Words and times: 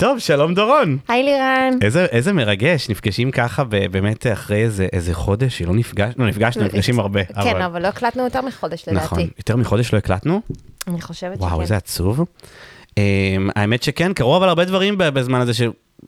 טוב, 0.00 0.18
שלום 0.18 0.54
דורון. 0.54 0.98
היי 1.08 1.22
לירן. 1.22 1.78
איזה, 1.82 2.04
איזה 2.04 2.32
מרגש, 2.32 2.90
נפגשים 2.90 3.30
ככה 3.30 3.64
באמת 3.64 4.26
אחרי 4.26 4.62
איזה, 4.62 4.86
איזה 4.92 5.14
חודש 5.14 5.58
שלא 5.58 5.74
נפגשנו, 5.74 6.26
נפגשנו, 6.26 6.64
נפגשים 6.64 7.00
הרבה. 7.00 7.24
כן, 7.24 7.62
אבל 7.62 7.82
לא 7.82 7.88
הקלטנו 7.88 8.24
יותר 8.24 8.40
מחודש 8.40 8.88
נכון, 8.88 9.18
לדעתי. 9.18 9.32
יותר 9.38 9.56
מחודש 9.56 9.92
לא 9.92 9.98
הקלטנו? 9.98 10.40
אני 10.86 11.00
חושבת 11.00 11.38
וואו, 11.38 11.50
שכן. 11.50 11.60
איזה 11.60 11.76
עצוב. 11.76 12.20
Um, 12.20 12.92
האמת 13.56 13.82
שכן, 13.82 14.12
קרו 14.12 14.36
אבל 14.36 14.48
הרבה 14.48 14.64
דברים 14.64 14.94
בזמן 14.98 15.40
הזה 15.40 15.52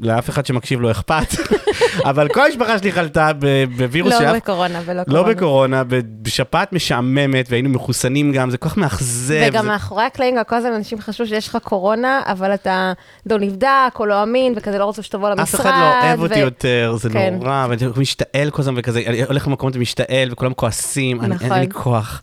שלאף 0.02 0.30
אחד 0.30 0.46
שמקשיב 0.46 0.80
לא 0.80 0.90
אכפת, 0.90 1.26
אבל 2.10 2.28
כל 2.28 2.44
המשפחה 2.46 2.78
שלי 2.78 2.92
חלתה 2.92 3.30
בווירוס 3.76 4.12
לא 4.12 4.18
שאף... 4.18 4.36
בקורונה 4.36 4.80
ולא 4.84 5.02
לא 5.06 5.12
קורונה. 5.14 5.34
בקורונה, 5.34 5.84
ב- 5.84 6.00
בשפעת 6.22 6.72
משעממת, 6.72 7.46
והיינו 7.50 7.68
מחוסנים 7.68 8.32
גם, 8.32 8.50
זה 8.50 8.58
כל 8.58 8.68
כך 8.68 8.76
מאכזב. 8.76 9.44
וגם 9.48 9.62
זה- 9.64 9.68
מאחורי 9.68 10.04
הקלעים, 10.04 10.34
כל 10.46 10.56
הזמן 10.56 10.72
אנשים 10.72 11.00
חשבו 11.00 11.26
שיש 11.26 11.48
לך 11.48 11.56
קורונה, 11.62 12.20
אבל 12.26 12.54
אתה 12.54 12.92
לא 13.30 13.38
נבדק 13.38 13.66
או 13.98 14.06
לא 14.06 14.22
אמין, 14.22 14.52
וכזה 14.56 14.78
לא 14.78 14.84
רוצה 14.84 15.02
שתבוא 15.02 15.30
למשרד. 15.30 15.60
אף 15.60 15.66
אחד 15.66 15.70
לא 15.80 16.06
אוהב 16.08 16.20
אותי 16.20 16.38
יותר, 16.38 16.94
זה 16.98 17.10
כן. 17.10 17.34
נורא, 17.40 17.66
ואני 17.70 17.80
משתעל 17.96 18.50
כל 18.50 18.62
הזמן 18.62 18.74
וכזה, 18.78 19.02
אני 19.06 19.22
הולך 19.22 19.46
למקומות 19.48 19.76
ומשתעל, 19.76 20.28
וכולם 20.32 20.54
כועסים, 20.54 21.20
אני- 21.20 21.34
אין 21.40 21.46
נכון. 21.46 21.58
לי 21.58 21.70
כוח. 21.70 22.22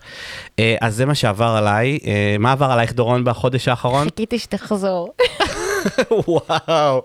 אה, 0.60 0.76
אז 0.82 0.96
זה 0.96 1.06
מה 1.06 1.16
שעבר 1.16 1.56
עליי. 1.58 2.00
אה, 2.08 2.36
מה 2.40 2.52
עבר 2.52 2.72
עלייך, 2.72 2.94
דורון, 2.94 3.24
בחודש 3.24 3.68
האחרון? 3.68 4.04
חיכיתי 4.10 4.40
שתחזור. 4.40 5.10
וואו, 6.28 7.04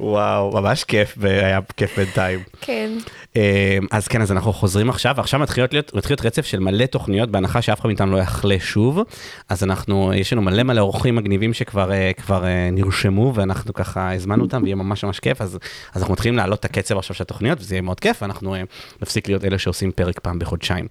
וואו, 0.00 0.50
ממש 0.50 0.84
כיף, 0.84 1.18
היה 1.22 1.60
כיף 1.76 1.98
בינתיים. 1.98 2.40
כן. 2.60 2.90
אה, 3.36 3.78
אז 3.90 4.08
כן, 4.08 4.22
אז 4.22 4.32
אנחנו 4.32 4.52
חוזרים 4.52 4.90
עכשיו, 4.90 5.14
ועכשיו 5.16 5.40
מתחיל 5.40 5.66
להיות, 5.72 5.94
מתחיל 5.94 6.12
להיות 6.12 6.26
רצף 6.26 6.46
של 6.46 6.58
מלא 6.58 6.86
תוכניות, 6.86 7.30
בהנחה 7.30 7.62
שאף 7.62 7.80
אחד 7.80 7.86
מאיתנו 7.86 8.12
לא 8.12 8.18
יחלה 8.18 8.56
שוב. 8.60 9.00
אז 9.48 9.64
אנחנו, 9.64 10.12
יש 10.14 10.32
לנו 10.32 10.42
מלא 10.42 10.62
מלא 10.62 10.80
אורחים 10.80 11.16
מגניבים 11.16 11.54
שכבר 11.54 11.92
אה, 11.92 12.10
כבר, 12.16 12.44
אה, 12.44 12.68
נרשמו, 12.72 13.32
ואנחנו 13.34 13.74
ככה 13.74 14.14
הזמנו 14.14 14.44
אותם, 14.44 14.62
ויהיה 14.62 14.76
ממש 14.76 15.04
ממש 15.04 15.20
כיף. 15.20 15.40
אז, 15.40 15.58
אז 15.94 16.02
אנחנו 16.02 16.12
מתחילים 16.12 16.36
להעלות 16.36 16.60
את 16.60 16.64
הקצב 16.64 16.98
עכשיו 16.98 17.16
של 17.16 17.22
התוכניות, 17.22 17.60
וזה 17.60 17.74
יהיה 17.74 17.82
מאוד 17.82 18.00
כיף, 18.00 18.22
ואנחנו 18.22 18.54
אה, 18.54 18.62
נפסיק 19.02 19.28
להיות 19.28 19.44
אלה 19.44 19.58
שעושים 19.58 19.92
פרק 19.92 20.18
פעם 20.18 20.38
בחודשיים. 20.38 20.86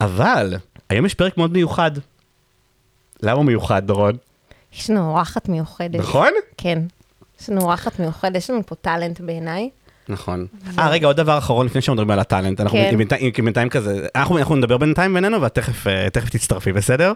אבל, 0.00 0.54
היום 0.90 1.06
יש 1.06 1.14
פרק 1.14 1.36
מאוד 1.36 1.52
מיוחד. 1.52 1.90
למה 3.22 3.36
הוא 3.36 3.44
מיוחד, 3.44 3.86
דורון? 3.86 4.16
יש 4.72 4.90
לנו 4.90 5.10
אורחת 5.10 5.48
מיוחדת. 5.48 6.00
נכון? 6.00 6.32
כן. 6.62 6.78
יש 7.40 7.50
לנו 7.50 7.60
אורחת 7.60 7.98
מיוחדת, 7.98 8.36
יש 8.36 8.50
לנו 8.50 8.66
פה 8.66 8.74
טאלנט 8.74 9.20
בעיניי. 9.20 9.70
נכון. 10.08 10.46
אה, 10.78 10.88
רגע, 10.88 11.06
עוד 11.06 11.16
דבר 11.16 11.38
אחרון 11.38 11.66
לפני 11.66 11.80
שמדברים 11.80 12.10
על 12.10 12.18
הטאלנט. 12.18 12.60
אנחנו 12.60 12.78
כן. 12.78 12.96
בינתיים, 12.96 13.30
כי 13.30 13.42
בינתיים 13.42 13.68
כזה, 13.68 14.06
אנחנו, 14.14 14.38
אנחנו 14.38 14.56
נדבר 14.56 14.78
בינתיים 14.78 15.14
בינינו, 15.14 15.42
ואת 15.42 15.54
תכף, 15.54 15.86
אה, 15.86 16.10
תצטרפי, 16.10 16.72
בסדר? 16.72 17.12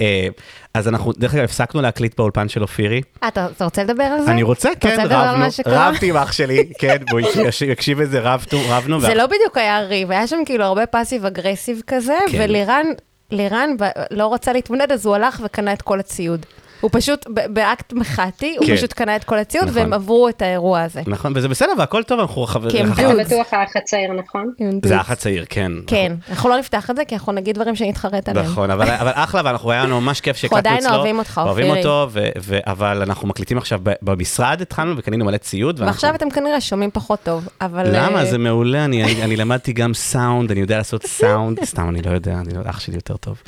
אה, 0.00 0.28
אז 0.74 0.88
אנחנו, 0.88 1.12
דרך 1.12 1.34
אגב, 1.34 1.44
הפסקנו 1.44 1.82
להקליט 1.82 2.16
באולפן 2.16 2.48
של 2.48 2.62
אופירי. 2.62 3.00
אה, 3.22 3.28
אתה 3.28 3.46
אתה 3.56 3.64
רוצה 3.64 3.84
לדבר 3.84 4.04
על 4.04 4.20
זה? 4.22 4.30
אני 4.30 4.42
רוצה, 4.42 4.68
כן, 4.80 5.06
רבנו? 5.10 5.44
רבתי 5.66 6.10
עם 6.10 6.16
אח 6.16 6.32
שלי, 6.32 6.68
כן, 6.80 6.96
יקש- 7.18 7.62
יקשיב 7.64 8.00
לזה, 8.00 8.20
רבנו, 8.20 8.60
רבנו. 8.68 9.00
זה 9.00 9.14
לא 9.14 9.26
בדיוק 9.26 9.56
היה 9.56 9.80
ריב, 9.80 10.10
היה 10.10 10.26
שם 10.26 10.38
כאילו 10.46 10.64
הרבה 10.64 10.86
פאסיב 10.86 11.24
אגרסיב 11.26 11.82
כזה, 11.86 12.18
כן. 12.30 12.38
ולירן, 12.40 12.86
לירן 13.30 13.70
לא 14.10 14.34
רצה 14.34 14.52
להתמודד, 14.52 14.92
אז 14.92 15.06
הוא 15.06 15.14
הלך 15.14 15.40
וקנה 15.44 15.72
את 15.72 15.82
כל 15.82 16.00
הציוד. 16.00 16.46
הוא 16.80 16.90
פשוט, 16.92 17.26
באקט 17.48 17.92
מחאתי, 17.92 18.56
הוא 18.58 18.66
כן. 18.66 18.76
פשוט 18.76 18.92
קנה 18.92 19.16
את 19.16 19.24
כל 19.24 19.38
הציוד, 19.38 19.64
נכון. 19.64 19.78
והם 19.78 19.92
עברו 19.92 20.28
את 20.28 20.42
האירוע 20.42 20.82
הזה. 20.82 21.02
נכון, 21.06 21.32
וזה 21.36 21.48
בסדר, 21.48 21.72
והכל 21.78 22.02
טוב, 22.02 22.20
אנחנו 22.20 22.46
חברים. 22.46 22.70
כי 22.70 22.80
הם 22.80 22.86
אנחנו- 22.86 23.02
דוד. 23.02 23.20
בטוח 23.26 23.46
האח 23.52 23.70
הצעיר, 23.76 24.12
נכון? 24.12 24.52
זה 24.84 24.96
האח 24.96 25.10
הצעיר, 25.10 25.44
כן. 25.48 25.72
כן, 25.86 26.12
אנחנו 26.30 26.48
לא 26.48 26.58
נפתח 26.58 26.90
את 26.90 26.96
זה, 26.96 27.04
כי 27.04 27.14
אנחנו 27.14 27.32
נגיד 27.32 27.54
דברים 27.54 27.76
שנתחרט 27.76 28.28
עליהם. 28.28 28.46
נכון, 28.46 28.70
אבל, 28.70 28.90
אבל 28.90 29.10
אחלה, 29.14 29.42
ואנחנו 29.44 29.70
היה 29.70 29.84
לנו 29.84 30.00
ממש 30.00 30.20
כיף 30.20 30.36
שהקלטנו 30.36 30.58
עדיין 30.58 30.76
אצלו. 30.78 30.94
אוהבים 30.96 31.18
אותך, 31.18 31.40
אוהבים 31.44 31.64
אופירי. 31.66 31.78
אותו, 31.86 32.08
ו, 32.12 32.28
ו, 32.42 32.58
אבל 32.66 33.02
אנחנו 33.02 33.28
מקליטים 33.28 33.58
עכשיו 33.58 33.80
ב- 33.82 33.92
במשרד, 34.02 34.60
התחלנו 34.62 34.94
וקנינו 34.96 35.24
מלא 35.24 35.36
ציוד. 35.36 35.80
ועכשיו 35.80 36.14
אתם 36.14 36.30
כנראה 36.30 36.60
שומעים 36.60 36.90
פחות 36.90 37.18
טוב, 37.22 37.48
אבל... 37.60 37.86
למה? 37.96 38.18
אה, 38.20 38.24
זה 38.24 38.38
מעולה, 38.38 38.84
אני, 38.84 39.36
למדתי 39.36 39.72
גם 39.72 39.94
סאונד, 39.94 40.50
אני 40.50 40.60
יודע 40.60 40.76
לעשות 40.76 41.06
סאונד, 41.06 41.64
סתם, 41.64 41.88
אני 41.88 42.02
לא 42.02 42.10
יודע, 42.10 42.32
אני 42.32 42.54
לא, 42.54 42.60
אח 42.70 42.80
שלי 42.80 42.94
יותר 42.94 43.16
טוב. 43.16 43.42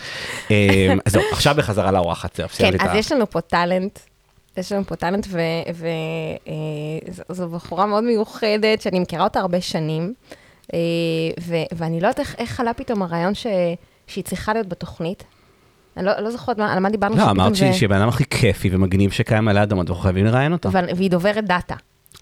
אה, 0.50 0.94
אז 1.06 1.16
עכשיו 1.32 1.54
בחזרה 1.58 1.90
לאורחת, 1.90 2.34
סיימתי 2.36 2.78
כן, 2.78 2.84
את 2.84 2.90
אז 2.90 2.96
ה... 2.96 2.98
לנו 3.18 3.30
פה 3.30 3.40
טאלנט. 3.40 3.98
יש 4.56 4.72
לנו 4.72 4.84
פה 4.84 4.96
טאלנט, 4.96 5.26
וזו 7.30 7.48
בחורה 7.48 7.86
מאוד 7.86 8.04
מיוחדת, 8.04 8.80
שאני 8.82 9.00
מכירה 9.00 9.24
אותה 9.24 9.40
הרבה 9.40 9.60
שנים, 9.60 10.14
אה, 10.74 10.78
ו- 11.40 11.54
ואני 11.76 12.00
לא 12.00 12.06
יודעת 12.06 12.20
איך- 12.20 12.34
איך 12.38 12.60
עלה 12.60 12.74
פתאום 12.74 13.02
הרעיון 13.02 13.34
ש- 13.34 13.46
שהיא 14.06 14.24
צריכה 14.24 14.52
להיות 14.52 14.66
בתוכנית. 14.68 15.24
אני 15.96 16.06
לא, 16.06 16.12
לא 16.20 16.30
זוכרת 16.30 16.58
מה- 16.58 16.72
על 16.72 16.78
מה 16.78 16.90
דיברנו. 16.90 17.16
לא, 17.16 17.30
אמרת 17.30 17.56
שהיא 17.56 17.72
הבן 17.82 17.96
אדם 17.96 18.08
הכי 18.08 18.24
כיפי 18.30 18.68
ומגניב 18.72 19.10
שקיים 19.10 19.48
על 19.48 19.58
האדמות, 19.58 19.88
אנחנו 19.90 20.02
חייבים 20.02 20.24
לראיין 20.24 20.52
אותה. 20.52 20.68
והיא 20.96 21.10
דוברת 21.10 21.44
data. 21.44 21.74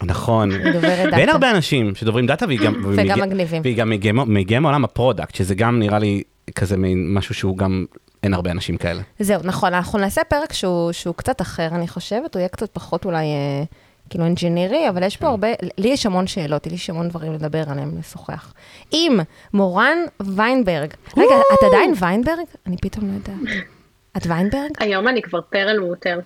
נכון. 0.03 0.51
היא 0.51 0.73
דוברת 0.73 0.99
data. 1.04 1.16
ואין 1.17 1.28
הרבה 1.28 1.51
אנשים 1.51 1.95
שדוברים 1.95 2.27
data, 2.27 2.47
והיא 2.47 2.61
גם... 2.61 2.75
וגם 2.97 3.21
מגניבים. 3.21 3.63
והיא 3.65 3.77
גם 3.77 3.91
מגיעה- 3.91 4.25
מגיעה 4.27 4.61
מעולם 4.61 4.84
ה 4.84 4.90
product, 4.90 5.34
שזה 5.34 5.55
גם 5.55 5.78
נראה 5.78 5.99
לי 5.99 6.23
כזה 6.55 6.77
מין 6.77 7.15
משהו 7.15 7.34
שהוא 7.34 7.57
גם... 7.59 7.84
אין 8.26 8.34
הרבה 8.34 8.50
אנשים 8.50 8.76
כאלה. 8.76 9.03
זהו, 9.19 9.41
נכון, 9.44 9.75
אנחנו 9.75 9.98
נעשה 9.98 10.25
פרק 10.25 10.53
שהוא, 10.53 10.92
שהוא 10.92 11.14
קצת 11.14 11.41
אחר, 11.41 11.69
אני 11.72 11.88
חושבת, 11.88 12.34
הוא 12.34 12.41
יהיה 12.41 12.48
קצת 12.48 12.70
פחות 12.72 13.04
אולי, 13.04 13.25
אה, 13.25 13.64
כאילו, 14.10 14.25
אינג'ינירי, 14.25 14.88
אבל 14.88 15.03
יש 15.03 15.16
פה 15.16 15.26
הרבה, 15.26 15.48
לי 15.78 15.88
יש 15.88 16.06
המון 16.06 16.26
שאלות, 16.26 16.66
לי 16.66 16.75
יש 16.75 16.91
המון 16.91 17.09
דברים 17.09 17.32
לדבר 17.32 17.62
עליהם, 17.70 17.98
לשוחח. 17.98 18.53
עם 18.92 19.20
מורן 19.53 19.98
ויינברג. 20.20 20.94
רגע, 21.16 21.34
את 21.54 21.65
עדיין 21.66 21.92
ויינברג? 22.00 22.47
אני 22.66 22.76
פתאום 22.76 23.04
לא 23.09 23.12
יודעת. 23.15 23.56
את 24.16 24.26
ויינברג? 24.26 24.70
היום 24.78 25.09
אני 25.09 25.22
כבר 25.22 25.41
פרל 25.41 25.78
מוטר. 25.78 26.19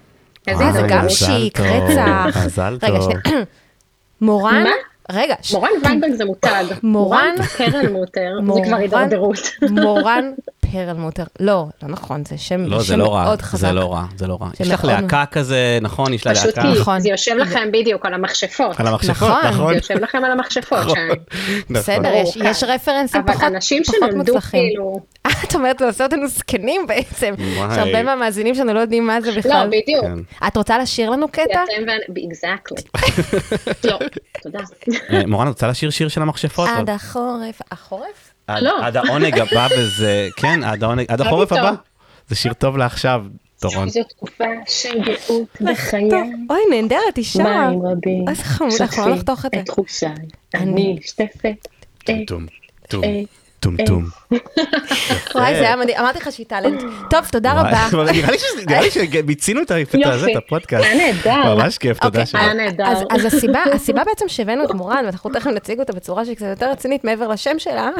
איזה 0.49 0.65
אה, 0.65 0.72
זה 0.72 0.78
הזדמנות. 0.78 1.03
גם 1.03 1.09
שיק, 1.09 1.60
רצח. 1.60 2.37
מזל 2.47 2.78
רגע, 2.83 2.99
טוב. 2.99 3.12
שנייה. 3.25 3.44
מורן? 4.21 4.65
רגע, 5.12 5.34
מורן 5.53 5.71
ויינברג 5.84 6.15
זה 6.15 6.25
מותג. 6.25 6.65
מורן? 6.83 7.34
פרל 7.59 7.89
מוטר, 7.93 8.39
זה? 8.55 8.60
כבר 8.66 8.77
הידרדרות. 8.77 9.39
מורן 9.83 10.33
פרלמוטר. 10.73 11.25
לא, 11.41 11.67
לא 11.83 11.89
נכון, 11.89 12.25
זה 12.25 12.39
שם 12.39 12.65
לא, 12.65 12.79
זה 12.79 12.85
שם 12.85 12.99
לא 12.99 13.15
רע, 13.15 13.25
מאוד 13.25 13.43
חזק. 13.43 13.61
זה 13.69 13.73
לא 13.73 13.93
רע, 13.93 14.05
זה 14.17 14.27
לא 14.27 14.39
רע. 14.41 14.49
יש 14.61 14.69
לך 14.69 14.85
להקה 14.85 15.25
כזה, 15.31 15.79
נכון? 15.83 16.13
יש 16.13 16.27
לה 16.27 16.35
פשוט 16.35 16.47
להקה. 16.57 16.63
כי 16.75 16.81
נכון. 16.81 17.01
זה 17.01 17.09
יושב 17.09 17.35
לכם 17.39 17.69
בדיוק 17.73 18.07
על 18.07 18.15
המכשפות. 18.15 18.81
על 18.81 18.87
המכשפות, 18.87 19.29
נכון. 19.29 19.47
נכון? 19.51 19.73
זה 19.73 19.79
יושב 19.79 19.95
לכם 19.95 20.25
על 20.25 20.31
המכשפות 20.33 20.79
שם. 20.91 21.09
בסדר, 21.71 22.11
יש- 22.15 22.35
כן. 22.39 22.47
יש 22.47 22.65
רפרנסים 22.65 23.21
אבל 23.21 23.33
פחות 23.33 23.45
אנשים 23.45 23.83
פחות 23.85 23.97
שנולדו 23.97 24.17
מוצלחים. 24.17 24.61
כאילו... 24.69 25.01
אה, 25.27 25.31
את 25.45 25.55
אומרת, 25.55 25.79
זה 25.79 25.87
עושה 25.87 26.05
אותנו 26.05 26.29
זקנים 26.29 26.87
בעצם. 26.87 27.35
יש 27.39 27.79
הרבה 27.79 28.03
מהמאזינים 28.03 28.55
שלנו 28.55 28.75
לא 28.75 28.81
יודעים 28.81 29.07
מה 29.07 29.21
זה 29.21 29.31
לא, 29.31 29.37
בכלל. 29.37 29.69
בדיוק. 29.83 30.05
כן. 30.05 30.47
את 30.47 30.57
רוצה 30.57 30.79
לשיר 30.79 31.11
לנו 31.11 31.29
קטע? 31.29 31.63
אקזקטלי. 32.29 32.83
לא, 33.91 33.99
תודה. 34.43 34.59
אה, 35.13 35.27
מורן, 35.27 35.49
רוצה 35.49 35.67
לשיר 35.69 35.91
שיר 35.91 36.09
של 36.09 36.23
המכשפות? 36.23 36.69
עד 36.77 36.91
החורף. 36.91 37.61
החורף? 37.71 38.30
עד- 38.56 38.62
לא. 38.62 38.87
עד 38.87 38.97
העונג 38.97 39.38
הבא 39.50 39.69
וזה, 39.78 40.28
כן, 40.37 40.65
עד 40.65 40.84
העונג, 40.84 41.05
עד 41.09 41.21
החורף. 41.21 41.53
הבא. 41.53 41.72
זה 42.28 42.34
שיר 42.37 42.53
טוב 42.53 42.77
לעכשיו, 42.77 43.25
דורון. 43.62 43.88
זו 43.88 44.00
תקופה 44.09 44.44
של 44.69 44.99
גאות 45.05 45.49
בחיי. 45.61 46.09
אוי, 46.50 46.60
נהדרת, 46.71 47.19
אישה. 47.19 47.43
מים 47.43 47.83
רבים. 47.87 48.25
איזה 48.28 48.44
חמוד, 48.44 48.72
אנחנו 48.81 49.09
לא 49.09 49.15
נחתוך 49.15 49.47
את 49.47 49.50
זה. 49.55 49.60
את 49.60 49.66
תחושיי. 49.66 50.10
אני 50.55 50.97
משתפת. 51.00 51.69
טום, 52.27 52.47
טום, 52.89 53.03
אה, 53.60 53.87
טום, 53.87 53.87
טום. 53.87 54.04
וואי, 55.34 55.54
זה 55.54 55.60
היה 55.60 55.76
מדהים. 55.76 55.97
אמרתי 55.98 56.19
לך 56.19 56.32
שהיא 56.32 56.47
טאלנט. 56.47 56.81
טוב, 57.10 57.21
תודה 57.32 57.53
רבה. 57.53 57.88
נראה 58.69 58.81
לי 58.81 58.91
שמיצינו 58.91 59.60
את. 59.62 59.71
הפודקאסט. 60.37 60.84
היה 60.84 61.12
נהדר. 61.12 61.54
ממש 61.54 61.78
כיף, 61.78 61.98
תודה 61.98 62.09
אוקיי, 62.21 62.26
שבאת. 62.26 62.43
היה 62.43 62.54
נהדר. 62.54 62.84
אז, 63.10 63.25
הסיבה, 63.25 63.60
הסיבה 63.75 64.03
בעצם 64.04 64.25
שהבאנו 64.28 64.65
את 64.65 64.71
מורן, 64.71 65.03
ואנחנו 65.04 65.31
תכף 65.31 65.47
נציג 65.47 65.78
אותה 65.81 65.92
בצורה 65.92 66.24
שהיא 66.24 66.36
קצת 66.36 66.47
יותר 66.47 66.71
רצינית 66.71 67.04
מעבר 67.04 67.28
לשם 67.28 67.59
שלה, 67.59 67.91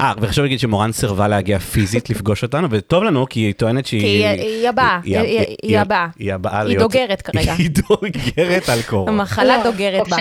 אה, 0.00 0.12
וחשוב 0.20 0.44
להגיד 0.44 0.60
שמורן 0.60 0.92
סירבה 0.92 1.28
להגיע 1.28 1.58
פיזית 1.58 2.10
לפגוש 2.10 2.42
אותנו, 2.42 2.68
וטוב 2.70 3.02
לנו, 3.04 3.26
כי 3.30 3.40
היא 3.40 3.54
טוענת 3.54 3.86
שהיא... 3.86 4.00
כי 4.00 4.06
היא- 4.06 4.26
היא 4.40 4.68
הבאה, 4.68 4.98
היא- 5.04 5.18
היא- 5.18 5.56
היא 5.62 5.78
הבאה. 5.78 6.06
היא 6.18 6.34
הבאה 6.34 6.58
היא 6.60 6.68
להיות... 6.68 6.82
דוגרת 6.82 7.22
כרגע. 7.22 7.54
היא 7.58 7.70
דוגרת 7.70 8.68
על 8.68 8.82
קורונה. 8.82 9.12
המחלה 9.12 9.56
לא, 9.58 9.70
דוגרת 9.70 10.08
בה. 10.08 10.16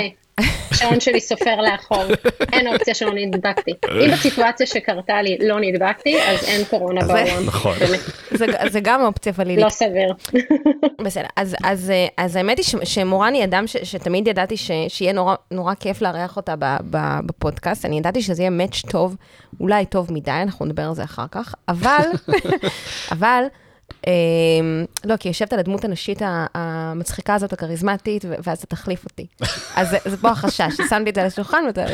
השעון 0.72 1.00
שלי 1.00 1.22
סופר 1.22 1.62
לאחור, 1.62 2.04
אין 2.54 2.68
אופציה 2.68 2.94
שלא 2.94 3.12
נדבקתי. 3.16 3.72
אם 3.92 4.12
בסיטואציה 4.12 4.68
שקרתה 4.68 5.22
לי 5.22 5.38
לא 5.42 5.60
נדבקתי, 5.60 6.22
אז 6.22 6.44
אין 6.44 6.66
קורונה 6.66 7.01
בעולם. 7.06 7.45
נכון. 7.45 7.74
זה, 8.31 8.45
זה 8.69 8.80
גם 8.80 9.01
אופציה 9.01 9.34
ולילית. 9.36 9.66
לא 9.66 9.69
סביר. 9.69 10.13
בסדר, 11.01 11.25
אז, 11.36 11.56
אז, 11.63 11.89
אה, 11.89 12.07
אז 12.18 12.36
האמת 12.36 12.57
היא 12.57 12.66
ש, 12.66 12.75
שמורן 12.84 13.34
היא 13.34 13.44
אדם 13.44 13.68
ש, 13.68 13.78
שתמיד 13.78 14.28
ידעתי 14.28 14.57
ש, 14.57 14.72
שיהיה 14.88 15.13
נורא, 15.13 15.36
נורא 15.51 15.74
כיף 15.74 16.01
לארח 16.01 16.38
אותה 16.38 16.56
ב, 16.60 16.66
ב, 16.90 16.98
בפודקאסט, 17.25 17.86
אני 17.86 17.98
ידעתי 17.98 18.22
שזה 18.22 18.42
יהיה 18.42 18.50
מאץ' 18.50 18.81
טוב, 18.90 19.16
אולי 19.60 19.86
טוב 19.86 20.13
מדי, 20.13 20.31
אנחנו 20.31 20.66
נדבר 20.66 20.83
על 20.83 20.95
זה 20.95 21.04
אחר 21.04 21.25
כך, 21.31 21.56
אבל, 21.68 22.04
אבל 23.12 23.44
לא, 25.06 25.16
כי 25.19 25.28
יושבת 25.28 25.54
על 25.54 25.60
הדמות 25.60 25.84
הנשית 25.86 26.22
המצחיקה 26.56 27.36
הזאת, 27.36 27.54
הכריזמטית, 27.54 28.25
ואז 28.44 28.57
אתה 28.57 28.68
תחליף 28.68 29.04
אותי. 29.06 29.28
אז 29.75 29.89
זה- 30.06 30.18
פה 30.18 30.30
החשש, 30.30 30.62
שמתי 30.89 31.10
את 31.10 31.16
זה 31.16 31.22
על 31.22 31.28
השולחן 31.28 31.63
ואתה 31.68 31.86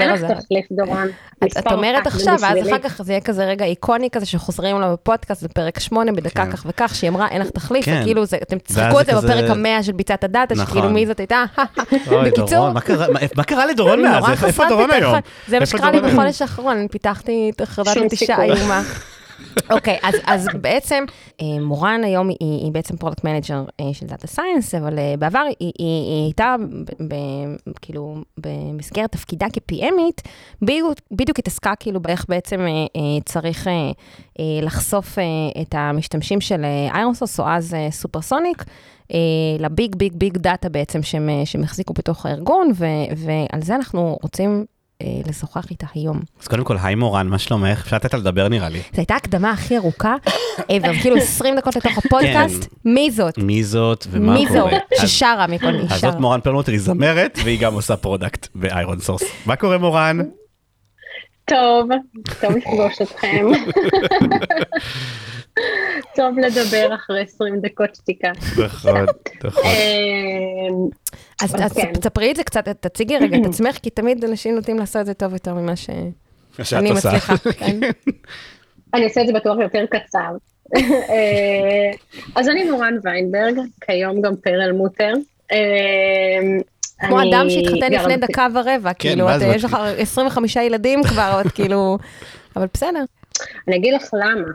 אין 0.00 0.10
על 0.10 0.14
לך 0.14 0.20
זה. 0.20 0.26
תחליף 0.28 0.66
דורון. 0.70 1.08
את, 1.44 1.72
אומרת 1.72 2.06
עכשיו, 2.06 2.36
ואז. 2.40 2.68
אחר 2.68 2.78
כך 2.78 3.02
זה 3.02 3.12
יהיה 3.12 3.20
כזה 3.20 3.44
רגע 3.44 3.64
איקוני 3.64 4.10
כזה 4.10 4.26
שחוזרים 4.26 4.76
אליו 4.76 4.92
בפודקאסט 4.92 5.42
בפרק 5.42 5.80
8, 5.80 6.12
בדקה 6.12 6.44
כן. 6.46 6.52
כך 6.52 6.66
וכך, 6.68 6.94
שהיא 6.94 7.10
אמרה, 7.10 7.28
אין 7.28 7.40
לך 7.40 7.50
תחליף, 7.50 7.84
כן. 7.84 7.98
וכאילו 8.00 8.24
זה- 8.26 8.36
אתם 8.42 8.56
ואז 8.56 8.62
תצחקו 8.62 9.00
את 9.00 9.06
זה 9.06 9.12
בפרק 9.14 9.50
המאה 9.50 9.82
של 9.82 9.92
ביצת 9.92 10.24
הדאטה, 10.24 10.54
נכון. 10.54 10.66
שכאילו 10.66 10.90
מי 10.90 11.06
זאת 11.06 11.18
הייתה, 11.20 11.44
בקיצור, 12.26 12.70
מה 13.36 13.44
קרה- 13.44 13.66
לדורון 13.66 14.02
מאז? 14.02 14.24
איפה- 14.44 14.64
דורון. 14.68 14.90
היום? 14.90 15.16
זה 15.48 15.60
מה 15.60 15.66
שקרה 15.66 15.90
לי? 15.90 16.00
בחודש 16.00 16.42
האחרון, 16.42 16.86
פיתחתי 16.90 17.50
את 17.56 17.62
חרדת 17.64 17.96
נטישה. 17.96 18.42
איומה. 18.42 18.82
אוקיי, 19.70 19.98
אז, 20.02 20.14
אז 20.26 20.48
בעצם 20.60 21.04
אה, 21.40 21.46
מורן 21.60 22.00
היום 22.04 22.28
היא, 22.28 22.36
היא 22.40 22.72
בעצם 22.72 22.96
product 22.96 23.24
manager 23.24 23.64
של 23.92 24.06
data 24.06 24.26
science, 24.26 24.74
אבל 24.74 24.98
אה, 24.98 25.14
בעבר 25.18 25.38
היא, 25.48 25.54
היא, 25.60 25.72
היא 25.78 26.24
הייתה 26.24 26.56
ב, 26.60 27.14
ב, 27.14 27.14
כאילו 27.80 28.16
במסגרת 28.38 29.12
תפקידה 29.12 29.46
כ-PM 29.52 30.00
ית, 30.00 30.28
בדיוק, 31.10 31.38
התעסקה 31.38 31.72
כאילו 31.80 32.00
באיך 32.00 32.24
בעצם 32.28 32.60
אה, 32.60 32.66
אה, 32.66 33.20
צריך 33.24 33.68
אה, 33.68 33.72
אה, 33.72 34.44
לחשוף 34.62 35.18
אה, 35.18 35.24
את 35.62 35.74
המשתמשים 35.74 36.40
של 36.40 36.64
איירון 36.94 37.19
סורס, 37.19 37.40
או 37.40 37.48
אז 37.48 37.74
אה, 37.74 37.90
סופרסוניק. 37.90 38.64
אה, 39.12 39.18
ל 39.58 39.67
big 39.67 39.96
big 39.96 40.14
big 40.14 40.38
data 40.38 40.68
בעצם 40.68 41.02
שהם, 41.02 41.28
אה, 41.28 41.46
שהם 41.46 41.62
החזיקו 41.62 41.94
בתוך 41.94 42.26
הארגון, 42.26 42.70
ו, 42.74 42.84
ועל 43.16 43.62
זה 43.62 43.74
אנחנו 43.74 44.18
רוצים 44.22 44.50
אה, 44.50 44.75
לשוחח 45.28 45.70
איתה 45.70 45.86
היום. 45.94 46.20
אז 46.42 46.48
קודם 46.48 46.64
כל, 46.64 46.76
היי 46.82 46.94
מורן, 46.94 47.26
מה 47.28 47.38
שלומך? 47.38 47.80
אפשר 47.84 47.96
לתת 47.96 48.12
לה 48.14 48.18
לדבר 48.20 48.48
נראה 48.48 48.68
לי. 48.68 48.78
זו 48.78 48.96
הייתה 48.96 49.14
הקדמה 49.16 49.50
הכי 49.50 49.76
ארוכה 49.78 50.14
ever, 50.58 51.00
כאילו 51.02 51.16
20 51.16 51.56
דקות 51.56 51.76
לתוך 51.76 51.98
הפודקאסט, 51.98 52.74
מי 52.84 53.10
זאת? 53.10 53.38
מי 53.38 53.64
זאת 53.64 54.06
ומה 54.10 54.32
מי 54.34 54.46
קורה? 54.48 54.60
זאת? 54.60 54.72
אז- 55.02 55.08
ששרה 55.10 55.46
מכל 55.46 55.72
מי 55.72 55.82
אז. 55.90 56.00
זאת 56.00 56.14
מורן 56.20 56.40
פרלמוטר, 56.40 56.72
היא 56.72 56.80
זמרת, 56.80 57.38
והיא 57.44 57.60
גם 57.60 57.74
עושה 57.74 57.96
product 57.96 58.46
באיירון 58.54 59.00
סורס. 59.00 59.22
מה 59.46 59.56
קורה 59.56 59.78
מורן? 59.78 60.18
טוב, 61.44 61.88
טוב 62.40 62.56
לפגוש 62.56 63.02
אתכם. 63.02 63.46
טוב 66.16 66.38
לדבר 66.38 66.94
אחרי 66.94 67.22
20 67.22 67.60
דקות 67.60 67.94
שתיקה. 67.94 68.28
נכון, 68.64 69.06
נכון. 69.44 69.62
אמ, 69.64 70.88
אז 71.42 71.54
כן. 71.74 71.92
תספרי 71.92 72.30
את 72.30 72.36
זה 72.36 72.44
קצת, 72.44 72.68
תציגי 72.68 73.16
רגע 73.16 73.36
את 73.36 73.46
עצמך, 73.46 73.76
כי 73.82 73.90
תמיד 73.90 74.24
אנשים 74.24 74.54
נוטים 74.54 74.78
לעשות 74.78 75.00
את 75.00 75.06
זה 75.06 75.14
טוב 75.14 75.32
יותר 75.32 75.54
ממה 75.54 75.76
שאני. 75.76 76.10
מצליחה. 76.90 77.34
כן. 77.58 77.80
אני 78.94 79.04
אעשה 79.04 79.20
את 79.20 79.26
זה 79.26 79.32
בטוח 79.32 79.58
יותר 79.62 79.84
קצר. 79.90 80.36
אה, 80.76 81.90
אז 82.34 82.48
אני 82.48 82.70
מורן 82.70 82.94
ויינברג, 83.02 83.58
כיום 83.80 84.20
גם 84.20 84.36
פרל 84.36 84.72
מוטר. 84.72 85.12
אה, 85.52 85.58
כמו 86.98 87.22
אדם 87.22 87.50
שהתחתן 87.50 87.92
לפני 87.92 88.16
דקה 88.16 88.46
ורבע, 88.54 88.92
כאילו, 88.92 89.26
יש. 89.54 89.64
לך 89.64 89.76
25 89.98 90.56
ילדים 90.56 91.02
כבר, 91.02 91.40
את 91.46 91.52
כאילו, 91.52 91.98
אבל 92.56 92.66
בסדר. 92.74 93.04
אני 93.68 93.76
אגיד 93.76 93.94
לך 93.94 94.02
למה. 94.12 94.48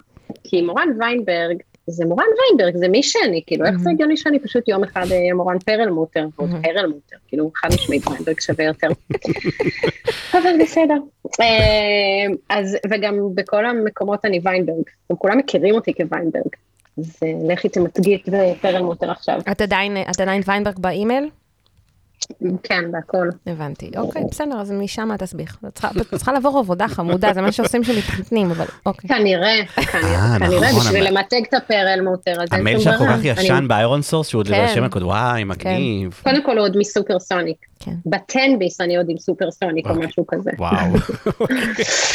כי 0.44 0.62
מורן 0.62 0.90
ויינברג, 1.00 1.58
זה 1.88 2.06
מורן 2.06 2.26
ויינברג, 2.40 2.78
זה 2.78 2.88
מי 2.88 3.04
שאני, 3.04 3.42
כאילו, 3.48 3.66
איך 3.66 3.78
זה 3.78 3.90
הגיוני 3.90 4.18
שאני 4.18 4.40
פשוט 4.40 4.68
יום 4.68 4.84
אחד 4.84 5.06
אהיה 5.12 5.34
מורן 5.34 5.60
פרלמוטר, 5.60 6.26
או 6.40 6.46
פרלמוטר, 6.64 7.16
כאילו, 7.28 7.52
חד 7.56 7.70
משמעית 7.74 8.08
ויינברג 8.08 8.40
שווה 8.40 8.66
יותר. 8.66 8.88
אבל 10.38 10.54
בסדר. 10.62 10.98
אה, 11.42 12.34
אז, 12.50 12.78
וגם 12.90 13.20
בכל 13.36 13.66
המקומות 13.66 14.26
אני 14.26 14.40
ויינברג, 14.44 14.84
גם 15.12 15.18
כולם 15.18 15.38
מכירים 15.38 15.76
אותי 15.76 15.94
כוויינברג. 15.94 16.56
אז 16.98 17.20
אה, 17.24 17.54
לכי 17.54 17.70
תמתגי 17.70 18.16
את 18.16 18.30
פרלמוטר 18.62 19.12
עכשיו. 19.12 19.40
את 19.52 19.62
עדיין 19.62 20.42
ויינברג 20.48 20.80
באימייל? 20.80 21.30
כן, 22.64 22.92
בהכל. 22.92 23.28
הבנתי. 23.48 23.92
אוקיי, 23.98 24.24
בסדר, 24.32 24.62
אז 24.62 24.72
משם 24.72 25.10
את 25.14 25.20
תסביך. 25.24 25.58
את 25.68 25.80
צריכה- 26.16 26.32
לעבור 26.32 26.60
עבודה 26.60 26.88
חמודה, 26.88 27.34
זה 27.34 27.42
מה 27.42 27.52
שעושים 27.52 27.84
כשמתחתנים, 27.84 28.52
אבל 28.52 28.66
אוקיי. 28.86 29.08
כנראה, 29.10 29.66
כנראה, 29.92 30.34
אה, 30.34 30.40
כנראה, 30.40 30.70
נכון, 30.72 30.80
בשביל 30.80 31.08
למתג 31.08 31.42
את 31.50 31.54
הפרלמוטר, 31.54 32.32
אז 32.32 32.48
אין 32.52 32.60
המייל 32.60 32.80
שום 32.80 32.84
שלך 32.92 33.00
כל. 33.02 33.06
כך 33.08 33.38
אני- 33.38 33.44
ישן 33.44 33.66
באיירון 33.68 34.02
סורס, 34.02 34.28
שהוא 34.28 34.40
עוד 34.40 34.48
כן. 34.48 34.66
לשם 34.66 34.84
הקוד, 34.84 35.04
וואי, 35.04 35.44
מגניב. 35.44 36.20
קודם 36.24 36.44
כל 36.46 36.58
הוא 36.58 36.66
עוד 36.66 36.78
מסופרסוניק. 36.78 37.58
כן. 37.82 37.92
בתן 38.06 38.44
ביס 38.44 38.82
אני 38.82 38.98
עוד 38.98 39.10
עם 39.10 39.18
סופרסוניק 39.18 39.86
או 39.86 39.92
אוקיי. 39.92 40.08
משהו 40.08 40.26
כזה. 40.28 40.52
וואו. 40.58 40.72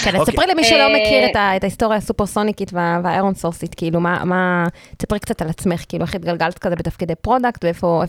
כן, 0.05 0.15
אז 0.15 0.21
אוקיי. 0.21 0.35
ספרי 0.35 0.47
למי 0.47 0.65
שלא 0.65 0.79
אה, 0.79 0.89
מכיר 0.89 1.27
את 1.31 1.63
ההיסטוריה 1.63 1.99
הסופרסוניקית 1.99 2.73
וה- 2.73 3.01
והאיירון 3.05 3.35
סורסית, 3.35 3.75
כאילו, 3.75 4.01
מה, 4.01 4.25
מה, 4.25 4.65
תספרי 4.97 5.19
קצת 5.19 5.43
על 5.43 5.49
עצמך, 5.49 5.85
כאילו, 5.89 6.05
איך 6.05 6.15
התגלגלת 6.15 6.59
כזה 6.59 6.77
בתפקידי 6.77 7.15
product, 7.15 7.65
ואיפה 7.65 8.03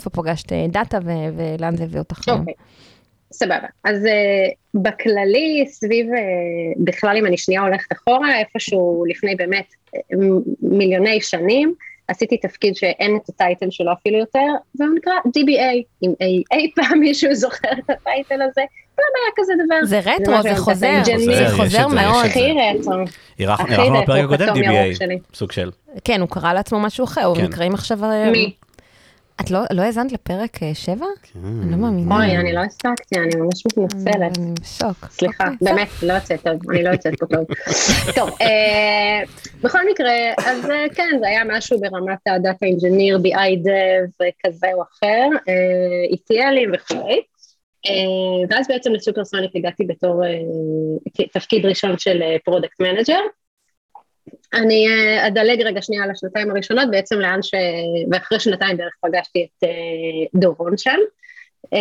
אה, 0.52 0.66
דאטה, 0.70 1.00
ולאן 1.04 1.78
זה 1.78 1.84
הביא 1.84 2.00
אותך 2.00 2.28
היום. 2.28 2.40
אוקיי, 2.40 2.54
סבבה. 3.34 3.68
אז 3.84 4.06
uh, 4.06 4.56
בכללי, 4.74 5.66
סביב, 5.68 6.08
uh, 6.08 6.84
בכלל 6.84 7.18
אם 7.18 7.26
אני 7.26 7.38
שנייה 7.38 7.62
הולכת 7.62 7.92
אחורה, 7.92 8.40
איפשהו 8.40 9.04
לפני 9.10 9.36
באמת 9.36 9.66
מיליוני 10.62 11.22
שנים, 11.22 11.74
עשיתי 12.08 12.38
תפקיד 12.38 12.76
שאין 12.76 13.18
את 13.24 13.30
הטייטל 13.30 13.68
שלו 13.70 13.92
אפילו 13.94 14.18
יותר, 14.18 14.48
והוא 14.80 14.90
נקרא 14.96 15.14
DBA. 15.28 15.84
אם 16.04 16.14
אי, 16.22 16.44
אי 16.52 16.72
פעם 16.76 17.00
מישהו 17.00 17.36
זוכר 17.36 17.72
את 17.72 17.90
הטייטל 17.90 18.42
הזה, 18.42 18.62
פעם 18.96 19.06
היה 19.16 19.32
כזה 19.36 19.54
דבר. 19.66 19.86
זה 19.86 20.00
רטרו, 20.00 20.42
זה 20.42 20.56
חוזר, 20.56 21.04
זה 21.26 21.48
חוזר 21.50 21.88
מאוד. 21.88 22.26
הכי 22.26 22.52
רטרו. 22.52 22.94
אירחנו 23.40 24.02
בפרק 24.02 24.24
הקודם 24.24 24.56
DBA. 24.56 25.18
סוג 25.34 25.52
של. 25.52 25.72
כן, 26.04 26.22
הוא 26.22 26.30
קרא 26.30 26.54
לעצמו 26.54 26.80
משהו 26.80 27.06
אחר, 27.06 27.26
הוא 27.26 27.36
כן. 27.36 27.44
נקראים 27.44 27.74
עכשיו... 27.74 28.00
מי? 28.32 28.54
את 29.42 29.52
לא 29.52 29.60
לא 29.72 29.82
האזנת 29.82 30.12
לפרק 30.12 30.58
7? 30.74 31.06
אני 31.36 31.72
לא 31.72 31.78
מאמינה. 31.78 32.16
אוי, 32.16 32.38
אני 32.38 32.54
לא 32.54 32.60
הספקתי, 32.60 33.20
אני 33.20 33.36
ממש 33.36 33.64
מתנצלת. 33.66 34.38
אני 34.38 34.54
בשוק. 34.62 35.06
סליחה, 35.10 35.44
אוקיי, 35.44 35.58
באמת, 35.62 35.88
לא 36.04 36.14
יוצאת 36.14 36.42
טוב, 36.44 36.72
אני 36.72 36.84
לא 36.84 36.90
יוצאת 36.90 37.20
פה 37.20 37.26
טוב. 37.26 37.46
טוב, 38.18 38.30
אה, 38.42 39.22
בכל 39.62 39.80
מקרה, 39.92 40.14
אז 40.38 40.70
אה, 40.70 40.86
כן, 40.96 41.18
זה 41.20 41.28
היה 41.28 41.42
משהו 41.46 41.80
ברמת 41.80 42.18
ה 42.28 42.35
data 42.35 42.66
engineer, 42.66 43.18
BI 43.18 43.68
dev 43.68 44.26
כזה 44.46 44.68
או 44.74 44.82
אחר, 44.82 45.28
אה, 45.50 46.16
ETL 46.16 46.52
ים 46.52 46.76
וכולי. 46.76 47.22
אה, 47.86 48.48
ואז 48.50 48.68
בעצם 48.68 48.94
לסופרסוניק 48.94 49.56
הגעתי 49.56 49.86
בתור 49.86 50.26
אה, 50.26 51.26
תפקיד 51.34 51.66
ראשון 51.66 51.98
של 51.98 52.22
product 52.46 52.80
manager. 52.80 53.22
אני 54.54 54.88
אה, 54.88 55.28
אדלג 55.28 55.62
רגע 55.62 55.82
שנייה 55.82 56.04
על 56.04 56.12
השנתיים 56.12 56.52
הראשונות, 56.52 56.92
בעצם 56.92 57.20
לאן 57.20 57.42
ש... 57.42 57.52
ואחרי 58.12 58.40
שנתיים 58.40 58.78
בערך 58.78 58.94
פגשתי 59.02 59.48
את 59.60 59.64
אה, 59.64 59.70
דורון 60.40 60.78
שם. 60.78 60.98
אה, 61.74 61.80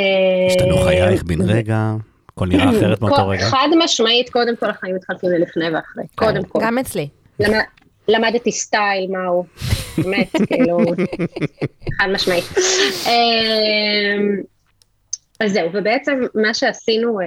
השתנו 0.49 0.79
חייך 0.79 1.23
בן 1.23 1.41
רגע, 1.51 1.93
הכל 2.29 2.47
נראה 2.47 2.71
אחרת 2.79 3.01
מאותו 3.01 3.29
רגע. 3.29 3.45
חד 3.45 3.69
משמעית, 3.85 4.31
קודם 4.31 4.57
כל 4.57 4.71
החיים 4.71 4.95
מתחלקים 4.97 5.31
ללפני 5.31 5.71
ואחרי, 5.71 6.05
קודם 6.15 6.45
כל. 6.45 6.59
גם 6.63 6.79
אצלי. 6.79 7.09
למד- 7.41 7.65
למדתי 8.09 8.53
סטייל, 8.53 9.11
מהו, 9.11 9.45
באמת, 10.03 10.31
כאילו, 10.47 10.79
חד 11.99 12.07
משמעית. 12.13 12.45
אז 15.41 15.53
זהו, 15.53 15.69
ובעצם 15.73 16.21
מה 16.35 16.55
שעשינו 16.55 17.19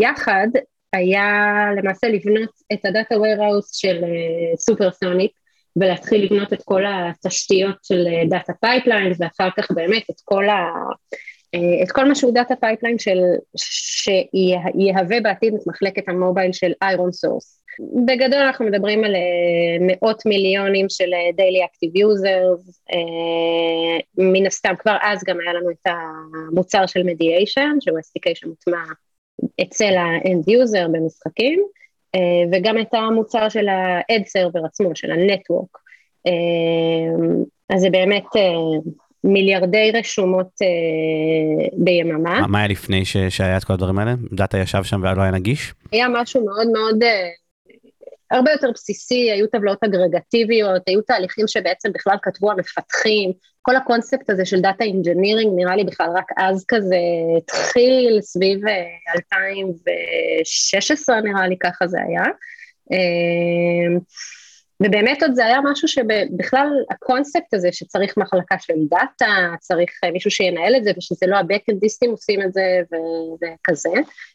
יחד 0.00 0.48
היה 0.92 1.24
למעשה 1.76 2.08
לבנות 2.08 2.50
את 2.72 2.84
ה 2.84 2.90
data 2.90 3.14
warehouse 3.14 3.68
של 3.72 4.04
סופרסוניק, 4.56 5.32
ולהתחיל 5.76 6.24
לבנות 6.24 6.52
את 6.52 6.62
כל 6.64 6.82
התשתיות 6.86 7.76
של 7.82 8.06
data 8.28 8.52
pipelines, 8.60 9.16
ואחר 9.20 9.48
כך 9.56 9.70
באמת 9.70 10.02
את 10.10 10.20
כל 10.24 10.48
ה... 10.48 10.64
אה, 11.54 11.82
את 11.82 11.92
כל 11.92 12.08
מה 12.08 12.14
שהוא 12.14 12.34
data 12.34 12.56
pipeline 12.56 12.98
של, 12.98 13.18
שיהווה 13.56 15.20
בעתיד 15.20 15.54
את 15.54 15.66
מחלקת 15.66 16.08
ה 16.08 16.14
mobile 16.14 16.52
של 16.52 16.72
איירון 16.82 17.12
סורס. 17.12 17.60
בגדול 18.06 18.38
אנחנו 18.38 18.64
מדברים 18.64 19.04
על 19.04 19.14
אה, 19.14 19.76
מאות 19.80 20.26
מיליונים 20.26 20.86
של 20.88 21.10
אה, 21.14 21.66
active 21.66 21.92
users, 22.00 22.80
אה, 22.92 23.98
מן 24.18 24.46
הסתם 24.46 24.74
כבר 24.78 24.96
אז 25.02 25.20
גם 25.26 25.40
היה 25.40 25.52
לנו 25.52 25.70
את 25.70 25.86
המוצר 25.86 26.86
של 26.86 27.00
mediation, 27.00 27.80
שהוא 27.80 27.98
SDK 27.98 28.30
שמוטמע 28.34 28.82
אצל 29.62 29.96
ה-end 29.96 30.48
user 30.50 30.88
במשחקים, 30.92 31.62
אה, 32.14 32.20
וגם 32.52 32.78
את 32.80 32.94
המוצר 32.94 33.48
של 33.48 33.68
ה-ad 33.68 34.22
server 34.22 34.66
עצמו, 34.66 34.90
של 34.94 35.10
ה-network. 35.10 35.78
אה, 36.26 36.32
אז 37.70 37.80
זה 37.80 37.90
באמת 37.90 38.24
אה, 38.36 38.40
מיליארדי 39.24 39.90
רשומות 39.94 40.48
ביממה. 41.72 42.46
מה- 42.46 42.58
היה 42.58 42.68
לפני 42.68 43.02
שהיה 43.28 43.56
את 43.56 43.64
כל 43.64 43.72
הדברים 43.72 43.98
האלה? 43.98 44.14
דאטה 44.32 44.58
ישב 44.58 44.82
שם 44.84 45.00
ולא 45.02 45.22
היה 45.22 45.30
נגיש? 45.30 45.74
היה 45.92 46.06
משהו 46.08 46.44
מאוד 46.44 46.66
מאוד, 46.72 46.98
הרבה 48.30 48.50
יותר 48.50 48.70
בסיסי, 48.74 49.30
היו 49.30 49.46
טבלאות 49.46 49.84
אגרגטיביות, 49.84 50.82
היו 50.86 51.02
תהליכים 51.02 51.48
שבעצם 51.48 51.92
בכלל 51.92 52.16
כתבו 52.22 52.50
המפתחים, 52.50 53.32
כל 53.62 53.76
הקונספט 53.76 54.30
הזה 54.30 54.44
של 54.44 54.60
data 54.60 54.84
engineering 54.84 55.52
נראה 55.56 55.76
לי 55.76 55.84
בכלל 55.84 56.10
רק 56.14 56.26
אז 56.36 56.64
כזה 56.68 56.96
התחיל, 57.38 58.18
סביב 58.22 58.68
אה, 58.68 58.84
2016 59.16 61.20
נראה 61.20 61.48
לי 61.48 61.56
ככה 61.58 61.86
זה 61.86 61.98
היה. 62.08 62.24
אה, 64.82 64.86
ובאמת 64.86 65.22
עוד 65.22 65.34
זה 65.34 65.46
היה 65.46 65.60
משהו 65.70 65.88
שבכלל 65.88 66.68
הקונספט 66.90 67.54
הזה 67.54 67.68
שצריך 67.72 68.16
מחלקה 68.16 68.56
של 68.58 68.74
דאטה, 68.90 69.54
צריך 69.60 69.90
מישהו 70.12 70.30
שינהל 70.30 70.76
את 70.76 70.84
זה 70.84 70.90
ושזה 70.96 71.26
לא 71.26 71.36
הבקאנדיסטים 71.36 72.10
עושים 72.10 72.42
את 72.42 72.52
זה 72.52 72.80
וכזה, 73.34 73.90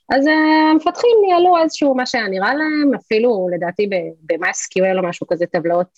אז 0.09 0.25
המפתחים 0.71 1.17
ניהלו 1.27 1.57
איזשהו 1.63 1.95
מה 1.95 2.05
שהיה 2.05 2.27
נראה 2.27 2.53
להם, 2.53 2.93
אפילו 2.95 3.47
לדעתי 3.55 3.87
ב-MySQL 3.87 4.97
או 4.97 5.03
משהו 5.03 5.27
כזה, 5.27 5.45
טבלאות 5.45 5.93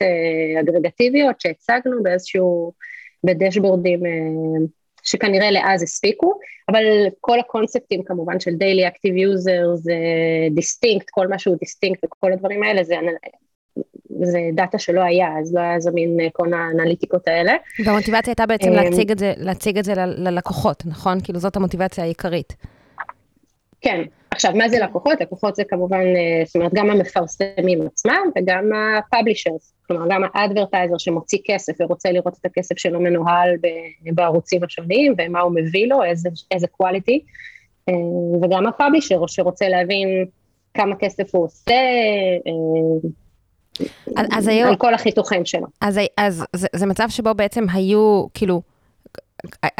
אגרגטיביות 0.60 1.42
שהצגנו 1.42 2.04
באיזשהו, 2.04 2.74
בדשבורדים 3.24 4.00
שכנראה 5.04 5.51
לאז 5.51 5.84
הספיקו, 5.84 6.39
אבל 6.70 6.84
כל 7.22 7.39
הקונספטים 7.39 8.04
כמובן 8.04 8.39
של 8.39 8.51
Daily 8.51 8.94
Active 8.94 9.13
Users, 9.13 9.94
distinct, 10.55 11.07
כל 11.12 11.27
מה 11.27 11.39
שהוא 11.39 11.56
distinct 11.60 12.03
וכל 12.04 12.34
הדברים 12.34 12.63
האלה, 12.63 12.84
זה, 12.84 12.96
זה 14.24 14.39
דאטה 14.53 14.79
שלא 14.79 15.01
היה, 15.01 15.27
אז 15.39 15.55
לא 15.55 15.59
היה 15.59 15.79
זמין 15.79 16.17
כל 16.33 16.53
האנליטיקות 16.53 17.27
האלה. 17.27 17.53
והמוטיבציה 17.86 18.31
הייתה 18.31 18.45
בעצם 18.45 18.71
להציג 18.71 19.12
את 19.12 19.19
זה, 19.19 19.33
להציג 19.38 19.77
את 19.77 19.83
זה 19.83 19.93
ללקוחות, 19.95 20.83
נכון? 20.86 21.17
כאילו 21.24 21.39
זאת 21.39 21.55
המוטיבציה 21.55 22.03
העיקרית. 22.03 22.55
כן, 23.81 24.01
עכשיו 24.31 24.51
מה 24.55 24.69
זה 24.69 24.79
לקוחות? 24.79 25.21
לקוחות 25.21 25.55
זה 25.55 25.63
כמובן, 25.63 26.03
זאת 26.45 26.55
אומרת 26.55 26.74
גם 26.74 26.89
המפרסמים 26.89 27.88
עצמם 27.88 28.21
וגם 28.36 28.74
ה-publishers, 28.74 29.88
כלומר 29.88 30.07
גם 30.09 30.21
ה 30.34 30.39
advertiser 30.39 30.98
שמוציא 30.97 31.39
כסף 31.45 31.74
ורוצה 31.79 32.12
לראות 32.12 32.38
את 32.41 32.45
הכסף 32.45 32.77
שלו 32.77 33.00
מנוהל 33.00 33.50
בערוצים 34.01 34.63
השונים 34.63 35.13
ומה 35.17 35.39
הוא 35.39 35.55
מביא 35.55 35.88
לו, 35.88 36.03
איזה, 36.03 36.29
איזה 36.51 36.67
quality, 36.81 37.19
וגם 38.43 38.67
הפאבלישר 38.67 39.27
שרוצה 39.27 39.69
להבין 39.69 40.25
כמה 40.74 40.95
כסף 40.95 41.36
הוא 41.36 41.45
עושה, 41.45 41.74
אז 44.17 44.48
על 44.48 44.53
היו, 44.53 44.77
כל 44.77 44.93
החיתוכים 44.93 45.46
שלו. 45.46 45.67
אז, 45.81 46.00
אז 46.17 46.46
זה, 46.53 46.67
זה 46.75 46.86
מצב 46.86 47.10
שבו 47.10 47.34
בעצם 47.34 47.65
היו, 47.74 48.25
כאילו, 48.34 48.62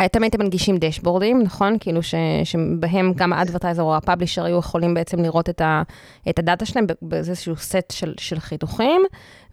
אתם 0.06 0.24
הייתם 0.24 0.42
מנגישים 0.42 0.78
דשבורדים, 0.78 1.42
נכון? 1.44 1.78
כאילו 1.80 2.04
ש, 2.04 2.16
שבהם 2.44 3.14
גם 3.16 3.34
האדברטייזר 3.34 3.82
או 3.82 3.96
הפאבלישר 3.96 4.46
היו 4.46 4.60
יכולים 4.60 4.94
בעצם 4.94 5.22
לראות 5.22 5.50
את, 5.50 5.62
ה, 5.62 5.82
את 6.30 6.40
הדאטה 6.40 6.66
שלהם 6.66 6.86
באיזשהו 7.02 7.56
סט 7.56 7.92
של, 7.92 8.14
של 8.20 8.40
חיתוכים, 8.40 9.02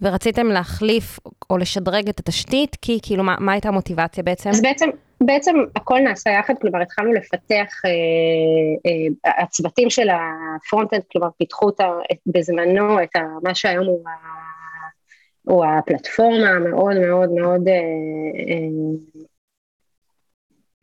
ורציתם 0.03 0.47
להחליף 0.47 1.19
או 1.51 1.59
לשדרג 1.59 2.09
את 2.09 2.21
התשתית, 2.21 2.77
כי 2.83 2.99
כאילו, 3.03 3.25
מה, 3.25 3.37
מה 3.39 3.53
הייתה 3.53 3.69
המוטיבציה 3.69 4.23
בעצם? 4.23 4.51
אז 4.51 4.63
בעצם, 4.63 4.89
בעצם 5.27 5.55
הכל 5.77 5.99
נעשה 5.99 6.31
יחד, 6.31 6.55
כלומר 6.61 6.83
התחלנו 6.83 7.13
לפתח, 7.13 7.83
אה, 7.85 7.91
אה, 8.87 9.43
הצוותים 9.43 9.91
של 9.91 10.09
ה 10.11 10.19
front-end, 10.19 11.03
כלומר 11.13 11.29
פיתחו 11.39 11.69
את, 11.69 12.19
בזמנו 12.27 13.03
את 13.03 13.17
ה, 13.17 13.21
מה 13.43 13.55
שהיום 13.55 13.87
הוא, 13.87 14.09
ה, 14.09 14.13
הוא 15.43 15.65
הפלטפורמה 15.65 16.49
המאוד 16.49 16.97
מאוד 16.97 17.31
מאוד 17.31 17.69
אה, 17.69 17.75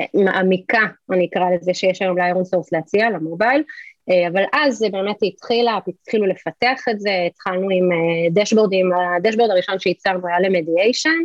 אה, 0.02 0.06
מעמיקה, 0.14 0.82
אני 1.12 1.26
אקרא 1.26 1.50
לזה, 1.50 1.74
שיש 1.74 2.02
היום 2.02 2.18
לאיירון 2.18 2.44
סורס 2.44 2.74
להציע, 2.74 3.10
ל 3.10 3.16
mobile, 3.16 3.64
אה, 4.10 4.28
אבל 4.28 4.44
אז 4.54 4.78
זה 4.78 4.88
באמת 4.92 5.18
התחילה, 5.24 5.80
התחילו 5.88 6.26
לפתח 6.26 6.82
את 6.92 7.00
זה, 7.00 7.10
התחלנו 7.28 7.70
עם 7.70 7.90
דשבורדים, 8.32 8.90
הדשבורד 8.94 9.50
הראשון 9.50 9.80
שייצרנו 9.80 10.28
היה 10.28 10.40
ל 10.40 10.47
mediation, 10.47 11.20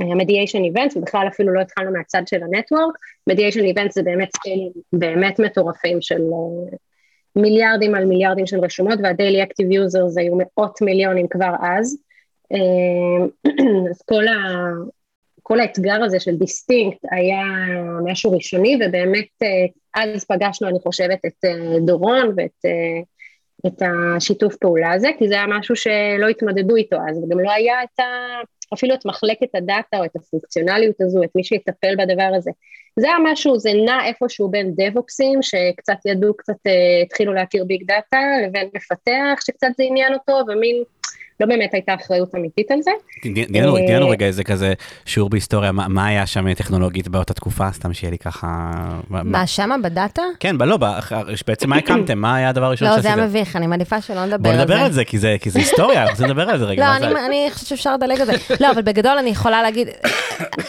ה 0.00 0.06
mediation 0.06 0.64
event, 0.64 0.96
ובכלל 0.96 1.28
אפילו 1.28 1.54
לא 1.54 1.60
התחלנו 1.60 1.92
מהצד 1.92 2.22
של 2.26 2.42
ה 2.42 2.48
network, 2.48 2.94
mediation 3.26 3.64
event 3.64 3.92
זה 3.92 4.02
באמת 4.02 4.28
scale 4.36 4.62
ים 4.62 4.72
באמת 4.92 5.38
מטורפים 5.38 6.00
של 6.00 6.22
מיליארדים 7.36 7.94
על 7.94 8.04
מיליארדים 8.04 8.46
של 8.46 8.60
רשומות, 8.60 8.98
וה-Daily 9.02 9.46
Active 9.46 9.72
Users 9.72 10.20
היו 10.20 10.32
מאות 10.36 10.82
מיליונים 10.82 11.28
כבר 11.28 11.52
אז, 11.62 11.96
אז 13.90 14.02
כל 14.02 14.28
ה... 14.28 14.34
כל 15.42 15.60
האתגר 15.60 16.04
הזה 16.04 16.20
של 16.20 16.36
distinct 16.36 16.98
היה 17.10 17.42
משהו 18.04 18.32
ראשוני, 18.32 18.76
ובאמת 18.76 19.28
אה, 19.42 20.02
אז 20.02 20.24
פגשנו, 20.24 20.68
אני 20.68 20.78
חושבת, 20.80 21.18
את 21.26 21.44
אה, 21.44 21.78
דורון 21.86 22.34
ואת 22.36 22.64
אה, 22.64 23.00
את 23.66 23.82
השיתוף 23.82 24.56
פעולה 24.56 24.92
הזה, 24.92 25.08
כי 25.18 25.28
זה 25.28 25.34
היה 25.34 25.46
משהו 25.46 25.76
שלא 25.76 26.28
התמודדו 26.30 26.76
איתו 26.76 26.96
אז, 27.08 27.18
וגם 27.18 27.40
לא 27.40 27.50
היה 27.50 27.82
את 27.82 28.00
ה... 28.00 28.04
אפילו 28.74 28.94
את 28.94 29.06
מחלקת 29.06 29.54
הדאטה 29.54 29.98
או 29.98 30.04
את 30.04 30.16
הפונקציונליות 30.16 31.00
הזו, 31.00 31.22
את 31.24 31.30
מי 31.34 31.44
שיטפל 31.44 31.96
בדבר 31.98 32.32
הזה. 32.36 32.50
זה 33.00 33.06
היה 33.06 33.16
משהו, 33.32 33.58
זה 33.58 33.70
נע 33.86 34.06
איפשהו 34.06 34.50
בין 34.50 34.74
דב-אופסים, 34.76 35.42
שקצת 35.42 35.96
ידעו, 36.06 36.34
קצת 36.36 36.56
התחילו 37.02 37.32
להכיר 37.32 37.64
ביג 37.64 37.84
דאטה, 37.86 38.20
לבין 38.46 38.68
מפתח, 38.74 39.40
שקצת 39.46 39.68
זה 39.76 39.84
עניין 39.86 40.14
אותו, 40.14 40.40
ומין 40.48 40.82
לא 41.40 41.46
באמת 41.46 41.74
הייתה 41.74 41.94
אחריות 41.94 42.34
אמיתית 42.34 42.70
על 42.70 42.78
זה. 42.82 42.90
תני 43.22 43.60
לנו 43.92 44.08
רגע 44.08 44.26
איזה 44.26 44.44
כזה 44.44 44.72
שיעור 45.04 45.30
בהיסטוריה, 45.30 45.72
מה 45.72 46.06
היה 46.06 46.26
שם 46.26 46.54
טכנולוגית 46.54 47.08
באותה 47.08 47.34
תקופה, 47.34 47.72
סתם 47.72 47.92
שיהיה 47.92 48.10
לי 48.10 48.18
ככה... 48.18 48.70
מה, 49.08 49.46
שמה 49.46 49.78
בדאטה? 49.78 50.22
כן, 50.40 50.56
לא, 50.56 50.78
בעצם 51.46 51.70
מה 51.70 51.76
הקמתם, 51.76 52.18
מה 52.18 52.36
היה 52.36 52.48
הדבר 52.48 52.64
הראשון 52.64 52.88
שעשיתם? 52.88 53.08
לא, 53.08 53.14
זה 53.14 53.20
היה 53.20 53.28
מביך, 53.28 53.56
אני 53.56 53.66
מעדיפה 53.66 54.00
שלא 54.00 54.24
נדבר 54.24 54.50
על 54.50 54.56
זה. 54.56 54.64
בוא 54.64 54.74
נדבר 54.74 54.84
על 54.84 54.92
זה, 54.92 55.04
כי 55.04 55.18
זה 55.18 55.58
היסטוריה, 55.58 56.02
אנחנו 56.02 56.26
נדבר 56.26 56.50
על 56.50 56.58
זה 56.58 56.64
רגע. 56.64 56.98
לא, 56.98 57.18
אני 57.26 57.48
חושבת 57.50 57.68
שאפשר 57.68 57.94
לדלג 57.94 58.20
על 58.20 58.26
זה. 58.26 58.32
לא, 58.60 58.70
אבל 58.70 58.82
בגדול 58.82 59.18
אני 59.18 59.30
יכולה 59.30 59.62
להגיד, 59.62 59.88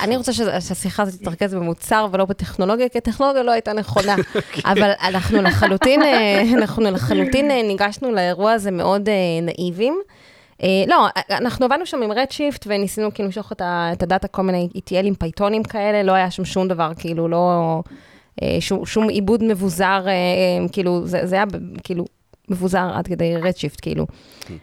אני 0.02 0.18
רוצה 0.18 0.34
שהשיחה 0.34 1.04
הזאת 1.04 1.22
תתרכז 1.22 1.54
במוצר 1.54 2.08
ולא 2.12 2.26
בטכנולוגיה, 2.26 2.90
כי 2.90 2.98
הטכנולוגיה 2.98 3.44
לא 3.44 3.52
הייתה 3.52 3.74
נכונה. 3.74 4.16
אבל 4.66 4.92
אנחנו 5.02 5.42
לחלוטין, 5.42 6.02
אנחנו 6.58 6.92
לחלוטין 6.92 7.52
ניגשנו 7.52 8.12
לאירוע 8.12 8.52
הזה 8.52 8.72
מאוד 8.72 9.10
נאיבים. 9.42 10.02
אה, 10.62 10.64
לא, 10.88 11.08
אנחנו 11.30 11.66
עבדנו 11.66 11.86
שם 11.86 12.02
עם 12.02 12.12
רדשיפט 12.12 12.66
וניסינו 12.68 13.14
כאילו 13.14 13.26
למשוך 13.26 13.52
את, 13.52 13.62
הדאטה, 14.02 14.28
כל 14.28 14.42
מיני 14.42 14.70
ETL 14.78 15.06
עם 15.06 15.16
פייתונים 15.16 15.64
כאלה, 15.64 16.04
לא 16.04 16.12
היה 16.12 16.32
שם 16.32 16.46
שום 16.46 16.68
דבר, 16.68 16.92
כאילו, 16.98 17.28
לא... 17.28 17.82
אה, 18.42 18.44
שום, 18.86 19.10
עיבוד 19.10 19.44
מבוזר, 19.44 20.06
אה, 20.06 20.72
כאילו, 20.72 21.02
זה 21.06 21.36
היה 21.36 21.46
כאילו 21.84 22.06
מבוזר 22.52 22.92
עד 22.94 23.08
כדי 23.08 23.36
רדשיפט, 23.36 23.80
כאילו. 23.82 24.06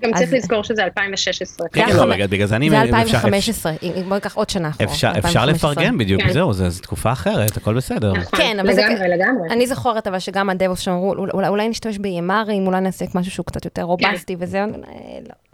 גם 0.02 0.14
צריך 0.14 0.32
לזכור 0.32 0.64
שזה 0.64 0.84
2016. 0.84 1.68
כן, 1.68 1.86
לא, 1.96 2.26
בגלל 2.26 2.46
זה 2.46 2.56
אני... 2.56 2.70
זה 2.70 2.80
2015, 2.80 3.72
בוא 4.08 4.14
ניקח 4.14 4.34
עוד 4.34 4.50
שנה 4.50 4.68
אחורה. 4.68 5.18
אפשר 5.18 5.46
לפרגן 5.46 5.98
בדיוק, 5.98 6.22
כן. 6.22 6.32
זהו, 6.32 6.52
זו 6.52 6.82
תקופה 6.82 7.12
אחרת, 7.12 7.56
הכל 7.56 7.74
בסדר. 7.74 8.12
נכון, 8.12 8.38
כן, 8.38 8.60
אבל 8.60 8.74
זה... 8.74 8.82
לגמרי, 8.82 9.08
לגמרי. 9.08 9.50
אני 9.50 9.66
זוכרת 9.66 10.06
אבל 10.06 10.18
שגם 10.18 10.50
ה 10.50 10.54
DevOps 10.54 10.80
שם 10.80 10.90
אמרו, 10.90 11.14
אולי 11.32 11.68
נשתמש 11.68 11.98
ב 11.98 12.08
EMR 12.08 12.37
ים, 12.37 12.66
אולי 12.66 12.80
נעשה 12.80 13.04
משהו 13.14 13.32
שהוא 13.32 13.46
קצת 13.46 13.64
יותר 13.64 13.82
robust 13.82 14.28
י 14.28 14.36
כן. 14.36 14.44
וזה, 14.44 14.64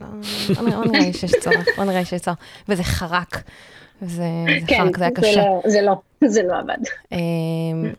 לא, 0.00 0.06
לא, 0.50 0.68
לא 0.70 0.84
נראה 0.84 1.06
לי 1.06 1.12
שיש 1.12 1.32
צורך, 1.40 1.66
לא 1.78 1.84
נראה 1.84 1.98
לי 1.98 2.04
שיש 2.04 2.20
צורך. 2.20 2.36
וזה 2.68 2.84
חרק. 2.84 3.42
זה 4.02 4.24
חרק, 4.76 4.98
זה 4.98 5.04
היה 5.04 5.14
קשה. 5.14 5.42
זה 5.66 5.82
לא, 5.82 5.92
זה 6.24 6.42
לא 6.42 6.58
עבד. 6.58 6.78
אמ, 7.12 7.18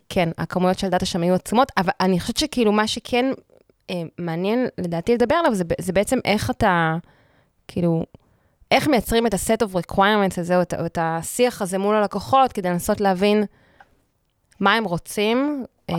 כן, 0.09 0.29
הכמויות 0.37 0.79
של 0.79 0.89
דאטה 0.89 1.05
שם 1.05 1.21
היו 1.21 1.33
עצומות, 1.33 1.71
אבל 1.77 1.91
אני 1.99 2.19
חושבת 2.19 2.37
שכאילו 2.37 2.71
מה 2.71 2.87
שכן 2.87 3.25
אה, 3.25 3.33
מעניין 4.17 4.67
לדעתי 4.77 5.13
לדבר 5.13 5.35
עליו, 5.35 5.55
זה, 5.55 5.63
זה 5.81 5.93
בעצם 5.93 6.19
איך 6.25 6.49
אתה, 6.49 6.97
כאילו, 7.67 8.03
איך 8.71 8.87
מייצרים 8.87 9.27
את 9.27 9.33
ה-set 9.33 9.67
of 9.67 9.75
requirements 9.75 10.39
הזה, 10.39 10.57
או 10.57 10.61
את, 10.61 10.73
או 10.73 10.85
את 10.85 10.97
השיח 11.01 11.61
הזה 11.61 11.77
מול 11.77 11.95
הלקוחות, 11.95 12.51
כדי 12.51 12.69
לנסות 12.69 13.01
להבין 13.01 13.43
מה 14.59 14.73
הם 14.73 14.83
רוצים, 14.83 15.65
אה, 15.89 15.95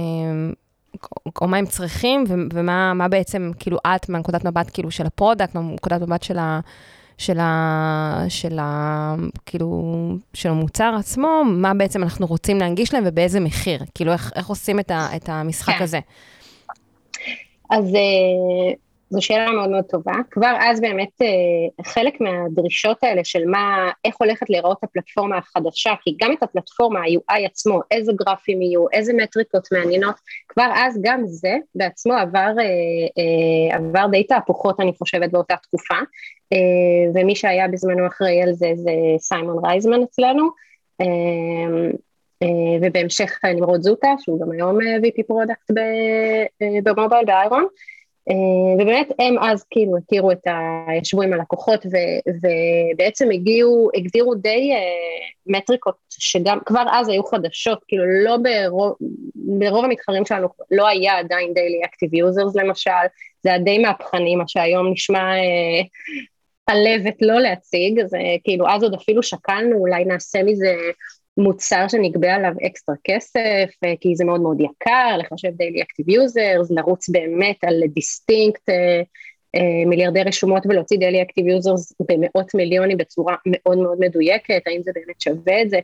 או 1.41 1.49
מה 1.49 1.57
הם 1.57 1.67
צריכים, 1.67 2.25
ומה 2.53 3.09
בעצם, 3.11 3.51
כאילו, 3.59 3.79
את, 3.87 4.09
מהנקודת 4.09 4.45
מבט, 4.45 4.71
כאילו, 4.73 4.91
של 4.91 5.07
ה 5.07 5.12
product, 5.12 5.55
מהנקודת 5.55 6.01
מבט 6.01 6.23
של 6.23 6.39
ה... 6.39 6.61
של 7.19 7.39
ה... 7.39 8.25
של 8.29 8.59
ה... 8.59 9.15
כאילו, 9.47 9.93
של 10.35 10.49
המוצר 10.49 10.95
עצמו, 10.99 11.43
מה 11.45 11.75
בעצם 11.75 12.03
אנחנו 12.03 12.27
רוצים 12.27 12.59
להנגיש 12.59 12.95
להם 12.95 13.05
ובאיזה 13.07 13.41
מחיר. 13.41 13.85
כאילו, 13.95 14.13
איך, 14.13 14.33
איך 14.35 14.47
עושים 14.47 14.81
את, 14.81 14.91
ה, 14.91 15.09
את 15.17 15.29
המשחק 15.29 15.75
כן. 15.79 15.85
הזה. 15.85 16.01
אז 17.71 17.95
אה, 17.95 18.75
זו 19.11 19.23
שאלה 19.23 19.53
מאוד 19.53 19.71
מאוד 19.71 19.85
טובה. 19.85 20.13
כבר 20.31 20.57
אז 20.61 20.81
באמת 20.81 21.23
אה, 21.23 21.85
חלק 21.85 22.21
מהדרישות 22.21 23.05
האלה 23.05 23.25
של 23.25 23.45
מה, 23.47 23.91
איך 24.05 24.15
הולכת 24.19 24.51
להיראות 24.51 24.85
הפלטפורמה 24.85 25.39
החדשה, 25.39 25.95
כי 26.03 26.17
גם 26.21 26.33
את 26.33 26.43
הפלטפורמה, 26.43 27.01
ה-UI 27.01 27.47
עצמו, 27.47 27.81
איזה 27.91 28.13
גרפים 28.13 28.63
יהיו, 28.63 28.87
איזה 28.93 29.13
מטריקות 29.13 29.69
מעניינות, 29.73 30.15
כבר 30.49 30.69
אז 30.75 31.01
גם 31.03 31.21
זה 31.27 31.57
בעצמו 31.75 32.13
עבר, 32.13 32.53
אה, 32.59 33.77
עבר 33.77 34.07
די 34.11 34.25
תהפוכות, 34.25 34.81
אני 34.81 34.93
חושבת, 34.99 35.31
באותה 35.31 35.55
תקופה, 35.57 35.99
ומי 37.15 37.37
שהיה 37.37 37.69
בזמנו 37.69 38.07
אחראי 38.07 38.43
על 38.43 38.53
זה 38.53 38.73
זה 38.75 38.91
סיימון 39.19 39.65
רייזמן 39.65 40.03
אצלנו. 40.03 40.49
ובהמשך 42.83 43.39
נמרוד 43.45 43.83
זוטה, 43.83 44.15
שהוא 44.19 44.41
גם 44.41 44.53
היום 44.53 44.79
VP 44.81 45.23
product 45.27 45.71
ב-mobile 46.85 47.25
באיירון, 47.25 47.67
ובאמת 48.81 49.09
הם 49.19 49.39
אז 49.39 49.65
כאילו 49.71 49.97
הכירו 49.97 50.33
את 50.33 50.47
ה... 50.47 50.87
ישבו 51.03 51.23
עם 51.23 51.33
הלקוחות 51.33 51.87
ו, 51.87 51.97
ובעצם 52.43 53.31
הגיעו, 53.31 53.91
הגדירו 53.95 54.35
די 54.35 54.73
מטריקות 55.47 55.95
שגם 56.11 56.59
כבר 56.67 56.85
אז 56.93 57.09
היו 57.09 57.25
חדשות, 57.25 57.79
כאילו 57.89 58.05
לא 58.25 58.37
ברוב, 58.37 58.95
ברוב 59.35 59.85
המתחרים 59.85 60.25
שלנו 60.25 60.49
לא 60.71 60.89
היה 60.89 61.19
עדיין 61.19 61.51
Daily 61.51 61.87
Active 61.89 62.13
Users 62.13 62.61
למשל, 62.63 62.91
זה 63.43 63.51
היה 63.51 63.59
די 63.59 63.79
מהפכני, 63.79 64.37
מה 64.37 64.45
שהיום 64.47 64.93
נשמע 64.93 65.33
עלבת 66.67 67.17
לא 67.23 67.41
להציג, 67.41 68.01
אז 68.01 68.11
כאילו 68.45 68.69
אז 68.69 68.83
עוד 68.83 68.95
אפילו 68.95 69.23
שקלנו, 69.23 69.77
אולי 69.77 70.05
נעשה 70.05 70.43
מזה 70.43 70.75
מוצר 71.39 71.89
שנגבה 71.89 72.35
עליו 72.35 72.53
אקסטרה 72.67 72.95
כסף, 73.05 73.71
כי 74.01 74.17
זה 74.17 74.25
מאוד 74.25 74.41
מאוד 74.41 74.61
יקר, 74.61 75.17
לחשב 75.19 75.49
Daily 75.49 75.83
Active 75.83 76.15
Users, 76.15 76.67
לרוץ 76.71 77.09
באמת 77.09 77.65
על 77.65 77.83
דיסטינקט 77.87 78.69
מיליארדי 79.87 80.23
רשומות 80.23 80.63
ולהוציא 80.67 80.99
Daily 80.99 81.27
Active 81.27 81.45
Users 81.45 81.95
במאות 82.09 82.55
מיליונים 82.55 82.97
בצורה 82.97 83.35
מאוד 83.47 83.79
מאוד 83.79 83.99
מדויקת, 84.01 84.63
האם 84.67 84.83
זה 84.83 84.91
באמת 84.95 85.21
שווה 85.21 85.63
את 85.63 85.71
זה? 85.71 85.79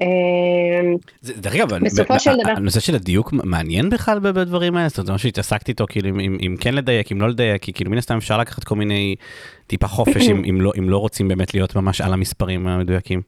אמ, 0.00 0.96
דרך 1.22 1.54
אגב, 1.54 1.74
בסופו 1.74 2.20
של 2.20 2.30
דבר, 2.42 2.52
הנושא 2.56 2.80
של 2.80 2.94
הדיוק 2.94 3.32
מעניין 3.32 3.90
בכלל 3.90 4.18
בדברים 4.18 4.76
האלה, 4.76 4.88
זאת 4.88 4.98
אומרת, 4.98 5.06
זה 5.06 5.12
משהו 5.12 5.28
שהתעסקתי 5.28 5.70
איתו, 5.70 5.86
כאילו 5.88 6.08
אם 6.18 6.56
כן 6.60 6.74
לדייק, 6.74 7.12
אם 7.12 7.20
לא 7.20 7.28
לדייק, 7.28 7.62
כי 7.62 7.72
כאילו 7.72 7.90
מן 7.90 7.98
הסתם 7.98 8.16
אפשר 8.16 8.38
לקחת 8.38 8.64
כל 8.64 8.76
מיני 8.76 9.16
טיפה 9.66 9.86
חופש 9.86 10.28
לא, 10.60 10.72
אם 10.78 10.90
לא 10.90 10.98
רוצים 10.98 11.28
באמת 11.28 11.54
להיות 11.54 11.76
ממש 11.76 12.00
על 12.00 12.12
המספרים 12.12 12.66
המדויקים, 12.66 13.22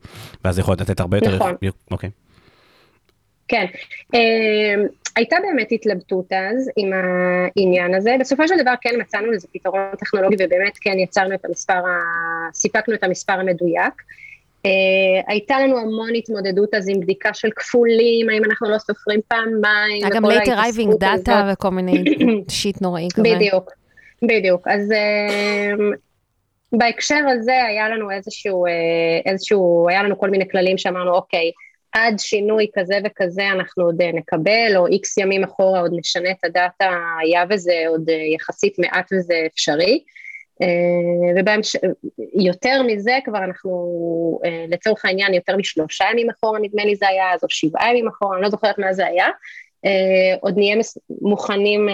ואז 0.44 0.58
יכול 0.58 0.75
לתת 0.75 1.00
הרבה 1.00 1.16
יותר, 1.16 1.37
נכון, 1.37 1.54
אוקיי. 1.90 2.11
כן, 3.49 3.66
אמ, 4.14 4.87
הייתה 5.16 5.37
באמת 5.42 5.73
התלבטות 5.73 6.32
אז 6.32 6.70
עם 6.76 6.90
העניין 6.92 7.94
הזה, 7.94 8.16
בסופו 8.20 8.49
של 8.49 8.54
דבר 8.62 8.75
כן 8.80 8.94
מצאנו 9.00 9.30
לזה 9.30 9.49
פתרון 9.52 9.80
טכנולוגי 9.99 10.35
ובאמת 10.35 10.78
כן 10.80 10.99
יצרנו 10.99 11.35
את 11.35 11.44
המספר, 11.44 11.82
סיפקנו 12.52 12.94
את 12.94 13.04
המספר 13.04 13.32
המדויק. 13.32 14.02
Uh, 14.66 15.25
הייתה 15.28 15.61
לנו 15.61 15.78
המון 15.78 16.14
התמודדות 16.14 16.75
אז 16.75 16.88
עם 16.88 17.00
בדיקה 17.00 17.35
של 17.35 17.49
כפולים, 17.56 18.30
האם 18.30 18.44
אנחנו 18.44 18.70
לא 18.70 18.78
סופרים 18.78 19.20
פעמיים. 19.28 20.04
היה 20.04 20.11
גם 20.11 20.25
later 20.25 20.46
arriving 20.46 21.02
data 21.02 21.32
וכל 21.52 21.70
מיני 21.70 22.04
שיט 22.49 22.82
נוראי 22.82 23.08
כזה. 23.14 23.23
בדיוק, 23.23 23.73
בדיוק. 24.23 24.68
אז 24.68 24.90
uh, 24.90 25.82
בהקשר 26.73 27.20
הזה 27.28 27.64
היה 27.68 27.88
לנו 27.88 28.11
איזשהו, 28.11 28.64
איזשהו, 29.26 29.88
היה 29.88 30.02
לנו 30.02 30.18
כל 30.18 30.30
מיני 30.30 30.49
כללים 30.49 30.78
שאמרנו, 30.78 31.14
אוקיי, 31.14 31.50
עד 31.92 32.18
שינוי 32.18 32.66
כזה 32.78 32.99
וכזה 33.04 33.49
אנחנו 33.49 33.85
עוד 33.85 34.02
נקבל, 34.02 34.73
או 34.76 34.87
איקס 34.87 35.18
ימים 35.18 35.44
אחורה 35.44 35.80
עוד 35.80 35.90
נשנה 35.94 36.30
את 36.30 36.44
הדאטה, 36.44 36.90
היה 37.20 37.44
וזה 37.50 37.85
עוד 37.88 38.08
יחסית 38.35 38.78
מעט 38.78 39.12
וזה 39.12 39.35
אפשרי. 39.46 40.00
אה, 40.63 41.43
ויותר 42.39 42.83
מזה 42.87 43.19
כבר 43.25 43.39
אנחנו, 43.39 43.71
אה, 44.45 44.65
לצורך 44.69 45.05
העניין, 45.05 45.35
יותר 45.35 45.57
משלושה 45.57 46.05
ימים 46.13 46.31
אחורה 46.31 46.59
נדמה 46.59 46.85
לי 46.85 46.97
זה 46.97 47.09
היה, 47.09 47.35
אז 47.35 47.45
או 47.45 47.51
שבעה 47.51 47.91
ימים 47.91 48.09
אחורה, 48.09 48.37
אני 48.37 48.43
לא 48.43 48.51
זוכרת 48.51 48.79
מה 48.79 48.93
זה 48.93 49.07
היה, 49.07 49.27
אה, 49.85 50.35
עוד 50.41 50.59
נהיה 50.59 50.77
מוכנים 51.23 51.89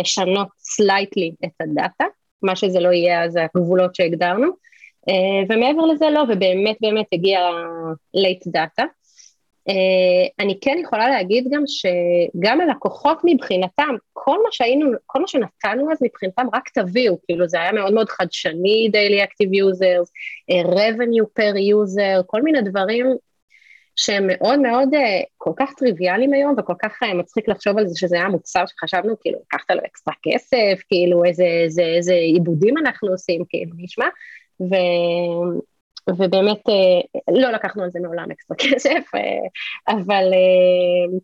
לשנות 0.00 0.48
slightly 0.58 1.32
את 1.44 1.60
הדאטה, 1.60 2.04
מה 2.42 2.56
שזה 2.56 2.80
לא 2.80 2.88
יהיה 2.88 3.24
אז 3.24 3.38
הגבולות 3.56 3.94
שהגדרנו, 3.94 4.70
ומעבר 5.48 5.86
לזה 5.86 6.10
לא, 6.10 6.22
ובאמת 6.28 6.76
באמת 6.80 7.06
הגיע 7.12 7.40
late 8.16 8.50
data. 8.56 8.84
אה, 9.68 10.44
אני 10.44 10.58
כן 10.60 10.76
יכולה 10.82 11.08
להגיד 11.08 11.48
גם 11.50 11.62
שגם 11.66 12.60
הלקוחות 12.60 13.18
מבחינתם, 13.24 13.94
כל 14.12 14.36
מה 14.42 14.48
שהיינו, 14.50 14.90
כל 15.06 15.20
מה 15.20 15.28
שנתנו 15.28 15.92
אז 15.92 15.98
מבחינתם 16.02 16.46
רק 16.52 16.68
תביאו, 16.68 17.18
כאילו 17.26 17.48
זה 17.48 17.60
היה 17.60 17.72
מאוד 17.72 17.94
מאוד 17.94 18.08
חדשני, 18.08 18.90
Daily 18.92 19.22
Active 19.24 19.50
Users, 19.50 20.10
אה, 20.50 20.62
revenue 20.72 21.26
per 21.38 21.56
user, 21.56 22.22
כל 22.26 22.42
מיני 22.42 22.62
דברים 22.62 23.06
שהם 23.96 24.26
מאוד 24.26 24.60
מאוד 24.60 24.94
אה, 24.94 25.20
כל 25.36 25.52
כך 25.56 25.72
טריוויאליים 25.78 26.32
היום 26.32 26.54
וכל 26.58 26.74
כך 26.82 27.02
מצחיק 27.14 27.48
לחשוב 27.48 27.78
על 27.78 27.86
זה 27.86 27.98
שזה 27.98 28.16
היה 28.16 28.28
מוצר 28.28 28.66
שחשבנו 28.66 29.14
כאילו 29.20 29.38
לקחת 29.46 29.70
לו 29.70 29.80
אקסטרה 29.86 30.14
כסף, 30.22 30.82
כאילו 30.88 31.24
איזה, 31.24 31.44
איזה, 31.44 31.82
איזה 31.82 32.14
עיבודים 32.14 32.78
אנחנו 32.78 33.08
עושים, 33.08 33.42
כאילו 33.48 33.72
נשמע, 33.78 34.06
ו... 34.60 34.74
ובאמת 36.08 36.68
אה, 36.68 37.34
לא 37.40 37.50
לקחנו 37.50 37.82
על 37.82 37.90
זה 37.90 38.00
מעולם 38.00 38.30
אקסטרה 38.30 38.56
כסף, 38.56 39.14
אה, 39.14 39.94
אבל, 39.94 40.32
אה, 40.32 41.18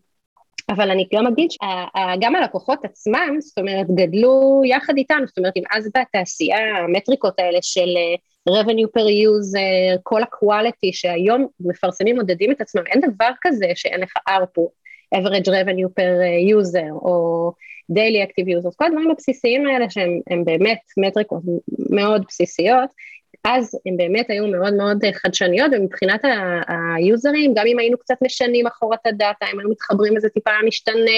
אבל 0.69 0.91
אני 0.91 1.07
גם 1.13 1.27
אגיד 1.27 1.51
שגם 1.51 2.35
הלקוחות 2.35 2.85
עצמם, 2.85 3.35
זאת 3.39 3.57
אומרת, 3.57 3.87
גדלו 3.95 4.61
יחד 4.65 4.93
איתנו, 4.97 5.27
זאת 5.27 5.37
אומרת, 5.37 5.53
אם 5.57 5.63
אז 5.71 5.89
בתעשייה 5.95 6.77
המטריקות 6.77 7.39
האלה 7.39 7.59
של 7.61 7.89
revenue 8.49 8.89
per 8.97 9.07
user, 9.07 9.99
כל 10.03 10.21
ה-quality 10.21 10.89
שהיום 10.91 11.47
מפרסמים 11.59 12.15
מודדים 12.15 12.51
את 12.51 12.61
עצמם, 12.61 12.83
אין 12.87 13.01
דבר 13.01 13.29
כזה 13.41 13.67
שאין 13.75 14.01
לך 14.01 14.13
ARPU, 14.29 14.63
average 15.15 15.47
revenue 15.47 15.89
per 15.99 16.11
user, 16.55 16.91
או 16.91 17.51
daily 17.91 18.27
active 18.27 18.47
users, 18.47 18.75
כל 18.75 18.85
הדברים 18.85 19.11
הבסיסיים 19.11 19.67
האלה 19.67 19.89
שהם 19.89 20.45
באמת 20.45 20.79
מטריקות 20.97 21.41
מאוד 21.89 22.23
בסיסיות, 22.27 22.89
אז 23.43 23.79
הן 23.85 23.97
באמת 23.97 24.29
היו 24.29 24.47
מאוד 24.47 24.73
מאוד 24.73 24.97
חדשניות, 25.13 25.71
ומבחינת 25.73 26.21
היוזרים, 26.67 27.53
גם 27.55 27.65
אם 27.67 27.79
היינו 27.79 27.97
קצת 27.97 28.15
משנים 28.21 28.67
אחורה 28.67 28.97
את 29.01 29.07
הדאטה, 29.07 29.45
הם 29.51 29.59
היו 29.59 29.69
מתחברים 29.69 30.17
לזה 30.17 30.29
טיפה 30.29 30.51
משתנה, 30.65 31.11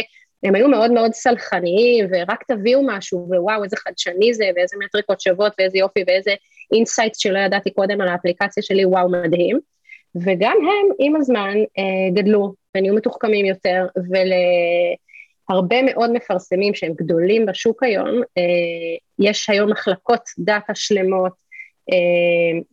הם 0.44 0.56
היו 0.56 0.68
מאוד 0.68 0.92
מאוד 0.92 1.14
סלחניים, 1.14 2.08
ורק 2.12 2.44
תביאו 2.48 2.82
משהו, 2.86 3.28
ווואו, 3.30 3.64
איזה 3.64 3.78
חדשני 3.78 4.34
זה, 4.34 4.50
ואיזה 4.56 4.78
מטריקות 4.86 5.22
שוות, 5.22 5.54
ואיזה 5.60 5.78
יופי, 5.78 6.04
ואיזה 6.08 6.32
insights 6.74 7.18
שלא 7.18 7.40
ידעתי 7.40 7.72
קודם 7.72 8.02
על 8.02 8.08
האפליקציה 8.08 8.64
שלי, 8.64 8.86
וואו, 8.86 9.10
מדהים. 9.10 9.60
וגם 10.16 10.58
הם, 10.62 10.90
עם 11.00 11.16
הזמן, 11.16 11.58
אה, 11.78 12.22
גדלו, 12.22 12.54
ונהיו 12.78 12.94
מתוחכמים 12.94 13.46
יותר, 13.46 13.86
ולהרבה 15.50 15.82
מאוד 15.82 16.12
מפרסמים 16.12 16.74
שהם 16.74 16.94
גדולים 16.96 17.46
בשוק 17.46 17.84
היום, 17.84 18.22
אה, 18.38 18.44
יש 19.20 19.50
היום 19.50 19.72
מחלקות 19.72 20.22
דאטה 20.40 20.76
שלמות, 20.76 21.34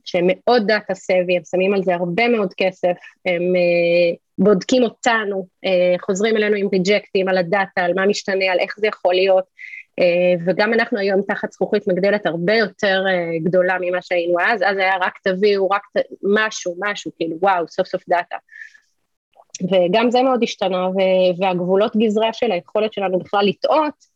שהם 0.04 0.26
מאוד 0.26 0.62
data 0.66 0.94
savvy, 0.94 1.36
הם 1.36 1.42
שמים 1.50 1.74
על 1.74 1.82
זה 1.82 1.94
הרבה 1.94 2.28
מאוד 2.28 2.54
כסף, 2.56 2.96
הם 3.26 3.42
אה, 3.56 4.16
בודקים 4.38 4.82
אותנו, 4.82 5.46
אה, 5.64 5.94
חוזרים 6.00 6.36
אלינו 6.36 6.56
עם 6.56 6.68
reject 6.72 7.14
ים 7.14 7.28
על 7.28 7.38
הדאטה, 7.38 7.80
על 7.82 7.92
מה 7.94 8.06
משתנה, 8.06 8.44
על 8.52 8.58
איך 8.58 8.74
זה 8.78 8.86
יכול 8.86 9.14
להיות, 9.14 9.44
וגם 10.46 10.74
אנחנו 10.74 10.98
היום 10.98 11.22
תחת 11.28 11.52
זכוכית 11.52 11.88
מגדלת 11.88 12.26
הרבה 12.26 12.54
יותר 12.54 13.04
גדולה 13.42 13.76
ממה 13.80 14.02
שהיינו 14.02 14.40
אז, 14.40 14.62
אז 14.62 14.76
היה 14.76 14.96
רק 15.00 15.18
תביאו, 15.24 15.68
רק 15.70 15.82
ת... 15.96 16.00
משהו, 16.22 16.74
משהו, 16.78 17.10
כאילו 17.16 17.36
וואו, 17.40 17.68
סוף 17.68 17.86
סוף 17.86 18.02
דאטה. 18.08 18.36
וגם 19.62 20.10
זה 20.10 20.22
מאוד 20.22 20.42
השתנה, 20.42 20.88
והגבולות 21.40 21.96
גזרה 21.96 22.32
של 22.32 22.52
היכולת 22.52 22.92
שלנו 22.92 23.18
בכלל 23.18 23.46
לטעות, 23.46 23.76
אה, 23.82 24.15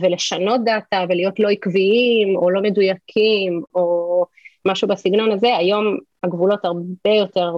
ולשנות 0.00 0.60
דאטה 0.64 1.04
ולהיות 1.08 1.40
לא 1.40 1.48
עקביים 1.48 2.36
או 2.36 2.50
לא 2.50 2.60
מדויקים 2.60 3.62
או 3.74 4.24
משהו 4.66 4.88
בסגנון 4.88 5.32
הזה, 5.32 5.56
היום 5.56 5.96
הגבולות 6.22 6.64
הרבה 6.64 7.10
יותר 7.10 7.50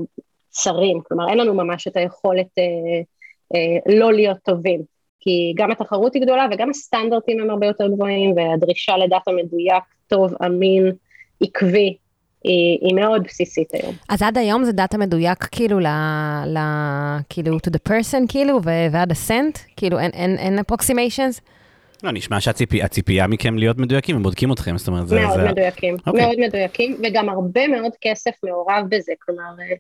צרים, 0.50 1.00
כלומר 1.08 1.28
אין 1.28 1.38
לנו 1.38 1.54
ממש 1.54 1.86
את 1.86 1.96
היכולת 1.96 2.46
אה, 2.58 2.64
אה, 3.54 3.94
לא 3.98 4.12
להיות 4.12 4.38
טובים, 4.42 4.80
כי 5.20 5.52
גם 5.56 5.70
התחרות 5.70 6.14
היא 6.14 6.22
גדולה 6.22 6.46
וגם 6.52 6.70
הסטנדרטים 6.70 7.40
הם 7.40 7.50
הרבה 7.50 7.66
יותר 7.66 7.88
גבוהים 7.88 8.34
והדרישה 8.36 8.96
לדאטה 8.96 9.30
מדויק, 9.32 9.84
טוב, 10.08 10.34
אמין, 10.46 10.92
עקבי, 11.42 11.96
היא, 12.44 12.78
היא 12.80 12.94
מאוד 12.94 13.22
בסיסית 13.22 13.74
היום. 13.74 13.94
אז 14.08 14.22
עד 14.22 14.38
היום 14.38 14.64
זה 14.64 14.72
דאטה 14.72 14.98
מדויק 14.98 15.44
כאילו 15.44 15.80
ל... 15.80 15.86
ל 16.46 16.58
כאילו 17.28 17.56
to 17.56 17.70
the 17.70 17.90
person 17.90 18.22
כאילו 18.28 18.60
ועד 18.62 19.10
הסנט? 19.10 19.58
כאילו 19.76 19.98
אין, 19.98 20.10
אין, 20.10 20.38
אין? 20.38 20.58
לא, 22.02 22.10
נשמע 22.12 22.40
שהציפייה 22.40 23.26
מכם 23.26 23.58
להיות 23.58 23.78
מדויקים, 23.78 24.16
הם 24.16 24.22
בודקים 24.22 24.52
אתכם, 24.52 24.78
זאת 24.78 24.88
אומרת, 24.88 25.08
זה... 25.08 25.20
מאוד 25.20 25.40
זה... 25.40 25.48
מדויקים, 25.48 25.94
okay. 25.94 26.02
אוקיי. 26.06 26.26
מאוד 26.26 26.36
מדויקים, 26.38 26.96
וגם 27.04 27.28
הרבה 27.28 27.68
מאוד 27.68 27.92
כסף 28.00 28.30
מעורב 28.44 28.84
בזה, 28.88 29.12
כלומר, 29.18 29.50
אה, 29.60 29.76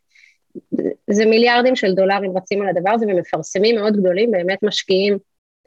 זה 1.10 1.26
מיליארדים 1.26 1.76
של 1.76 1.94
דולרים 1.94 2.36
רצים 2.36 2.62
על 2.62 2.68
הדבר 2.68 2.90
הזה, 2.90 3.06
ומפרסמים 3.08 3.76
מאוד 3.76 3.96
גדולים 3.96 4.30
באמת 4.30 4.58
משקיעים 4.62 5.18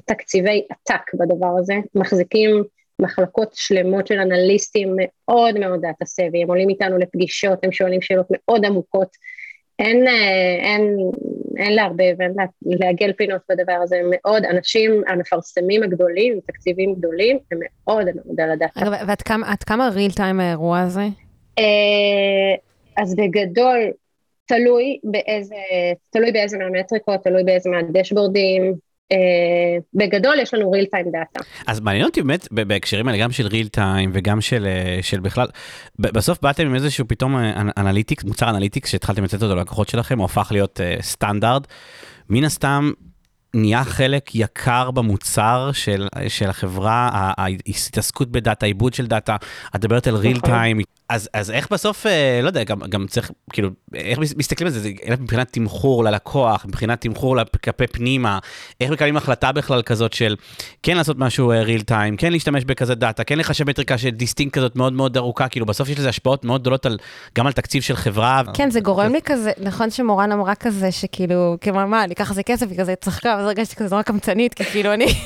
תקציבי 0.06 0.66
עתק 0.70 1.14
בדבר 1.14 1.58
הזה, 1.60 1.76
מחזיקים 1.96 2.64
מחלקות 3.02 3.52
שלמות 3.54 4.08
של 4.08 4.20
אנליסטים 4.20 4.96
מאוד 4.98 5.60
מאוד 5.60 5.82
דאטה 5.82 6.06
סבי, 6.06 6.42
הם 6.44 6.48
עולים 6.48 6.70
איתנו 6.70 6.98
לפגישות, 6.98 7.64
הם 7.64 7.72
שואלים 7.72 8.02
שאלות 8.02 8.28
מאוד 8.32 8.66
עמוקות, 8.66 9.10
אין, 9.80 10.08
אה, 10.08 10.56
אין, 10.62 10.98
אין 11.58 11.76
לערבב, 11.76 12.22
אין 12.22 12.34
לעגל 12.66 13.14
פינות 13.14 13.42
בדבר 13.50 13.80
הזה, 13.84 13.96
הם 13.96 14.10
מאוד, 14.12 14.46
אנשים, 14.46 15.04
המפרסמים 15.08 15.84
הגדולים, 15.84 16.34
עם 16.34 16.40
תקציבים 16.48 16.96
גדולים, 16.96 17.40
הם 17.52 17.60
מאוד 17.62 18.06
מאוד 18.16 18.42
על 18.42 18.52
הדאטה. 18.52 18.82
ועד 19.08 19.22
כמה, 19.22 19.56
כמה 19.66 19.90
ריל 19.94 20.12
טיים 20.12 20.40
האירוע 20.40 20.80
הזה? 20.80 21.08
אה, 21.60 22.56
אז 22.98 23.16
בגדול, 23.16 23.80
תלוי 24.46 25.00
באיזה, 25.04 25.56
תלוי 26.10 26.32
באיזה 26.32 26.58
מהמטריקות, 26.58 27.24
תלוי 27.24 27.44
באיזה 27.44 27.70
מה-dashboard 27.70 28.53
ים, 28.53 28.74
בגדול 29.94 30.40
יש 30.40 30.54
לנו 30.54 30.72
real 30.72 30.86
time 30.96 31.08
data. 31.08 31.44
אז 31.68 31.80
מעניין 31.80 32.06
אותי 32.06 32.22
באמת 32.22 32.48
בהקשרים 32.52 33.08
האלה 33.08 33.24
גם 33.24 33.32
של 33.32 33.48
real 33.48 33.78
time 33.78 34.10
וגם 34.14 34.42
של, 34.42 34.66
אה, 34.66 35.00
של 35.02 35.20
בכלל, 35.20 35.48
בסוף 36.00 36.42
באתם 36.42 36.66
עם 36.66 36.76
איזשהו 36.76 37.08
פתאום 37.08 37.36
analytics, 37.78 38.24
מוצר 38.24 38.50
analytics 38.50 38.92
שהתחלתם 38.92 39.24
לצאת 39.24 39.44
אותו 39.44 39.56
ללקוחות 39.56 39.90
שלכם, 39.90 40.18
הוא 40.18 40.26
הפך 40.26 40.48
להיות 40.52 40.80
סטנדרט. 41.02 41.68
מן 42.30 42.44
הסתם 42.44 42.92
נהיה 43.54 43.84
חלק 43.84 44.36
יקר 44.36 44.92
במוצר 44.92 45.70
של, 45.74 46.08
של 46.28 46.50
החברה, 46.50 47.10
ההתעסקות 47.14 48.32
בדאטה, 48.32 48.66
עיבוד 48.66 48.94
של 48.94 49.08
דאטה, 49.08 49.36
את 49.70 49.76
מדברת 49.76 50.08
על 50.08 50.16
real 50.16 50.26
time, 50.26 50.38
נכון. 50.38 50.84
אז, 51.10 51.30
אז 51.34 51.52
איך 51.52 51.72
בסוף, 51.72 52.06
אה, 52.06 52.40
לא 52.44 52.48
יודע, 52.48 52.64
גם, 52.64 52.80
גם 52.80 53.08
צריך, 53.08 53.32
כאילו, 53.54 53.70
איך 53.94 54.20
מסתכלים 54.20 54.68
על 54.68 54.74
זה, 54.74 54.80
זה 54.80 54.90
מבחינת 55.20 55.52
תמחור 55.52 56.04
ללקוח, 56.04 56.66
מבחינת 56.66 57.02
תמחור 57.02 57.38
כלפי 57.64 57.88
פנימה, 57.88 58.40
איך 58.82 58.92
מקבלים 58.92 59.18
החלטה 59.18 59.52
בכלל 59.52 59.82
כזאת 59.82 60.14
של 60.14 60.36
כן 60.84 60.98
לעשות 60.98 61.18
משהו 61.20 61.52
אה, 61.52 61.64
real 61.64 61.82
time, 61.90 62.18
כן 62.18 62.32
להשתמש 62.32 62.66
בכזה 62.66 62.96
דאטה, 62.96 63.24
כן 63.24 63.38
לחשב 63.38 63.70
מטריקה 63.70 63.98
של 63.98 64.10
distinct 64.10 64.58
כזאת 64.58 64.76
מאוד 64.76 64.94
מאוד 64.94 65.18
ארוכה, 65.18 65.48
כאילו 65.48 65.66
בסוף 65.66 65.90
יש 65.90 66.00
לזה 66.00 66.10
השפעות 66.10 66.46
מאוד 66.46 66.62
גדולות 66.62 66.86
על, 66.86 66.98
גם 67.38 67.48
על 67.48 67.54
תקציב 67.54 67.82
של 67.82 67.96
חברה. 67.96 68.42
כן, 68.54 68.70
זה 68.70 68.80
גורם 68.80 69.14
לי 69.14 69.20
כזה, 69.26 69.52
נכון 69.62 69.90
שמורן 69.90 70.32
אמרה 70.32 70.56
כזה, 70.56 70.92
שכאילו, 70.92 71.58
כאילו, 71.62 71.88
מה, 71.88 72.04
אני 72.04 72.14
אקח 72.14 72.30
איזה 72.30 72.44
כסף, 72.44 72.66
כזה 72.80 72.96
צחקה, 72.96 73.36
ואז 73.38 73.46
הרגשתי 73.46 73.76
כזה 73.76 73.90
נורא 73.90 74.02
קמצנית, 74.02 74.54
כי 74.54 74.64
כאילו 74.64 74.94
אני... 74.94 75.06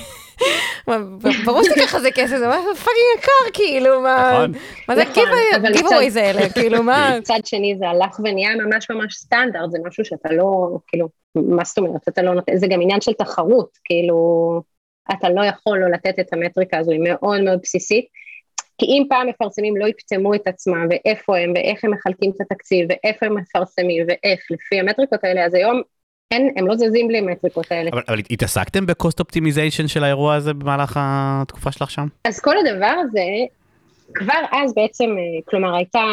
ברור 1.46 1.64
שככה 1.64 2.00
זה 2.00 2.12
כסף, 2.12 2.38
זה 2.38 2.48
משהו 2.48 2.76
פאקינג 2.76 3.06
יקר, 3.18 3.52
כאילו, 3.54 4.02
מה 4.02 4.46
נכון. 4.46 4.96
זה 4.96 5.04
גיבווי 5.74 6.10
זה 6.10 6.30
אלה, 6.30 6.50
כאילו, 6.50 6.84
מה... 6.84 7.18
מצד 7.20 7.40
שני 7.46 7.76
זה 7.80 7.90
הלך 7.90 8.20
ונהיה 8.20 8.56
ממש 8.56 8.90
ממש 8.90 9.16
סטנדרט, 9.16 9.72
זה 9.72 9.78
משהו 9.86 10.06
שאתה 10.06 10.34
לא, 10.34 10.78
כאילו, 10.88 11.10
מה 11.36 11.64
זאת 11.64 11.78
אומרת, 11.78 12.08
אתה 12.10 12.22
לא 12.22 12.34
נותן, 12.34 12.58
זה 12.58 12.68
גם 12.68 12.82
עניין 12.82 13.02
של 13.02 13.14
תחרות, 13.14 13.78
כאילו, 13.84 14.62
אתה 15.12 15.30
לא 15.30 15.46
יכול 15.46 15.78
לא 15.78 15.88
לתת 15.92 16.20
את 16.20 16.34
המטריקה 16.34 16.78
הזו, 16.78 16.92
היא 16.92 17.02
מאוד 17.04 17.42
מאוד 17.42 17.60
בסיסית. 17.64 18.06
כי 18.78 18.86
אם 18.86 19.04
פעם 19.10 19.28
מפרסמים 19.28 19.78
לא 19.78 19.88
יפטמו 19.88 20.36
את 20.36 20.48
עצמם 20.48 20.88
ואיפה 20.90 21.38
הם 21.38 21.52
ואיך 21.56 21.84
הם 21.84 21.92
מחלקים 21.92 22.32
את 22.32 22.42
התקציב 22.42 22.88
ואיפה 22.90 23.26
הם 23.26 23.38
מפרסמים 23.38 24.06
ואיך 24.08 24.40
לפי 24.52 24.80
המטריקות 24.80 25.24
האלה, 25.24 25.46
אז 25.46 25.54
היום 25.54 25.82
הם 26.32 26.68
לא 26.68 26.76
זזים 26.76 27.08
בלי 27.08 27.18
המטריקות 27.18 27.72
האלה. 27.72 27.90
אבל, 27.94 28.02
אבל 28.08 28.20
התעסקתם 28.30 28.86
בקוסט 28.86 29.20
אופטימיזיישן 29.20 29.88
של 29.88 30.04
האירוע 30.04 30.36
הזה 30.36 30.54
במהלך 30.54 31.00
התקופה 31.02 31.72
שלך 31.72 31.92
שם? 31.92 32.08
אז 32.26 32.40
כל 32.40 32.56
הדבר 32.58 32.94
הזה, 33.02 33.26
כבר 34.14 34.42
אז 34.52 34.74
בעצם, 34.74 35.10
אה, 35.18 35.42
כלומר 35.46 35.76
הייתה, 35.76 36.04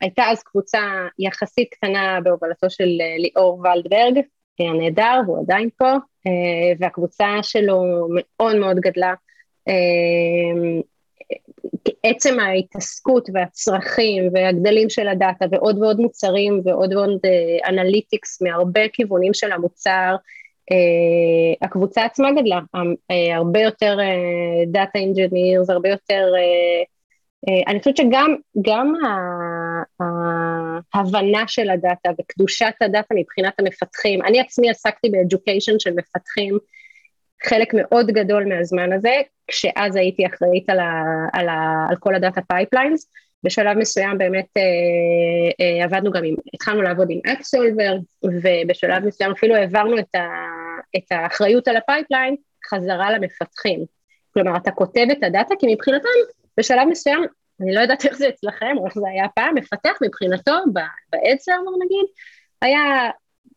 הייתה 0.00 0.22
אז 0.22 0.42
קבוצה 0.42 0.80
יחסית 1.18 1.68
קטנה 1.70 2.18
בהובלתו 2.22 2.70
של 2.70 2.88
אה, 3.00 3.16
ליאור 3.18 3.58
ולדברג, 3.60 4.24
הנהדר, 4.60 5.20
והוא 5.26 5.42
עדיין 5.42 5.68
פה, 5.78 5.90
אה, 6.26 6.72
והקבוצה 6.78 7.26
שלו 7.42 8.08
מאוד 8.10 8.56
מאוד 8.56 8.76
גדלה. 8.76 9.14
עצם 12.02 12.40
ההתעסקות 12.40 13.28
והצרכים 13.34 14.28
והגדלים 14.34 14.90
של 14.90 15.08
הדאטה 15.08 15.44
ועוד 15.50 15.78
ועוד 15.78 16.00
מוצרים 16.00 16.60
ועוד 16.64 16.92
ועוד 16.94 17.20
analytics 17.68 18.42
uh, 18.42 18.44
מהרבה 18.44 18.88
כיוונים 18.92 19.34
של 19.34 19.52
המוצר, 19.52 20.16
uh, 20.72 21.66
הקבוצה 21.66 22.04
עצמה 22.04 22.32
גדלה, 22.32 22.60
uh, 22.76 22.80
הרבה 23.34 23.60
יותר 23.60 23.98
data 24.66 24.98
engineers, 24.98 25.70
הרבה 25.70 25.88
יותר, 25.88 26.32
אני 27.66 27.78
חושבת 27.78 27.96
שגם 27.96 28.34
גם 28.62 28.92
ההבנה 30.94 31.44
של 31.46 31.70
הדאטה 31.70 32.10
וקדושת 32.18 32.74
הדאטה 32.80 33.14
מבחינת 33.14 33.54
המפתחים, 33.58 34.22
אני 34.22 34.40
עצמי 34.40 34.70
עסקתי 34.70 35.08
ב-education 35.10 35.78
של 35.78 35.90
מפתחים 35.96 36.58
חלק 37.44 37.74
מאוד 37.74 38.06
גדול 38.06 38.44
מהזמן 38.44 38.92
הזה, 38.92 39.14
כשאז 39.48 39.96
הייתי 39.96 40.26
אחראית 40.26 40.70
על, 40.70 40.78
ה, 40.78 41.02
על, 41.32 41.48
ה, 41.48 41.86
על 41.90 41.96
כל 41.96 42.14
ה-data 42.14 42.40
pipelines, 42.48 43.10
בשלב 43.44 43.78
מסוים 43.78 44.18
באמת 44.18 44.46
אה, 44.56 44.62
אה, 45.60 45.84
עבדנו 45.84 46.10
גם 46.10 46.24
עם, 46.24 46.34
התחלנו 46.54 46.82
לעבוד 46.82 47.10
עם 47.10 47.18
אפסולבר, 47.32 47.96
ובשלב 48.24 49.06
מסוים 49.06 49.30
אפילו 49.30 49.54
העברנו 49.54 49.98
את, 49.98 50.14
ה, 50.14 50.26
את 50.96 51.04
האחריות 51.10 51.68
על 51.68 51.76
ה-pipeline 51.76 52.36
חזרה 52.70 53.10
למפתחים. 53.10 53.84
כלומר, 54.34 54.56
אתה 54.56 54.70
כותב 54.70 55.06
את 55.12 55.22
הדאטה, 55.22 55.54
כי 55.58 55.74
מבחינתם, 55.74 56.08
בשלב 56.58 56.88
מסוים, 56.88 57.24
אני 57.60 57.74
לא 57.74 57.80
יודעת 57.80 58.04
איך 58.04 58.16
זה 58.16 58.28
אצלכם, 58.28 58.76
או 58.78 58.86
איך 58.86 58.94
זה 58.94 59.08
היה 59.08 59.28
פעם, 59.28 59.54
מפתח 59.54 59.98
מבחינתו, 60.02 60.52
ב-ad 60.72 61.50
נגיד, 61.84 62.06
היה 62.62 63.10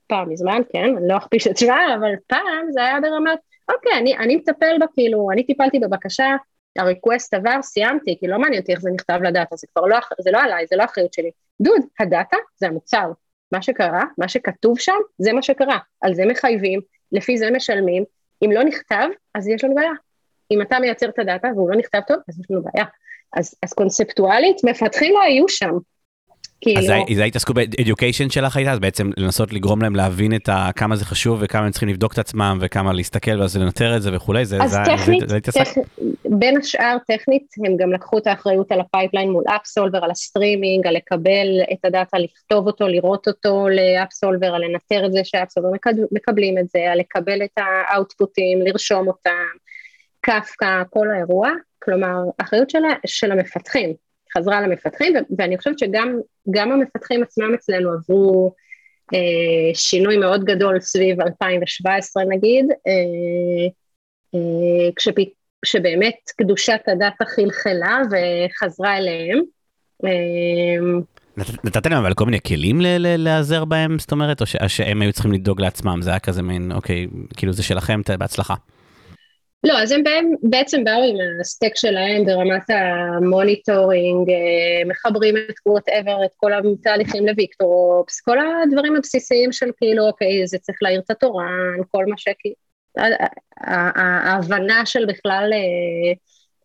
פעם 0.08 0.30
מזמן, 0.30 0.62
כן, 0.74 0.98
אני 0.98 1.08
לא 1.08 1.18
אכפיש 1.18 1.48
את 1.48 1.58
שמה, 1.58 1.96
אבל 1.96 2.12
פעם 2.28 2.72
זה 2.72 2.84
היה 2.84 3.00
ברמת 3.02 3.40
אוקיי, 3.70 3.92
אני, 3.98 4.18
אני 4.18 4.36
מטפל 4.36 4.76
בה, 4.80 4.86
כאילו, 4.94 5.32
אני 5.32 5.44
טיפלתי 5.44 5.80
בבקשה, 5.80 6.36
ה-request 6.78 7.34
עבר, 7.34 7.62
סיימתי, 7.62 8.18
כי 8.20 8.28
לא 8.28 8.40
מעניין 8.40 8.62
אותי 8.62 8.72
איך 8.72 8.82
זה 8.82 8.90
נכתב 8.92 9.20
לדאטה, 9.24 9.56
זה 9.56 9.68
כבר 9.74 9.86
לא, 9.86 9.98
זה 10.20 10.32
לא 10.32 10.38
עליי, 10.42 10.66
זה 10.70 10.76
לא 10.76 10.86
אחריות 10.86 11.14
שלי. 11.14 11.32
דוד, 11.62 11.82
הדאטה 12.00 12.38
זה 12.58 12.68
המוצר. 12.68 13.12
מה 13.52 13.62
שקרה, 13.62 14.04
מה 14.18 14.28
שכתוב 14.28 14.80
שם, 14.80 14.98
זה 15.18 15.34
מה 15.34 15.42
שקרה. 15.42 15.78
על 16.02 16.14
זה 16.14 16.26
מחייבים, 16.26 16.80
לפי 17.12 17.38
זה 17.38 17.52
משלמים. 17.52 18.04
אם 18.46 18.52
לא 18.52 18.64
נכתב, 18.64 19.08
אז 19.36 19.48
יש 19.48 19.64
לנו 19.64 19.76
בעיה. 19.76 19.92
אם 20.52 20.62
אתה 20.62 20.80
מייצר 20.80 21.10
את 21.10 21.20
הדאטה 21.20 21.48
והוא 21.56 21.70
לא 21.70 21.76
נכתב 21.76 22.00
טוב, 22.08 22.18
אז 22.30 22.40
יש 22.40 22.46
לנו 22.50 22.62
בעיה. 22.62 22.86
אז, 23.34 23.56
אז 23.64 23.74
conceptually 23.74 24.46
ת, 24.46 24.58
מפתחים 24.64 25.14
לא 25.14 25.22
היו 25.22 25.48
שם. 25.48 25.72
כאילו... 26.62 26.80
אז 26.80 27.16
זה 27.16 27.24
ההתעסקות 27.24 27.56
ב-education 27.56 28.30
שלך 28.30 28.58
הייתה, 28.58 28.72
אז 28.72 28.80
בעצם 28.80 29.12
לנסות 29.18 29.54
לגרום 29.54 29.82
להם 29.82 29.96
להבין 29.96 30.36
את 30.36 30.50
ה, 30.50 30.70
כמה 30.76 30.96
זה 30.96 31.06
חשוב 31.06 31.40
וכמה 31.42 31.66
הם 31.66 31.72
צריכים 31.72 31.90
לבדוק 31.90 32.14
את 32.14 32.18
עצמם 32.18 32.58
וכמה 32.62 32.94
להסתכל 32.94 33.42
ואז 33.42 33.58
לנטר 33.58 33.98
את 33.98 34.02
זה 34.02 34.16
וכולי, 34.16 34.46
זה 34.46 34.64
אז 34.64 34.72
זה, 34.72 34.78
טכנית, 34.86 35.20
זה, 35.20 35.28
זה, 35.28 35.40
טכ... 35.40 35.78
בין 36.26 36.58
השאר 36.58 36.98
טכנית, 37.08 37.48
הם 37.66 37.78
גם 37.78 37.92
לקחו 37.92 38.18
את 38.18 38.28
האחריות 38.28 38.72
על 38.72 38.80
ה-pipeline 38.80 39.32
מול 39.32 39.44
אפסולבר, 39.56 40.04
על 40.04 40.12
ה-streaming, 40.12 40.88
על 40.88 40.96
לקבל 40.96 41.48
את 41.74 41.86
הדאטה, 41.86 42.18
לכתוב 42.18 42.68
אותו, 42.68 42.88
לראות 42.88 43.28
אותו 43.28 43.68
לאפסולבר, 43.70 44.56
על 44.56 44.62
לנטר 44.62 45.06
את 45.06 45.14
זה 45.14 45.22
שאפסולבר 45.24 45.70
מקבלים 46.12 46.58
את 46.58 46.70
זה, 46.70 46.80
על 46.92 47.00
לקבל 47.00 47.44
את 47.44 47.58
ה-output 47.58 48.33
ים, 48.33 48.62
לרשום 48.62 49.08
אותם, 49.08 49.32
קפקא, 50.22 50.84
כל 50.90 51.12
האירוע, 51.12 51.50
כלומר, 51.84 52.16
אחריות 52.38 52.70
של, 52.70 52.80
של 53.06 53.32
המפתחים. 53.32 54.07
חזרה 54.38 54.62
למפתחים, 54.62 55.14
ואני 55.38 55.58
חושבת 55.58 55.80
שגם 55.80 56.72
המפתחים 56.72 57.24
עצמם 57.24 57.54
אצלנו 57.54 57.92
עברו 57.92 58.54
אה, 59.14 59.74
שינוי 59.74 60.18
מאוד 60.18 60.44
גדול 60.44 60.80
סביב 60.80 61.22
2017 61.22 62.24
נגיד, 62.30 62.66
אה, 62.72 63.68
אה, 64.36 64.90
כשפ, 64.96 65.16
כשבאמת 65.66 66.16
קדושת 66.38 66.80
הדאטה 66.88 67.26
חלחלה 67.26 68.02
וחזרה 68.12 68.98
אליהם. 68.98 69.42
אה, 70.06 71.00
נתתם 71.64 71.92
להם 71.92 72.04
אבל 72.04 72.14
כל 72.14 72.26
מיני 72.26 72.40
כלים 72.42 72.82
להיעזר 72.98 73.66
בהם, 73.66 74.00
זאת 74.00 74.12
אומרת, 74.12 74.42
או 74.42 74.46
שהם 74.68 75.02
היו 75.02 75.14
צריכים 75.14 75.32
לדאוג 75.32 75.62
לעצמם, 75.62 76.00
זה 76.02 76.10
היה 76.10 76.20
כזה 76.20 76.42
מין, 76.42 76.72
אוקיי, 76.72 77.08
כאילו 77.38 77.54
זה 77.54 77.64
שלכם, 77.64 78.02
בהצלחה. 78.20 78.56
לא, 79.64 79.80
אז 79.82 79.92
הם 79.92 80.04
בעצם 80.42 80.84
באו 80.84 81.04
עם 81.04 81.16
ה-stack 81.42 81.76
שלהם 81.76 82.26
ברמת 82.26 82.70
ה-monitoring, 82.70 84.30
אה, 84.30 84.86
מחברים 84.86 85.38
את 85.38 85.56
whatever, 85.66 86.26
את 86.26 86.32
כל 86.38 86.52
התהליכים 86.54 87.28
לוויקטורופס, 87.28 88.22
כל 88.22 88.38
הדברים 88.40 88.96
הבסיסיים 88.96 89.52
של 89.52 89.70
כאילו, 89.78 90.08
אוקיי, 90.08 90.48
זה 90.48 90.58
צריך 90.58 90.78
להעיר 90.82 91.02
את 91.06 91.12
התורן, 91.12 91.78
כל 91.92 92.06
מה 92.06 92.18
ש... 92.18 92.28
ההבנה 93.58 94.86
של 94.86 95.06
בכלל 95.06 95.50
אה, 95.54 96.14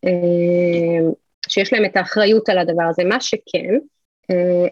אה, 0.05 1.11
שיש 1.49 1.73
להם 1.73 1.85
את 1.85 1.97
האחריות 1.97 2.49
על 2.49 2.59
הדבר 2.59 2.83
הזה, 2.91 3.05
מה 3.05 3.21
שכן, 3.21 3.79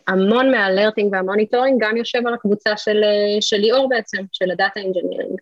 המון 0.09 0.51
מה 0.51 0.63
alerting 0.63 1.13
וה 1.13 1.25
monitoring 1.25 1.85
גם 1.85 1.97
יושב 1.97 2.27
על 2.27 2.35
הקבוצה 2.35 2.77
של, 2.77 3.03
של 3.41 3.57
ליאור 3.57 3.89
בעצם, 3.89 4.19
של 4.33 4.51
ה 4.51 4.57
data 4.57 4.81
engineering. 4.81 5.41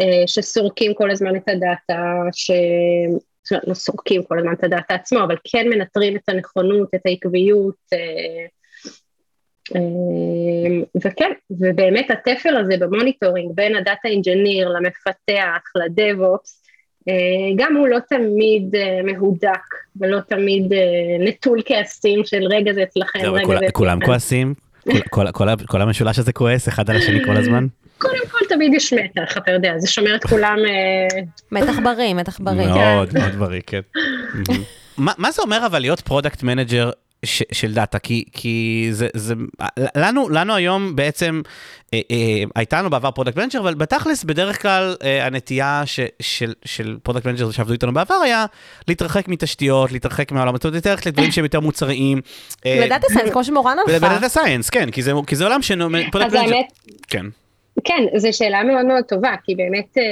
אה, 0.00 0.22
שסורקים 0.26 0.94
כל 0.94 1.10
הזמן 1.10 1.36
את 1.36 1.48
ה 1.48 1.57
data, 1.57 2.02
ש... 2.32 2.50
לא 3.66 3.74
סורקים 3.74 4.22
כל 4.22 4.38
הזמן 4.38 4.52
את 4.52 4.64
ה 4.64 4.70
data 4.70 4.94
עצמו, 4.94 5.24
אבל 5.24 5.36
כן 5.52 5.68
מנטרים 5.68 6.16
את 6.16 6.28
הנכונות, 6.28 6.88
את 6.94 7.00
העקביות, 7.04 7.74
אה, 7.92 8.46
אה, 9.74 10.82
וכן, 11.04 11.30
ובאמת 11.50 12.10
התפר 12.10 12.56
הזה 12.56 12.76
ב 12.76 12.83
monitoring 12.83 13.52
בין 13.54 13.76
ה 13.76 13.82
data 13.82 14.08
engineer 14.08 14.68
למפתח, 14.68 15.62
ל 15.74 15.85
DevOps, 15.85 16.62
גם 17.56 17.76
הוא 17.76 17.88
לא 17.88 17.98
תמיד 18.08 18.74
מהודק 19.04 19.74
ולא 20.00 20.20
תמיד 20.20 20.72
נטול 21.20 21.62
כעסים 21.64 22.24
של 22.24 22.42
רגע 22.50 22.72
זה 22.72 22.82
אצלכם, 22.82 23.18
רגע 23.18 23.46
זה 23.46 23.54
אצלכם. 23.54 23.72
כולם 23.72 23.98
כועסים? 24.04 24.54
כל 25.66 25.82
המשולש 25.82 26.18
הזה 26.18 26.32
כועס 26.32 26.68
אחד 26.68 26.90
על 26.90 26.96
השני 26.96 27.24
כל 27.24 27.36
הזמן? 27.36 27.66
קודם 28.00 28.28
כל 28.30 28.38
תמיד 28.48 28.74
יש 28.74 28.92
מתח, 28.92 29.36
אתה 29.36 29.50
יודע, 29.50 29.78
זה 29.78 29.88
שומר 29.88 30.14
את 30.14 30.24
כולם... 30.24 30.58
אה, 30.68 31.20
מתח 31.52 31.78
בריא, 31.84 32.14
מתח 32.14 32.38
בריא. 32.40 32.66
מאוד, 32.66 33.08
מאוד 33.18 33.34
בריא, 33.34 33.60
כן. 33.66 33.80
מה 34.96 35.30
זה 35.30 35.42
אומר 35.42 35.66
אבל 35.66 35.78
להיות 35.78 36.00
product 36.00 36.42
manager 36.42 36.90
ש, 37.24 37.42
של 37.52 37.74
data, 37.74 37.98
כי, 37.98 38.24
כי 38.32 38.88
זה, 38.90 39.08
זה, 39.14 39.34
לנו, 39.96 40.28
לנו 40.28 40.54
היום 40.54 40.96
בעצם, 40.96 41.42
אה, 41.94 42.00
אה, 42.10 42.42
הייתה 42.54 42.78
לנו 42.78 42.90
בעבר 42.90 43.10
product 43.10 43.36
manager, 43.36 43.60
אבל 43.60 43.74
בתכלס 43.74 44.24
בדרך 44.24 44.62
כלל 44.62 44.96
אה, 45.02 45.26
הנטייה 45.26 45.82
ש, 45.86 46.00
של, 46.20 46.52
של 46.64 46.96
product 47.02 47.26
manager 47.26 47.50
שעבדו 47.50 47.72
איתנו 47.72 47.92
בעבר 47.92 48.14
היה 48.14 48.46
להתרחק 48.88 49.28
מתשתיות, 49.28 49.92
להתרחק 49.92 50.32
מהעולם, 50.32 50.54
זאת 50.54 50.64
אומרת, 50.64 50.86
ללכת 50.86 51.06
לדברים 51.06 51.32
שהם 51.32 51.44
יותר 51.44 51.60
מוצריים. 51.60 52.20
אה, 52.66 52.80
ל 52.86 52.90
data 52.90 53.06
science, 53.12 53.32
כמו 53.32 53.44
שמורן 53.44 53.76
הלכה. 53.78 54.08
ב 54.08 54.12
data 54.12 54.28
science, 54.28 54.70
כן, 54.70 54.90
כי 54.90 55.02
זה, 55.02 55.12
כי 55.26 55.36
זה 55.36 55.44
עולם 55.44 55.62
של 55.62 55.82
product 56.10 56.32
manager. 56.32 56.56
כן. 57.08 57.26
כן, 57.84 58.04
זו 58.16 58.28
שאלה 58.32 58.62
מאוד 58.62 58.86
מאוד 58.86 59.04
טובה, 59.04 59.34
כי 59.44 59.54
באמת... 59.54 59.98
אה, 59.98 60.02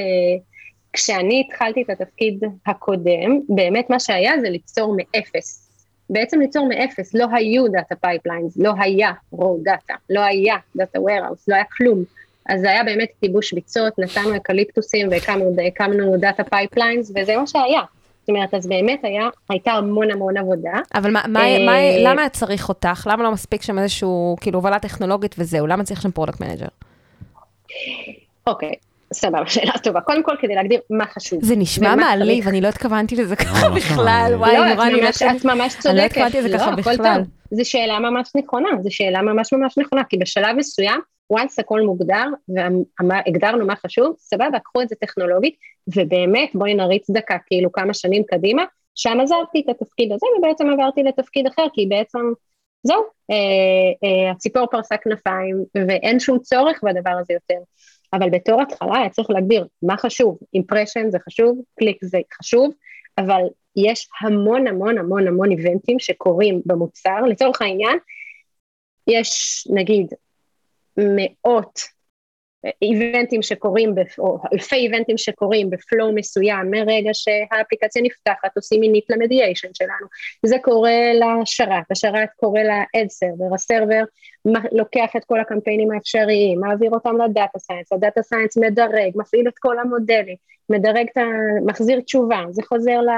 כשאני 0.93 1.45
התחלתי 1.47 1.83
את 1.83 1.91
התפקיד 1.91 2.45
הקודם, 2.67 3.41
באמת 3.49 3.91
מה 3.91 4.01
שהיה 4.01 4.33
זה 4.41 4.51
ליצור 4.51 4.97
מאפס. 4.97 5.69
בעצם 6.11 6.41
ליצור 6.41 6.69
מאפס, 6.69 7.15
לא 7.15 7.27
היו 7.33 7.69
data 7.69 7.95
pipelines, 7.97 8.57
לא 8.57 8.73
היה 8.79 9.13
raw 9.31 9.59
data, 9.63 9.95
לא 10.11 10.21
היה 10.21 10.57
data 10.77 11.01
warehouse, 11.01 11.49
לא 11.49 11.55
היה 11.55 11.65
כלום. 11.77 12.05
אז 12.49 12.61
זה 12.61 12.71
היה 12.71 12.85
באמת 12.85 13.09
ייבוש 13.21 13.53
ביצות, 13.53 13.99
נטענו 13.99 14.37
אקליפטוסים 14.37 15.09
והקמנו 15.57 16.17
data 16.19 16.45
pipelines, 16.45 17.13
וזה 17.17 17.37
מה 17.37 17.47
שהיה. 17.47 17.81
זאת 18.21 18.29
אומרת, 18.29 18.55
אז 18.55 18.67
באמת 18.67 19.05
היה, 19.05 19.29
הייתה 19.51 19.71
המון 19.71 20.11
המון 20.11 20.37
עבודה. 20.37 20.73
אבל 20.95 21.11
מה, 21.11 21.23
מה, 21.29 21.41
מה, 21.67 21.79
אה, 21.79 21.99
למה 22.03 22.29
צריך 22.29 22.69
אותך? 22.69 23.09
למה 23.11 23.25
לא 23.25 23.33
מספיק 23.33 23.63
שם 23.63 23.79
איזשהו, 23.79 24.37
כאילו, 24.41 24.59
הובלה 24.59 24.79
טכנולוגית 24.79 25.35
וזהו? 25.39 25.67
למה 25.67 25.85
צריך 25.85 26.03
שם 26.03 26.11
product 26.11 26.41
manager? 26.41 26.67
אוקיי, 28.47 28.73
סבבה, 29.13 29.47
שאלה 29.55 29.73
טובה. 29.83 30.01
קודם 30.01 30.23
כל, 30.23 30.35
כדי 30.41 30.55
להגדיר 30.55 30.81
מה 30.91 31.07
חשוב. 31.07 31.45
זה 31.45 31.57
נשמע 31.57 31.97
מעליב, 31.97 32.49
אני 32.49 32.61
לא 32.61 32.69
התכוונתי 32.69 33.17
לזה 33.17 33.35
לא, 33.41 33.45
ככה 33.45 33.71
בכלל. 33.71 34.33
וואי, 34.37 34.75
נורא, 34.75 34.87
אני 34.87 35.01
לא 35.01 35.09
את 35.09 35.45
ממש 35.45 35.73
צודקת. 35.73 35.87
אני 35.91 35.99
לא 35.99 36.03
התכוונתי 36.03 36.41
לזה 36.41 36.59
ככה 36.59 36.77
בכלל. 36.77 37.23
זו 37.51 37.71
שאלה 37.71 37.99
ממש 37.99 38.31
נכונה, 38.37 38.69
זו 38.83 38.91
שאלה 38.91 39.23
ממש 39.23 39.53
ממש 39.53 39.79
נכונה, 39.79 40.05
כי 40.05 40.17
בשלב 40.17 40.57
מסוים, 40.57 41.01
once 41.33 41.55
הכל 41.59 41.81
מוגדר, 41.81 42.25
והגדרנו 43.09 43.67
מה 43.67 43.77
חשוב, 43.77 44.15
סבבה, 44.19 44.59
קחו 44.65 44.83
את 44.83 44.89
זה 44.89 44.95
טכנולוגית, 45.01 45.55
ובאמת 45.97 46.51
בואי 46.55 46.75
נריץ 46.75 47.11
דקה, 47.11 47.37
כאילו 47.47 47.73
כמה 47.73 47.95
שנים 47.95 48.23
קדימה, 48.25 48.65
שם 48.95 49.19
עזבתי 49.23 49.61
את 49.65 49.69
התפקיד 49.69 50.13
הזה, 50.13 50.27
ובעצם 50.39 50.71
עברתי 50.71 51.03
לתפקיד 51.03 51.47
אחר, 51.47 51.67
כי 51.73 51.87
בעצם, 51.87 52.19
זהו, 52.89 53.03
אה, 53.31 53.37
אה, 54.05 54.31
הציפור 54.31 54.67
פרסה 54.67 54.97
כנפיים, 54.97 55.65
ואין 55.75 56.21
שום 56.21 56.39
צורך 56.39 56.81
בדבר 56.85 57.11
הזה 57.11 57.33
יותר. 57.33 57.59
אבל 58.13 58.31
בתור 58.31 58.63
התחלה 58.63 58.99
היה 58.99 59.11
צריך 59.11 59.31
להגדיר 59.31 59.67
מה 59.83 59.97
חשוב, 59.97 60.39
אימפרשן 60.55 61.11
זה 61.11 61.19
חשוב, 61.19 61.61
קליק 61.79 62.05
זה 62.05 62.19
חשוב, 62.35 62.73
אבל 63.19 63.43
יש 63.77 64.09
המון 64.21 64.67
המון 64.67 64.99
המון 64.99 65.29
המון 65.29 65.51
איבנטים 65.51 65.99
שקורים 65.99 66.63
במוצר, 66.67 67.21
לצורך 67.21 67.63
העניין, 67.63 67.99
יש 69.07 69.65
נגיד 69.71 70.07
מאות 70.97 71.81
איבנטים 72.83 73.43
שקורים, 73.43 73.95
או 74.19 74.39
אלפי 74.53 74.77
איבנטים 74.77 75.19
שקורים 75.19 75.71
ב 75.71 75.80
flow 75.80 76.15
מסוים, 76.15 76.71
מרגע 76.71 77.11
שהאפליקציה 77.13 78.03
נפתחת, 78.03 78.57
עושים 78.57 78.81
init 78.81 79.05
ל 79.09 79.15
mediation 79.15 79.69
שלנו. 79.75 80.07
זה 80.47 80.57
קורה 80.63 81.13
לשרת, 81.13 81.91
השרת 81.91 82.29
קורא 82.37 82.61
ל-Ad 82.61 83.07
Server, 83.07 83.55
ה 83.55 83.62
server 83.62 84.03
לוקח 84.73 85.17
את 85.17 85.25
כל 85.25 85.41
הקמפיינים 85.41 85.91
האפשריים, 85.91 86.61
מעביר 86.61 86.91
אותם 86.91 87.17
ל 87.21 87.28
data 87.28 87.59
science, 87.59 87.93
ה 87.93 87.99
data 87.99 88.23
science 88.23 88.57
מדרג, 88.57 89.13
מפעיל 89.15 89.49
את 89.49 89.59
כל 89.59 89.79
המודלים, 89.79 90.37
מדרג, 90.71 91.07
את 91.13 91.17
ה... 91.17 91.25
מחזיר 91.67 92.01
תשובה, 92.01 92.41
זה 92.51 92.63
חוזר 92.63 93.01
ל... 93.01 93.11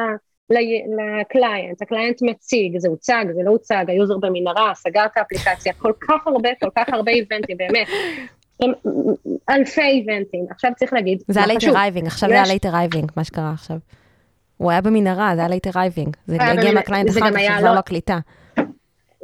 ל 0.51 0.67
client, 0.67 1.83
ה 1.83 1.88
client 1.88 2.23
מציג, 2.23 2.79
זה 2.79 2.89
הוצג, 2.89 3.25
זה 3.35 3.41
לא 3.45 3.51
הוצג, 3.51 3.85
ה 3.89 3.95
user 3.95 4.19
במנהרה, 4.19 4.73
סגר 4.75 5.05
את 5.07 5.17
האפליקציה, 5.17 5.73
כל 5.73 5.93
כך 6.01 6.27
הרבה, 6.27 6.49
כל 6.61 6.71
כך 6.77 6.89
הרבה 6.89 7.13
איבנטים, 7.13 7.57
באמת. 7.57 7.87
אלפי 9.51 9.81
איבנטים, 9.81 10.47
עכשיו 10.51 10.71
צריך 10.77 10.93
להגיד, 10.93 11.23
זה 11.29 11.41
היה 11.41 11.47
late 11.47 11.73
arriving, 11.73 12.07
עכשיו 12.07 12.29
זה 12.29 12.35
היה 12.35 12.45
late 12.47 12.69
arriving, 12.69 13.11
מה 13.17 13.25
שקרה 13.25 13.53
עכשיו. 13.53 13.77
הוא 14.57 14.71
היה 14.71 14.81
במנהרה, 14.81 15.33
זה 15.35 15.41
היה 15.41 15.49
late 15.49 15.71
arriving, 15.75 16.17
זה 16.27 16.37
הגיע 16.41 16.73
מה 16.73 16.82
client 16.82 17.11
אחר 17.11 17.21
כך, 17.21 17.59
כבר 17.59 17.75
לא 17.75 17.79
הקליטה. 17.79 18.19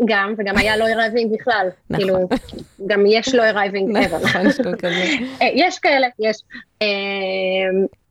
גם, 0.04 0.34
וגם 0.38 0.58
היה 0.58 0.76
לא 0.76 0.84
arriving 0.92 1.32
בכלל, 1.32 1.68
נכון. 1.90 2.04
כאילו, 2.04 2.28
גם 2.86 3.04
יש 3.06 3.34
לא 3.34 3.42
arriving 3.42 3.96
נכון, 3.96 4.46
אה, 5.42 5.48
יש 5.54 5.78
כאלה, 5.78 6.06
יש. 6.18 6.36
אה, 6.82 6.88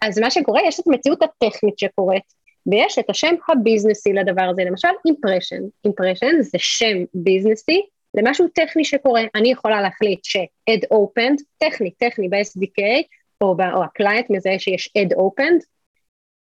אז 0.01 0.19
מה 0.19 0.31
שקורה, 0.31 0.61
יש 0.67 0.79
את 0.79 0.87
המציאות 0.87 1.23
הטכנית 1.23 1.79
שקורית, 1.79 2.33
ויש 2.67 2.99
את 2.99 3.09
השם 3.09 3.35
הביזנסי 3.49 4.13
לדבר 4.13 4.41
הזה, 4.41 4.63
למשל 4.63 4.87
impression, 5.05 5.61
impression 5.85 6.41
זה 6.41 6.57
שם 6.59 6.97
ביזנסי 7.13 7.81
למשהו 8.15 8.47
טכני 8.47 8.85
שקורה, 8.85 9.21
אני 9.35 9.51
יכולה 9.51 9.81
להחליט 9.81 10.19
ש-ad 10.23 10.87
opened, 10.93 11.43
טכני, 11.57 11.91
טכני 11.91 12.29
ב-SDK, 12.29 12.83
או, 13.41 13.55
או 13.73 13.83
ה 13.83 13.90
client 13.90 14.29
מזהה 14.29 14.59
שיש 14.59 14.89
ad 14.97 15.13
opened, 15.13 15.65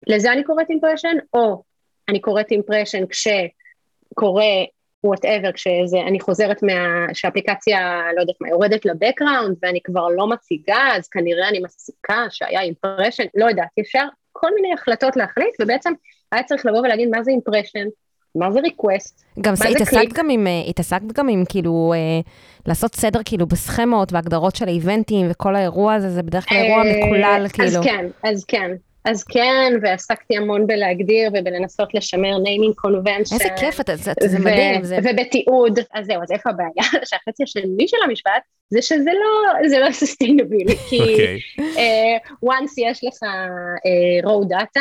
לזה 0.07 0.33
אני 0.33 0.45
קוראת 0.45 0.71
impression, 0.71 1.16
או 1.35 1.63
אני 2.09 2.21
קוראת 2.21 2.51
impression 2.51 3.05
כשקורה 3.07 4.65
whatever, 5.05 5.53
כשאני 5.53 6.21
חוזרת 6.21 6.63
מה... 6.63 7.07
שהאפליקציה, 7.15 8.01
לא 8.17 8.21
יודעת 8.21 8.37
מה, 8.41 8.49
יורדת 8.49 8.85
ל 8.85 8.91
background 8.91 9.57
ואני 9.63 9.81
כבר 9.85 10.09
לא 10.09 10.27
מציגה, 10.29 10.89
אז 10.97 11.09
כנראה 11.09 11.49
אני 11.49 11.61
מסיקה 11.61 12.27
שהיה 12.31 12.61
impression, 12.61 13.25
לא 13.35 13.45
יודעת, 13.45 13.69
אפשר 13.81 14.05
כל 14.33 14.55
מיני 14.55 14.73
החלטות 14.73 15.17
להחליט, 15.17 15.55
ובעצם 15.61 15.93
היה 16.33 16.43
צריך 16.43 16.67
לבוא 16.67 16.79
ולהגיד 16.79 17.09
מה 17.09 17.23
זה 17.23 17.31
impression, 17.31 17.87
מה 18.35 18.53
זה 18.53 18.61
request? 18.61 19.25
גם 19.40 19.51
מה 19.51 19.57
זה 19.57 19.85
קליק? 19.85 20.19
גם 20.19 20.31
עם, 20.31 20.47
אה, 20.47 20.62
התעסקת 20.69 21.12
גם 21.12 21.29
עם 21.29 21.45
כאילו, 21.49 21.93
אה, 21.97 22.21
לעשות 22.66 22.95
סדר 22.95 23.21
כאילו 23.25 23.47
בסכמות 23.47 24.12
והגדרות 24.12 24.57
של 24.57 24.69
האיבנטים 24.69 25.27
וכל 25.31 25.57
האירוע 25.57 25.95
הזה, 25.95 26.11
זה 26.11 26.23
בדרך 26.23 26.49
כלל 26.49 26.59
אירוע 26.59 26.83
אה, 26.87 27.07
מקולל 27.07 27.47
כאילו. 27.53 27.69
אז 27.69 27.85
כן, 27.85 28.07
אז 28.23 28.45
כן. 28.45 28.71
אז 29.05 29.25
כן, 29.25 29.73
ועסקתי 29.83 30.37
המון 30.37 30.66
בלהגדיר 30.66 31.31
ובלנסות 31.35 31.95
לשמר 31.95 32.37
naming 32.37 32.87
convention. 32.87 33.33
איזה 33.33 33.49
כיף, 33.57 33.81
אתה, 33.81 33.97
זה, 33.97 34.12
זה 34.21 34.38
מדהים. 34.38 34.85
זה... 34.85 34.99
ובתיעוד, 34.99 35.79
אז 35.95 36.07
זהו, 36.07 36.23
אז 36.23 36.33
איפה 36.33 36.51
הבעיה? 36.51 37.03
שהחצי 37.09 37.43
השני 37.43 37.88
של 37.88 37.97
המשפט 38.05 38.43
זה 38.71 38.83
שזה 38.83 39.11
לא, 39.11 39.69
זה 39.69 39.79
לא 39.79 39.93
sustainable, 39.93 40.77
כי 40.77 40.99
okay. 40.99 41.11
אוקיי. 41.59 42.19
uh, 42.19 42.47
once 42.47 42.75
יש 42.79 43.05
לך 43.05 43.23
uh, 43.23 44.27
raw 44.27 44.53
data, 44.55 44.81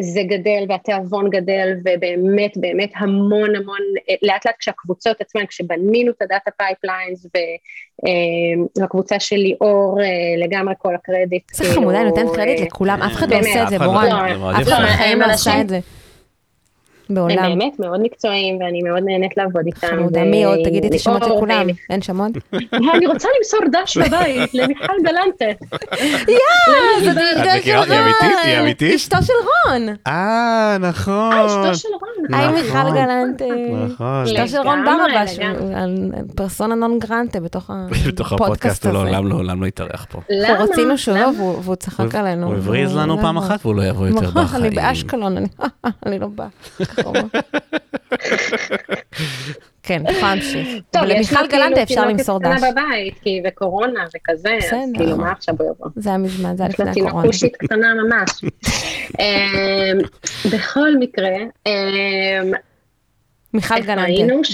זה 0.00 0.20
גדל 0.22 0.64
והתיאבון 0.68 1.30
גדל 1.30 1.72
ובאמת 1.84 2.56
באמת 2.56 2.90
המון 2.96 3.56
המון 3.56 3.78
לאט 4.22 4.46
לאט 4.46 4.54
כשהקבוצות 4.58 5.20
עצמן 5.20 5.46
כשבנינו 5.46 6.10
את 6.10 6.22
ה 6.22 6.28
data 6.28 6.50
pipelines 6.56 7.26
והקבוצה 8.78 9.20
של 9.20 9.36
ליאור 9.36 9.98
לגמרי 10.38 10.74
כל 10.78 10.94
הקרדיט. 10.94 11.54
זה 11.54 11.64
חמודה, 11.74 12.02
נותנת 12.02 12.34
קרדיט 12.34 12.60
לכולם, 12.60 13.02
אף 13.02 13.12
אחד 13.12 13.30
לא 13.30 13.38
עושה 13.38 13.62
את 13.62 13.68
זה, 13.68 13.78
מורן, 13.78 14.08
אף 14.56 14.68
אחד 14.68 14.82
בחיים 14.84 15.20
לא 15.20 15.26
עשה 15.26 15.60
את 15.60 15.68
זה. 15.68 15.80
בעולם. 17.10 17.38
הם 17.38 17.58
באמת 17.58 17.80
מאוד 17.80 18.00
מקצועיים, 18.02 18.58
ואני 18.60 18.82
מאוד 18.82 19.02
נהנית 19.06 19.36
לעבוד 19.36 19.66
איתם. 19.66 19.86
חמודה, 19.86 20.24
מי 20.24 20.44
עוד? 20.44 20.58
תגידי 20.64 20.88
את 20.88 20.94
השמות 20.94 21.24
של 21.24 21.30
כולם. 21.38 21.66
אין 21.90 22.00
עוד? 22.18 22.38
אני 22.94 23.06
רוצה 23.06 23.28
למסור 23.38 23.60
דש 23.72 23.96
בבית 24.06 24.54
למיכל 24.54 24.92
גלנטה. 25.04 25.64
יאה, 26.28 27.04
זאת 27.04 27.16
אשתו 27.16 27.62
של 27.64 27.76
רון. 27.76 27.90
היא 28.44 28.60
אמיתית? 28.60 28.94
אשתו 28.94 29.16
של 29.22 29.32
רון. 29.32 29.88
אה, 30.06 30.76
נכון. 30.80 31.32
אה, 31.32 31.46
אשתו 31.46 31.74
של 31.74 31.88
רון. 31.88 32.38
היי 32.38 32.48
מיכל 32.48 32.90
גלנטה. 32.94 33.44
נכון. 33.86 34.22
אשתו 34.24 34.48
של 34.48 34.58
רון 34.58 34.84
ברבש, 34.84 35.38
פרסונה 36.34 36.74
נון 36.74 36.98
גרנטה 36.98 37.40
בתוך 37.40 37.70
הפודקאסט 38.32 38.86
הזה. 38.86 38.98
הוא 38.98 39.28
לעולם 39.28 39.62
לא 39.62 39.66
יתארח 39.66 40.06
פה. 40.10 40.20
אנחנו 40.48 40.64
רצינו 40.64 40.98
שלא, 40.98 41.30
והוא 41.36 41.74
צחק 41.74 42.14
עלינו. 42.14 42.46
הוא 42.46 42.54
הבריז 42.54 42.96
לנו 42.96 43.18
פעם 43.18 43.36
אחת 43.36 43.66
והוא 43.66 43.74
לא 43.74 43.82
יבוא 43.82 44.06
יותר 44.06 44.30
בחיים. 44.30 44.64
אני 44.64 44.70
באשקלון, 44.74 45.36
אני 46.06 46.18
לא 46.18 46.26
באה. 46.26 46.46
כן, 49.82 50.02
יכולה 50.10 50.34
להמשיך. 50.34 50.68
טוב, 50.90 51.02
למיכל 51.02 51.46
גלנטה 51.46 51.82
אפשר 51.82 52.06
למסור 52.06 52.38
דש. 52.38 52.56
יש 52.56 52.62
לו 52.62 52.68
בבית, 52.70 53.18
כי 53.22 53.42
וקורונה 53.48 54.04
וכזה, 54.16 54.56
אז 54.56 54.90
כאילו, 54.94 55.16
מה 55.16 55.32
עכשיו 55.32 55.54
הוא 55.58 55.70
יבוא? 55.70 55.88
זה 55.96 56.08
היה 56.08 56.18
מזמן, 56.18 56.56
זה 56.56 56.62
היה 56.62 56.70
לפני 56.70 56.90
הקורונה. 56.90 57.08
יש 57.08 57.14
לו 57.14 57.20
תינוקושית 57.20 57.56
קטנה 57.56 57.94
ממש. 57.94 58.30
אמ, 59.20 59.98
בכל 60.52 60.96
מקרה, 60.98 61.36
אמ, 61.66 62.52
מיכל 63.54 63.80
גלנטה. 63.80 64.02
ראינו 64.02 64.44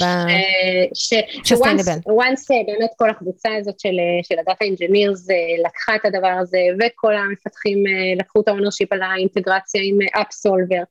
ש-once 0.94 2.48
באמת 2.66 2.90
כל 2.96 3.10
הקבוצה 3.10 3.48
הזאת 3.60 3.80
של 4.22 4.38
ה 4.38 4.43
data 4.43 4.64
engineers 4.64 5.26
לקחה 5.66 5.94
את 5.94 6.04
הדבר 6.04 6.36
הזה, 6.40 6.58
וכל 6.80 7.14
המפתחים 7.16 7.84
לקחו 8.16 8.40
את 8.40 8.48
ה 8.48 8.53
ownership 8.53 8.92
על 8.92 9.02
האינטגרציה 9.02 9.80
עם 9.84 9.98
Upsolver, 10.22 10.82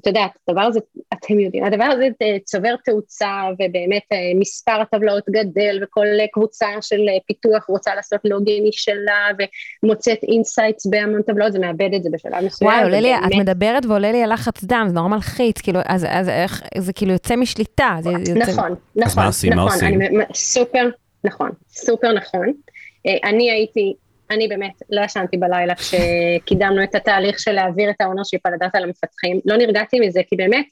את 0.00 0.06
יודעת, 0.06 0.30
הדבר 0.48 0.60
הזה, 0.60 0.80
אתם 1.12 1.40
יודעים, 1.40 1.64
הדבר 1.64 1.84
הזה 1.84 2.08
אה, 2.22 2.36
צובר 2.44 2.74
תאוצה 2.84 3.30
ובאמת 3.52 4.02
אה, 4.12 4.18
מספר 4.40 4.80
הטבלאות 4.80 5.24
גדל 5.30 5.78
וכל 5.82 6.06
קבוצה 6.32 6.66
של 6.80 7.00
פיתוח 7.26 7.64
רוצה 7.68 7.94
לעשות 7.94 8.20
logging 8.24 8.64
משלה 8.68 9.28
ומוצאת 9.82 10.18
insights 10.22 10.86
בהמון 10.86 11.22
טבלאות, 11.22 11.52
זה 11.52 11.58
מאבד 11.58 11.94
את 11.96 12.02
זה 12.02 12.08
בשלב 12.12 12.44
מסוים. 12.44 12.70
וואי, 12.70 12.82
עולה 12.82 13.00
לי, 13.00 13.14
את 13.14 13.34
מדברת 13.38 13.86
ועולה 13.86 14.12
לי 14.12 14.22
הלחץ 14.22 14.64
דם, 14.64 14.84
זה 14.88 14.94
נורא 14.94 15.08
מלחיץ, 15.08 15.60
כאילו, 15.60 15.80
אז, 15.84 16.06
אז 16.08 16.28
איך, 16.28 16.62
זה 16.78 16.92
כאילו 16.92 17.12
יוצא 17.12 17.36
משליטה. 17.36 17.96
זה, 18.00 18.10
נכון, 18.10 18.20
יוצא... 18.20 18.52
נכון, 18.52 18.74
נכון, 18.96 19.22
מה 19.22 19.26
עושים, 19.26 19.50
מה 19.50 19.56
נכון, 19.56 19.72
עושים? 19.72 20.02
אני, 20.02 20.24
סופר, 20.34 20.88
נכון, 21.24 21.50
סופר 21.70 22.12
נכון. 22.12 22.52
אני 23.24 23.50
הייתי 23.50 23.94
אני 24.30 24.48
באמת 24.48 24.82
לא 24.90 25.00
ישנתי 25.00 25.36
בלילה 25.36 25.74
כשקידמנו 25.74 26.82
את 26.84 26.94
התהליך 26.94 27.38
של 27.38 27.52
להעביר 27.52 27.90
את 27.90 28.00
ה 28.00 28.05
ownership 28.05 28.46
על 28.46 28.54
ה 28.54 28.59
data 28.59 28.80
למפתחים, 28.80 29.40
לא 29.44 29.56
נרגעתי 29.56 30.00
מזה 30.00 30.20
כי 30.28 30.36
באמת 30.36 30.66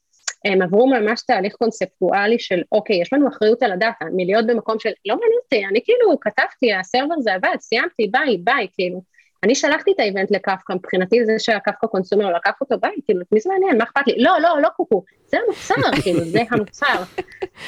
הם 0.45 0.63
עברו 0.63 0.87
ממש 0.87 1.23
תהליך 1.27 1.55
קונספטואלי 1.55 2.39
של 2.39 2.63
אוקיי, 2.73 3.01
יש 3.03 3.13
לנו 3.13 3.29
אחריות 3.29 3.63
על 3.63 3.73
ה 3.73 3.78
data, 3.78 4.05
מלהיות 4.13 4.47
במקום 4.47 4.79
של 4.79 4.91
לא 5.07 5.15
מעניין 5.15 5.39
אותי, 5.45 5.67
אני 5.67 5.81
כאילו 5.85 6.21
כתבתי, 6.21 6.75
ה 6.75 6.81
server 6.81 7.15
זה 7.21 7.35
עבד, 7.35 7.57
סיימתי, 7.61 8.09
ביי, 8.11 8.37
ביי, 8.45 8.67
כאילו. 8.73 9.17
אני 9.45 9.55
שלחתי 9.55 9.93
את 9.93 10.01
ה 10.01 10.06
event 10.06 10.31
ל 10.31 10.37
Kafka, 10.37 10.73
מבחינתי 10.73 11.25
זה 11.25 11.33
שה 11.39 11.57
Kafka 11.57 11.87
consumer 11.87 12.33
לקח 12.37 12.53
אותו 12.61 12.79
ביי, 12.79 12.95
כאילו, 13.05 13.21
מי 13.33 13.41
זה 13.41 13.51
מעניין, 13.53 13.79
מה 13.79 13.85
אכפת 13.85 14.07
לי? 14.07 14.15
לא, 14.19 14.33
לא, 14.41 14.61
לא 14.63 14.69
קוקו, 14.69 15.05
זה 15.27 15.37
המוצר, 15.45 15.91
כאילו, 16.03 16.21
זה 16.25 16.41
המוצר. 16.51 17.03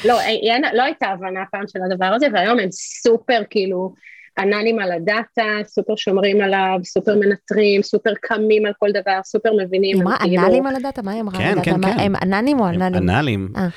לא, 0.05 0.21
אין, 0.21 0.63
לא 0.73 0.83
הייתה 0.83 1.07
הבנה 1.07 1.43
פעם 1.51 1.67
של 1.67 1.79
הדבר 1.81 2.05
הזה, 2.05 2.27
והיום 2.33 2.59
הם 2.59 2.71
סופר, 2.71 3.41
כאילו, 3.49 3.93
אנאלים 4.39 4.79
על 4.79 4.91
הדאטה, 4.91 5.43
סופר 5.65 5.95
שומרים 5.95 6.41
עליו, 6.41 6.79
סופר 6.83 7.15
מנטרים, 7.15 7.83
סופר 7.83 8.09
קמים 8.21 8.65
על 8.65 8.71
כל 8.79 8.89
דבר, 8.91 9.19
סופר 9.23 9.49
מבינים. 9.63 9.95
היא 9.95 10.03
אמרה 10.03 10.45
אנאלים 10.47 10.67
על 10.67 10.75
הדאטה? 10.75 11.01
מה 11.01 11.11
היא 11.11 11.21
אמרה 11.21 11.37
כן, 11.37 11.43
על 11.43 11.51
הדאטה? 11.51 11.71
כן, 11.71 11.79
מה, 11.81 11.93
כן. 11.93 11.99
הם 11.99 12.13
אנאלים 12.21 12.59
או 12.59 12.65
עננים? 12.65 13.09
עננים. 13.09 13.47
אה. 13.57 13.67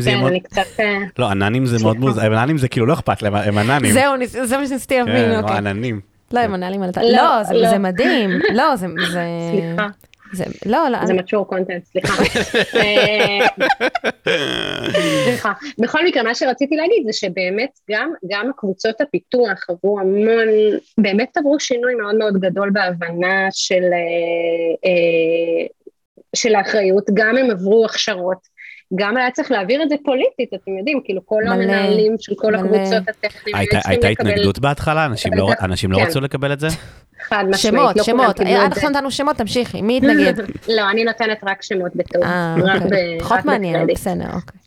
זה 0.00 0.10
כן, 0.10 0.18
מאוד... 0.18 0.30
אני 0.30 0.40
קצת... 0.40 0.62
אה, 0.80 0.98
לא, 1.18 1.30
עננים 1.30 1.66
זה 1.66 1.76
מאוד. 1.82 1.96
מוזר, 1.98 2.26
עננים 2.26 2.58
זה 2.58 2.68
כאילו 2.68 2.86
לא 2.86 2.92
אכפת 2.94 3.22
להם, 3.22 3.34
הם 3.34 3.58
עננים. 3.58 3.92
זהו, 3.92 4.12
זה 4.26 4.58
מה 4.58 4.66
שניסיתי 4.66 4.98
להבין, 4.98 5.14
כן, 5.14 5.34
או 5.36 5.40
אוקיי. 5.40 5.56
עננים. 5.56 6.00
לא, 6.32 6.40
הם 6.40 6.54
ענלים 6.54 6.82
על 6.82 6.88
הדאטה. 6.88 7.06
לא, 7.06 7.12
לא, 7.12 7.42
זה- 7.44 7.54
לא. 7.54 7.68
זה 7.70 7.78
מדהים. 7.78 8.30
לא, 8.54 8.76
זה... 8.76 8.86
זה- 9.12 9.26
סליחה, 9.52 9.88
זה- 10.32 10.44
לא, 10.66 10.78
לא, 10.90 11.06
זה 11.06 11.12
mature 11.12 11.54
content, 11.54 11.84
סליחה. 11.84 12.22
אה, 12.76 13.46
סליחה. 15.24 15.52
בכל 15.78 16.04
מקרה, 16.06 16.22
מה 16.22 16.34
שרציתי 16.34 16.76
להגיד 16.76 17.02
זה 17.06 17.12
שבאמת 17.12 17.70
גם, 17.90 18.12
גם 18.30 18.50
קבוצות 18.56 19.00
הפיתוח 19.00 19.58
עברו 19.68 20.00
המון, 20.00 20.48
באמת 20.98 21.36
עברו 21.36 21.60
שינוי 21.60 21.94
מאוד 21.94 22.14
מאוד 22.14 22.36
גדול 22.40 22.70
בהבנה 22.70 23.48
של, 23.50 23.82
אה, 23.82 24.88
אה, 24.90 25.66
של 26.36 26.54
האחריות, 26.54 27.04
גם 27.14 27.36
הם 27.36 27.50
עברו 27.50 27.84
הכשרות. 27.84 28.49
גם 28.94 29.16
היה 29.16 29.30
צריך 29.30 29.50
להעביר 29.50 29.82
את 29.82 29.88
זה 29.88 29.94
פוליטית, 30.04 30.54
אתם 30.54 30.78
יודעים, 30.78 31.00
כאילו 31.04 31.20
כל 31.26 31.42
מלא, 31.44 31.52
המנהלים 31.54 32.16
של 32.20 32.32
כל 32.36 32.50
מלא. 32.52 32.58
הקבוצות 32.58 33.08
הטכניות 33.08 33.58
הייתה- 33.58 33.76
צריכים 33.76 33.90
הייתה 33.90 34.10
לקבל 34.10 34.30
התנגדות 34.30 34.58
בהתחלה? 34.58 35.06
אנשים 35.06 35.32
לא- 35.34 35.50
אנשים 35.62 35.92
לא 35.92 35.98
כן. 35.98 36.04
רצו 36.04 36.20
לקבל 36.20 36.52
את 36.52 36.60
זה? 36.60 36.68
חד 37.28 37.44
משמעית, 37.48 37.60
שמות, 37.76 37.96
לא 37.96 38.02
שמות. 38.02 38.36
קיבלו 38.38 38.52
עד. 38.60 38.72
עכשיו 38.72 38.90
נתנו 38.90 39.10
שמות, 39.10 39.36
תמשיכי. 39.36 39.82
מי 39.82 39.96
התנגד? 39.98 40.34
לא, 40.68 40.90
אני 40.90 41.04
נותנת 41.04 41.38
רק 41.42 41.62
שמות 41.62 41.96
בטוב, 41.96 42.22
אה, 42.22 42.54
אוקיי. 42.84 43.18
פחות 43.20 43.44
מעניין. 43.44 43.86
בסדר, 43.86 44.24
אוקיי. 44.34 44.60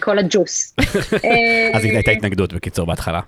כל 0.00 0.18
הג'וס. 0.18 0.74
אה, 1.24 1.70
אז 1.74 1.84
הייתה 1.84 2.10
התנגדות 2.10 2.52
בקיצור 2.52 2.86
בהתחלה. 2.86 3.20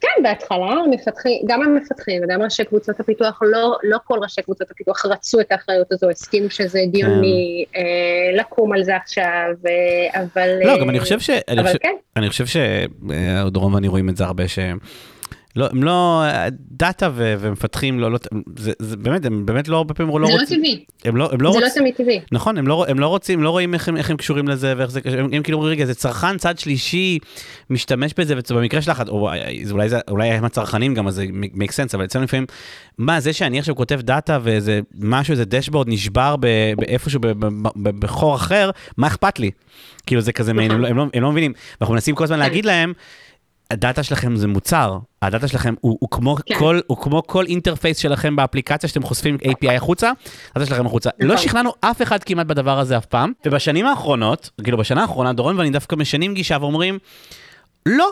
כן, 0.00 0.22
בהתחלה 0.22 0.66
המפתחים, 0.84 1.42
גם 1.46 1.62
המפתחים 1.62 2.22
וגם 2.24 2.42
ראשי 2.42 2.64
קבוצות 2.64 3.00
הפיתוח, 3.00 3.40
לא, 3.42 3.76
לא 3.82 3.98
כל 4.04 4.18
ראשי 4.22 4.42
קבוצות 4.42 4.70
הפיתוח 4.70 5.06
רצו 5.06 5.40
את 5.40 5.52
האחריות 5.52 5.92
הזו, 5.92 6.10
הסכימו 6.10 6.50
שזה 6.50 6.80
הגיוני, 6.80 7.64
כן. 7.72 7.80
אה, 7.80 8.40
לקום 8.40 8.72
על 8.72 8.84
זה 8.84 8.96
עכשיו, 8.96 9.50
אה, 9.66 10.20
אבל... 10.22 10.48
לא, 10.64 10.70
אה, 10.72 10.78
גם 10.80 10.90
אני 10.90 11.00
חושב 11.00 11.20
ש... 11.20 11.30
אני 11.30 11.60
אבל 11.60 11.66
חושב- 11.66 11.78
כן, 11.78 11.94
אני 12.16 12.28
חושב 12.28 12.44
שדורון 12.46 13.74
ואני 13.74 13.88
רואים 13.88 14.08
את 14.08 14.16
זה 14.16 14.24
הרבה, 14.24 14.48
ש... 14.48 14.58
לא, 15.58 15.68
הם 15.72 15.82
לא, 15.82 16.24
דאטה 16.70 17.10
ו- 17.14 17.34
ומפתחים, 17.40 18.00
לא, 18.00 18.12
לא, 18.12 18.18
זה, 18.56 18.72
זה 18.78 18.96
באמת, 18.96 19.26
הם 19.26 19.46
באמת 19.46 19.68
לא 19.68 19.76
הרבה 19.76 19.94
פעמים 19.94 20.18
לא 20.18 20.26
זה 20.26 20.32
לא 20.32 20.40
רוצים, 20.40 20.58
טבעי, 20.58 20.84
הם 21.04 21.16
לא, 21.16 21.28
הם 21.32 21.40
לא 21.40 21.52
זה 21.52 21.58
לא 21.60 21.64
רוצים, 21.64 21.82
תמיד 21.82 21.94
טבעי. 21.94 22.20
נכון, 22.32 22.58
הם 22.58 22.66
לא, 22.66 22.84
הם 22.88 22.98
לא 22.98 23.06
רוצים, 23.06 23.42
לא 23.42 23.50
רואים 23.50 23.74
איך 23.74 23.88
הם, 23.88 23.96
איך 23.96 24.10
הם 24.10 24.16
קשורים 24.16 24.48
לזה 24.48 24.74
ואיך 24.76 24.90
זה, 24.90 25.00
הם, 25.04 25.28
הם 25.32 25.42
כאילו 25.42 25.58
אומרים, 25.58 25.72
רגע, 25.72 25.84
זה 25.84 25.94
צרכן 25.94 26.38
צד 26.38 26.58
שלישי 26.58 27.18
משתמש 27.70 28.14
בזה, 28.18 28.34
ובמקרה 28.50 28.82
שלך, 28.82 29.02
או, 29.08 29.30
זה 29.62 29.72
אולי, 29.72 29.88
זה, 29.88 29.98
אולי 30.10 30.28
הם 30.28 30.44
הצרכנים 30.44 30.94
גם, 30.94 31.08
אז 31.08 31.14
זה 31.14 31.24
make 31.54 31.70
sense, 31.70 31.94
אבל 31.94 32.04
אצלנו 32.04 32.24
לפעמים, 32.24 32.46
מה, 32.98 33.20
זה 33.20 33.32
שאני 33.32 33.58
עכשיו 33.58 33.76
כותב 33.76 34.00
דאטה 34.00 34.38
ואיזה 34.42 34.80
משהו, 35.00 35.32
איזה 35.32 35.44
dashboard 35.44 35.88
נשבר 35.88 36.36
ב- 36.40 36.72
באיפשהו, 36.76 37.20
ב- 37.20 37.26
ב- 37.26 37.68
ב- 37.76 38.00
בחור 38.00 38.34
אחר, 38.34 38.70
מה 38.96 39.06
אכפת 39.06 39.38
לי? 39.38 39.50
כאילו 40.06 40.20
זה 40.20 40.32
כזה, 40.32 40.52
מעין, 40.52 40.70
הם, 40.70 40.80
לא, 40.80 40.88
הם, 40.88 40.96
לא, 40.96 41.06
הם 41.14 41.22
לא 41.22 41.30
מבינים, 41.30 41.52
ואנחנו 41.80 41.94
מנסים 41.94 42.14
כל 42.14 42.24
הזמן 42.24 42.38
להגיד 42.38 42.64
להם, 42.64 42.92
הדאטה 43.70 44.02
שלכם 44.02 44.36
זה 44.36 44.46
מוצר, 44.46 44.98
הדאטה 45.22 45.48
שלכם 45.48 45.74
הוא, 45.80 45.98
הוא, 46.00 46.10
כמו, 46.10 46.36
כן. 46.46 46.54
כל, 46.58 46.80
הוא 46.86 46.96
כמו 46.96 47.22
כל 47.26 47.46
interface 47.46 47.98
שלכם 47.98 48.36
באפליקציה 48.36 48.88
שאתם 48.88 49.02
חושפים 49.02 49.36
API 49.44 49.72
החוצה, 49.72 50.12
הדאטה 50.56 50.70
שלכם 50.70 50.86
החוצה. 50.86 51.10
נכון. 51.18 51.26
לא 51.30 51.36
שכנענו 51.36 51.72
אף 51.80 52.02
אחד 52.02 52.24
כמעט 52.24 52.46
בדבר 52.46 52.78
הזה 52.78 52.96
אף 52.98 53.06
פעם, 53.06 53.32
ובשנים 53.46 53.86
האחרונות, 53.86 54.50
כאילו 54.64 54.78
בשנה 54.78 55.02
האחרונה, 55.02 55.32
דורון 55.32 55.58
ואני 55.58 55.70
דווקא 55.70 55.96
משנים 55.96 56.34
גישה 56.34 56.56
ואומרים, 56.60 56.98
לא. 57.86 58.10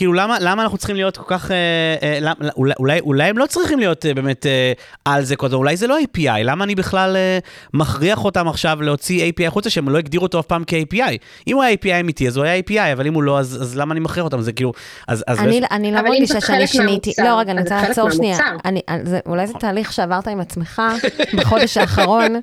כאילו 0.00 0.12
למה, 0.12 0.36
למה 0.40 0.62
אנחנו 0.62 0.78
צריכים 0.78 0.96
להיות 0.96 1.16
כל 1.16 1.24
כך, 1.26 1.50
אה, 1.50 1.56
אה, 2.02 2.18
למה, 2.20 2.34
אולי, 2.56 2.72
אולי, 2.78 3.00
אולי 3.00 3.24
הם 3.24 3.38
לא 3.38 3.46
צריכים 3.46 3.78
להיות 3.78 4.06
אה, 4.06 4.14
באמת 4.14 4.46
אה, 4.46 4.72
על 5.04 5.24
זה 5.24 5.36
כל 5.36 5.46
הזמן, 5.46 5.58
אולי 5.58 5.76
זה 5.76 5.86
לא 5.86 5.98
API, 5.98 6.42
למה 6.44 6.64
אני 6.64 6.74
בכלל 6.74 7.16
אה, 7.16 7.38
מכריח 7.74 8.24
אותם 8.24 8.48
עכשיו 8.48 8.82
להוציא 8.82 9.32
API 9.32 9.46
החוצה 9.46 9.70
שהם 9.70 9.88
לא 9.88 9.98
הגדירו 9.98 10.22
אותו 10.22 10.40
אף 10.40 10.46
פעם 10.46 10.64
כ-API? 10.66 11.16
אם 11.46 11.56
הוא 11.56 11.62
היה 11.62 11.74
API 11.74 12.00
אמיתי 12.00 12.28
אז 12.28 12.36
הוא 12.36 12.44
היה 12.44 12.62
API, 12.68 12.92
אבל 12.92 13.06
אם 13.06 13.14
הוא 13.14 13.22
לא 13.22 13.38
אז, 13.38 13.58
אז 13.62 13.76
למה 13.76 13.92
אני 13.92 14.00
מכריח 14.00 14.24
אותם? 14.24 14.40
זה 14.40 14.52
כאילו, 14.52 14.72
אז, 15.08 15.24
אז 15.26 15.38
אני, 15.38 15.60
אני 15.70 15.92
לא 15.92 15.98
אבל 15.98 16.06
אם 16.06 16.12
מרגישה 16.12 16.40
שאני 16.40 16.66
שיניתי, 16.66 17.12
לא 17.24 17.38
רגע, 17.38 17.52
אני 17.52 17.60
רוצה 17.60 17.82
לעצור 17.82 18.10
שנייה. 18.10 18.38
אני, 18.64 18.80
זה, 19.04 19.18
אולי 19.26 19.46
זה 19.46 19.54
תהליך 19.54 19.92
שעברת 19.92 20.28
עם 20.28 20.40
עצמך 20.40 20.82
בחודש 21.38 21.76
האחרון, 21.76 22.40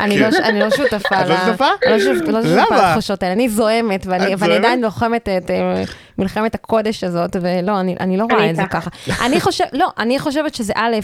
אני 0.00 0.18
לא, 0.18 0.26
אני 0.44 0.60
לא 0.60 0.70
שותפה, 0.70 1.24
לא 1.24 1.34
ל-? 1.34 1.90
לא 1.90 2.00
שותפה 2.00 2.30
לא 2.30 2.64
לתחושות 2.76 3.22
האלה, 3.22 3.34
אני 3.34 3.48
זועמת, 3.48 4.06
ואני? 4.06 4.56
עדיין 4.56 4.80
לוחמת 4.80 5.28
את 5.28 5.50
אה, 5.50 5.84
מלחמת 6.18 6.54
הקודש 6.54 7.04
הזאת, 7.04 7.36
ולא, 7.40 7.80
אני, 7.80 7.96
אני 8.00 8.16
לא 8.16 8.26
רואה 8.30 8.50
את 8.50 8.56
זה. 8.56 8.62
ככה. 8.70 8.90
אני 9.26 9.40
חושבת, 9.40 9.68
לא, 9.72 9.88
אני 9.98 10.18
חושבת 10.18 10.54
שזה 10.54 10.72
א', 10.76 10.96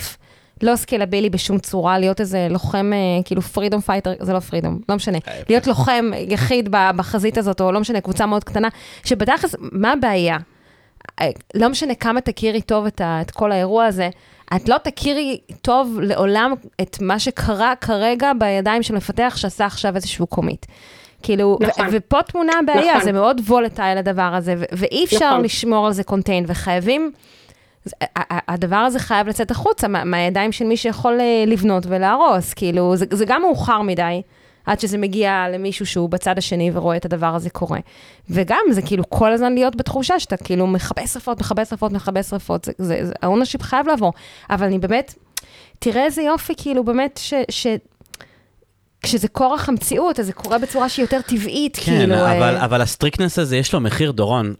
לא 0.63 0.77
סקלבילי 0.77 1.31
בשום 1.31 1.59
צורה, 1.59 1.99
להיות 1.99 2.21
איזה 2.21 2.47
לוחם, 2.51 2.91
אה, 2.95 3.23
כאילו 3.25 3.43
freedom 3.43 3.81
fighter, 3.81 4.13
זה 4.21 4.33
לא 4.33 4.41
freedom, 4.41 4.81
לא 4.89 4.97
משנה. 4.97 5.19
להיות 5.49 5.67
לוחם 5.67 6.11
יחיד 6.29 6.69
בחזית 6.97 7.39
הזאת, 7.39 7.61
או 7.61 7.73
לא 7.73 7.81
משנה, 7.81 8.01
קבוצה 8.01 8.27
מאוד 8.27 8.45
קטנה, 8.45 8.69
שבתכלס, 9.05 9.55
מה 9.61 9.93
הבעיה? 9.93 10.37
אה, 11.21 11.31
לא 11.55 11.69
משנה 11.69 11.95
כמה 11.95 12.21
תכירי 12.21 12.63
טוב 12.63 12.87
את, 12.87 13.01
ה, 13.01 13.21
את 13.21 13.31
כל 13.31 13.53
האירוע 13.53 13.85
הזה, 13.85 14.11
את 14.57 14.69
לא 14.69 14.77
תכירי 14.79 15.41
טוב 15.63 15.99
לעולם 16.03 16.55
את 16.81 16.97
מה 17.01 17.19
שקרה 17.19 17.77
כרגע 17.81 18.33
בידיים 18.39 18.83
של 18.83 18.95
מפתח 18.95 19.35
שעשה 19.37 19.67
עכשיו 19.67 19.97
איזשהו 19.97 20.27
commit. 20.27 20.67
כאילו, 21.23 21.59
ו- 21.61 21.67
נכון. 21.67 21.87
ופה 21.93 22.23
טמונה 22.23 22.53
הבעיה, 22.63 22.93
נכון. 22.93 23.05
זה 23.05 23.13
מאוד 23.13 23.41
volatile 23.47 23.99
הדבר 23.99 24.23
הזה, 24.35 24.55
ואי 24.73 25.05
אפשר 25.05 25.31
נכון. 25.31 25.45
לשמור 25.45 25.87
על 25.87 25.93
זה 25.93 26.05
contained, 26.05 26.45
וחייבים, 26.49 27.13
הדבר 28.49 28.77
הזה 28.77 28.99
חייב 28.99 29.29
לצאת 29.29 29.51
החוצה 29.51 29.89
מה- 29.89 30.05
מהידיים 30.05 30.53
של 30.53 30.65
מי 30.65 30.77
שיכול 30.77 31.21
אה, 31.21 31.45
לבנות 31.47 31.83
ולהרוס, 31.89 32.55
כאילו, 32.55 32.97
זה, 32.97 33.05
זה 33.13 33.25
גם 33.25 33.43
מאוחר 33.43 33.83
מדי. 33.83 34.23
עד 34.67 34.81
שזה 34.81 34.99
מגיע 34.99 35.47
למישהו 35.53 35.87
שהוא 35.87 36.09
בצד 36.11 36.39
השני 36.39 36.71
ורואה 36.75 36.97
את 36.97 37.05
הדבר 37.05 37.27
הזה 37.27 37.51
קורה. 37.51 37.79
וגם 38.31 38.61
זה 38.71 38.83
כאילו 38.83 39.05
כל 39.11 39.33
הזמן 39.33 39.55
להיות 39.55 39.77
בתחושה 39.77 40.21
שאתה 40.21 40.37
כאילו 40.37 40.67
מכבה 40.67 41.07
שרפות, 41.07 41.41
מכבה 41.41 41.65
שרפות, 41.65 41.93
מכבה 41.93 42.23
שרפות, 42.23 42.65
זה, 42.65 42.73
זה, 42.79 43.07
זה, 43.07 43.59
חייב 43.61 43.87
לעבור. 43.87 44.13
אבל 44.51 44.67
אני 44.67 44.79
באמת, 44.79 45.15
תראה 45.79 46.05
איזה 46.05 46.23
יופי, 46.23 46.55
כאילו 46.57 46.85
באמת, 46.85 47.21
ש, 47.23 47.35
ש, 47.51 47.67
כשזה 49.03 49.29
כורח 49.29 49.69
המציאות, 49.69 50.21
אז 50.21 50.27
זה 50.27 50.33
קורה 50.33 50.59
בצורה 50.59 50.89
שהיא 50.89 51.05
יותר 51.05 51.21
טבעית, 51.21 51.77
כן, 51.77 51.99
כאילו... 51.99 52.15
אבל, 52.15 52.57
אה, 52.57 52.65
אבל 52.65 52.81
ה 52.83 52.88
strictness 52.88 53.39
הזה 53.39 53.57
יש 53.57 53.73
לו 53.73 53.81
מחיר, 53.81 54.11
דורון. 54.11 54.55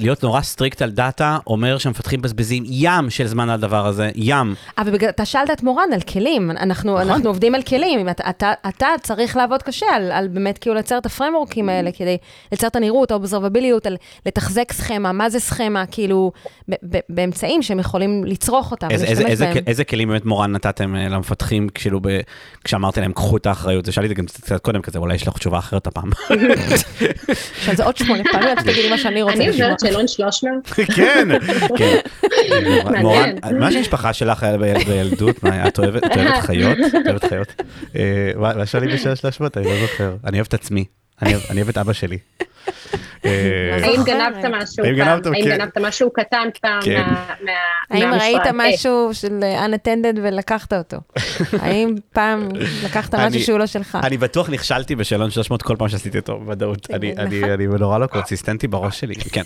להיות 0.00 0.22
נורא 0.22 0.40
strict 0.40 0.82
על 0.82 0.90
דאטה 0.90 1.38
אומר 1.46 1.78
שמפתחים 1.78 2.20
מבזבזים 2.20 2.64
ים 2.66 3.10
של 3.10 3.26
זמן 3.26 3.48
על 3.48 3.54
הדבר 3.54 3.86
הזה, 3.86 4.10
ים. 4.14 4.54
אבל 4.78 4.90
בגלל, 4.90 5.08
אתה 5.08 5.24
שאלת 5.24 5.50
את 5.50 5.62
מורן 5.62 5.92
על 5.94 6.00
כלים, 6.00 6.50
אנחנו, 6.50 6.94
נכון. 6.94 7.08
אנחנו 7.08 7.28
עובדים 7.28 7.54
על 7.54 7.62
כלים, 7.62 8.08
אתה, 8.08 8.30
אתה, 8.30 8.52
אתה 8.68 8.86
צריך 9.02 9.36
לעבוד 9.36 9.62
קשה 9.62 9.86
על, 9.94 10.12
על 10.12 10.28
באמת 10.28 10.58
כאילו 10.58 10.74
לייצר 10.74 10.98
את 10.98 11.06
הפריימוורקים 11.06 11.68
האלה, 11.68 11.92
כדי 11.92 12.16
לייצר 12.52 12.66
את 12.66 12.76
הנראות, 12.76 13.10
האובזרבביליות, 13.10 13.86
על 13.86 13.96
לתחזק 14.26 14.72
סכמה, 14.72 15.12
מה 15.12 15.30
זה 15.30 15.40
סכמה, 15.40 15.86
כאילו, 15.86 16.32
ב, 16.70 16.74
ב, 16.90 16.98
באמצעים 17.08 17.62
שהם 17.62 17.78
יכולים 17.78 18.24
לצרוך 18.24 18.70
אותם 18.70 18.90
איזה, 18.90 19.06
איזה, 19.06 19.26
איזה. 19.26 19.52
איזה 19.66 19.84
כלים 19.84 20.08
באמת 20.08 20.24
מורן 20.24 20.52
נתתם 20.52 20.96
אה, 20.96 21.08
למפתחים, 21.08 21.68
כאילו, 21.74 22.00
ב, 22.02 22.20
כשאמרתם 22.64 23.00
להם, 23.00 23.12
קחו 23.12 23.36
את 23.36 23.46
האחריות 23.46 23.69
אחריות, 23.70 23.92
שאלתי 23.92 24.04
את 24.04 24.08
זה 24.08 24.14
גם 24.14 24.26
קצת 24.26 24.62
קודם 24.62 24.82
כזה, 24.82 24.98
אולי 24.98 25.14
יש 25.14 25.28
לך 25.28 25.38
תשובה 25.38 25.58
אחרת 25.58 25.86
הפעם. 25.86 26.10
עכשיו 27.58 27.74
זה 27.76 27.84
עוד 27.84 27.96
שמונה 27.96 28.22
פעמים, 28.32 28.48
אז 28.58 28.64
תגידי 28.64 28.90
מה 28.90 28.98
שאני 28.98 29.22
רוצה 29.22 29.36
אני 29.36 29.48
לשמוע. 29.48 29.64
עוברת 29.64 29.80
שאלון 29.80 30.08
300. 30.08 30.66
כן, 30.96 31.28
כן. 31.76 31.98
מעניין. 32.84 33.02
מורן, 33.02 33.30
מה 33.60 33.72
שהמשפחה 33.72 34.12
שלך 34.12 34.42
היה 34.42 34.58
בילדות, 34.86 35.42
מה, 35.42 35.68
את 35.68 35.78
אוהבת 35.78 36.04
את 36.04 36.16
אוהבת 36.16 36.40
חיות? 36.40 36.78
את 36.88 37.06
אוהבת 37.06 37.24
חיות? 37.24 37.62
אה, 37.96 38.32
מה 38.36 38.66
שואלים 38.66 38.90
בשעה 38.94 39.16
300? 39.16 39.56
אני 39.56 39.66
לא 39.66 39.80
זוכר. 39.80 40.14
אני 40.24 40.36
אוהב 40.38 40.46
את 40.46 40.54
עצמי. 40.54 40.84
אני 41.22 41.34
אוהב- 41.60 41.68
את 41.68 41.78
אבא 41.78 41.92
שלי. 41.92 42.18
אה, 43.24 43.30
מה 43.80 43.86
האם? 43.86 44.02
גנבת 44.04 44.44
משהו 44.44 44.84
האם 44.84 44.94
פעם? 44.96 45.06
גנבת, 45.06 45.26
האם 45.26 45.34
כן. 45.44 45.50
גנבת 45.58 45.78
משהו 45.78 46.10
קטן 46.10 46.48
פעם 46.60 46.80
כן. 46.84 47.02
מה- 47.06 47.26
מה- 47.44 47.52
האם 47.90 48.08
מהמשרד? 48.10 48.20
ראית 48.28 48.46
אה, 48.46 48.50
משהו 48.54 49.10
של 49.12 49.40
unattended 49.66 50.18
ולקחת 50.22 50.72
אותו? 50.72 50.96
האם 51.62 51.94
פעם 52.12 52.48
לקחת 52.84 53.14
משהו 53.14 53.40
שהוא 53.40 53.58
לא 53.58 53.66
שלך? 53.66 53.98
אני 54.02 54.16
בטוח 54.16 54.50
נכשלתי 54.50 54.96
בשאלון 54.96 55.30
300 55.30 55.62
כל 55.62 55.76
פעם 55.76 55.88
שעשיתי 55.88 56.18
אותו, 56.18 56.38
בוודאות. 56.38 56.86
אני- 56.90 57.12
נכון. 57.12 57.26
אני 57.26 57.54
אני 57.54 57.66
נורא 57.66 57.98
לא 57.98 58.06
קונסיסטנטי 58.06 58.68
בראש 58.68 59.00
שלי, 59.00 59.14
כן. 59.32 59.42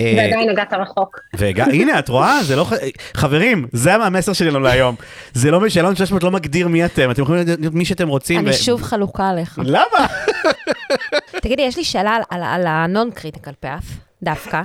אה, 0.00 0.14
ועדיין 0.16 0.50
הגעת 0.50 0.72
רחוק. 0.72 1.20
והנה, 1.34 1.98
את 1.98 2.08
רואה? 2.08 2.38
זה 2.42 2.56
לא... 2.56 2.66
חברים, 3.14 3.66
זה 3.72 3.94
המסר 3.94 4.32
שלי 4.32 4.50
לנו 4.50 4.60
להיום. 4.60 4.94
זה 5.32 5.50
לא, 5.50 5.68
שאלון 5.68 5.96
600 5.96 6.22
לא 6.22 6.30
מגדיר 6.30 6.68
מי 6.68 6.84
אתם, 6.84 7.10
אתם 7.10 7.22
יכולים 7.22 7.46
להיות 7.46 7.74
מי 7.74 7.84
שאתם 7.84 8.08
רוצים. 8.08 8.38
אני 8.38 8.52
שוב 8.52 8.82
חלוקה 8.82 9.28
עליך. 9.28 9.58
למה? 9.64 10.06
תגידי, 11.42 11.62
יש 11.62 11.76
לי 11.76 11.84
שאלה 11.84 12.16
על- 12.30 12.42
על- 12.42 12.66
ה-non-critical 12.66 13.64
path, 13.66 13.86
דווקא. 14.22 14.62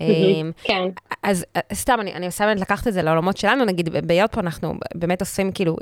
אמ, 0.00 0.50
כן. 0.62 0.82
אז 1.22 1.44
אה, 1.56 1.60
סתם, 1.74 1.96
אני, 2.00 2.14
אני 2.14 2.26
מסיימת 2.26 2.60
לקחת 2.60 2.88
את 2.88 2.92
זה 2.92 3.02
לעולמות 3.02 3.36
שלנו, 3.36 3.64
נגיד, 3.64 3.88
ב- 3.88 4.06
בהיות 4.06 4.32
פה 4.32 4.40
אנחנו 4.40 4.74
באמת 4.94 5.20
עושים, 5.20 5.52
כאילו, 5.52 5.76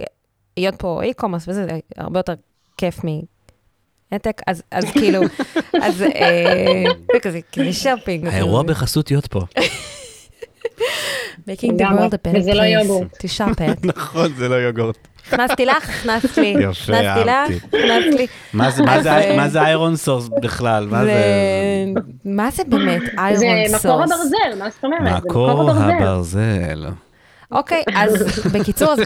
היות 0.56 0.74
פה 0.76 1.00
e-commerce 1.04 1.44
וזה, 1.48 1.64
זה 1.66 1.78
הרבה 1.96 2.18
יותר 2.18 2.34
כיף 2.76 3.00
מהעתק, 3.04 4.40
אז, 4.46 4.62
אז 4.70 4.84
כאילו, 4.92 5.20
אז 5.84 6.02
אה, 6.02 6.84
וכזה, 7.16 7.40
כזה 7.52 7.72
שופינג. 7.72 8.26
האירוע 8.26 8.62
בחסות 8.62 9.10
להיות 9.10 9.26
פה. 9.26 9.40
making 11.48 11.72
the 11.78 11.84
world 11.84 12.14
a 12.14 12.28
better 12.28 12.38
וזה 12.38 12.54
לא 12.54 12.62
place 12.62 12.66
יוגורט. 12.82 13.16
at. 13.60 13.86
נכון, 13.96 14.32
זה 14.36 14.48
לא 14.48 14.54
יוגורט. 14.54 14.96
הכנסתי 15.28 15.66
לך, 15.66 15.88
הכנסת 15.90 16.38
לי, 16.38 16.46
יפה, 16.60 16.68
הכנסתי 16.70 16.92
לך, 17.24 17.28
אהבתי. 17.28 17.54
הכנסת 17.66 18.18
לי. 18.18 18.26
מה 18.52 18.70
זה- 18.70 18.82
זה- 19.02 19.10
אה, 19.12 19.36
זה 19.48 19.62
איירון 19.62 19.96
סורס 19.96 20.28
בכלל? 20.42 20.86
מה 20.90 21.04
זה? 21.04 21.10
זה- 21.94 22.00
מה 22.24 22.50
זה 22.50 22.62
באמת 22.68 23.02
זה 23.02 23.08
איירון 23.18 23.44
מקור 23.68 23.78
סורס? 23.78 24.10
הברזל, 24.12 24.58
מה 24.58 24.70
זאת 24.70 24.84
אומרת? 24.84 25.02
זה 25.22 25.28
מקור 25.28 25.70
הברזל. 25.70 26.88
אוקיי, 27.52 27.82
אז 28.02 28.12
בקיצור, 28.52 28.92
אז 28.92 28.98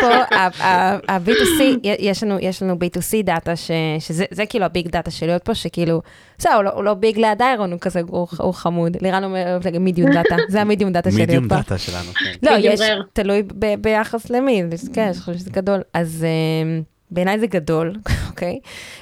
פה, 0.00 0.06
ה- 0.36 0.64
ה- 0.64 0.98
ה-B2C, 1.12 1.62
יש 1.98 2.22
לנו, 2.22 2.38
יש 2.40 2.62
לנו 2.62 2.74
B2C 2.74 3.22
דאטה, 3.24 3.56
ש- 3.56 3.70
שזה 3.98 4.24
זה 4.30 4.46
כאילו 4.46 4.64
ה 4.64 4.70
big 4.70 4.88
data 4.88 5.10
של 5.10 5.26
Yotpo, 5.26 5.54
שכאילו, 5.54 6.02
בסדר, 6.38 6.54
הוא 6.54 6.62
לא- 6.64 6.70
הוא 6.70 6.84
לא 6.84 6.94
big 6.94 7.18
ליד 7.18 7.42
iron, 7.42 7.72
הוא 7.72 7.80
כזה, 7.80 8.00
הוא 8.08 8.26
הוא 8.38 8.54
חמוד. 8.54 8.96
לירן 9.00 9.24
אומר, 9.24 9.58
medium 9.80 10.10
data, 10.12 10.36
זה 10.48 10.60
ה 10.60 10.65
medium 10.65 10.92
data 10.92 11.10
של 11.10 11.16
Yotpo 11.16 11.28
medium. 11.28 11.54
דאטה 11.56 11.78
שלנו, 11.78 12.12
כן. 12.14 12.32
לא, 12.42 12.50
יש. 12.58 12.80
תלוי 13.12 13.42
ב- 13.58 13.74
ביחס 13.82 14.30
למי, 14.30 14.62
זה- 14.74 14.90
כן, 14.92 15.02
אני 15.04 15.14
חושבת 15.14 15.38
שזה 15.38 15.50
גדול. 15.50 15.80
אז 15.94 16.26
אמ, 16.64 16.82
בעיניי 17.10 17.38
זה 17.38 17.46
גדול, 17.46 17.92
אוקיי? 18.30 18.58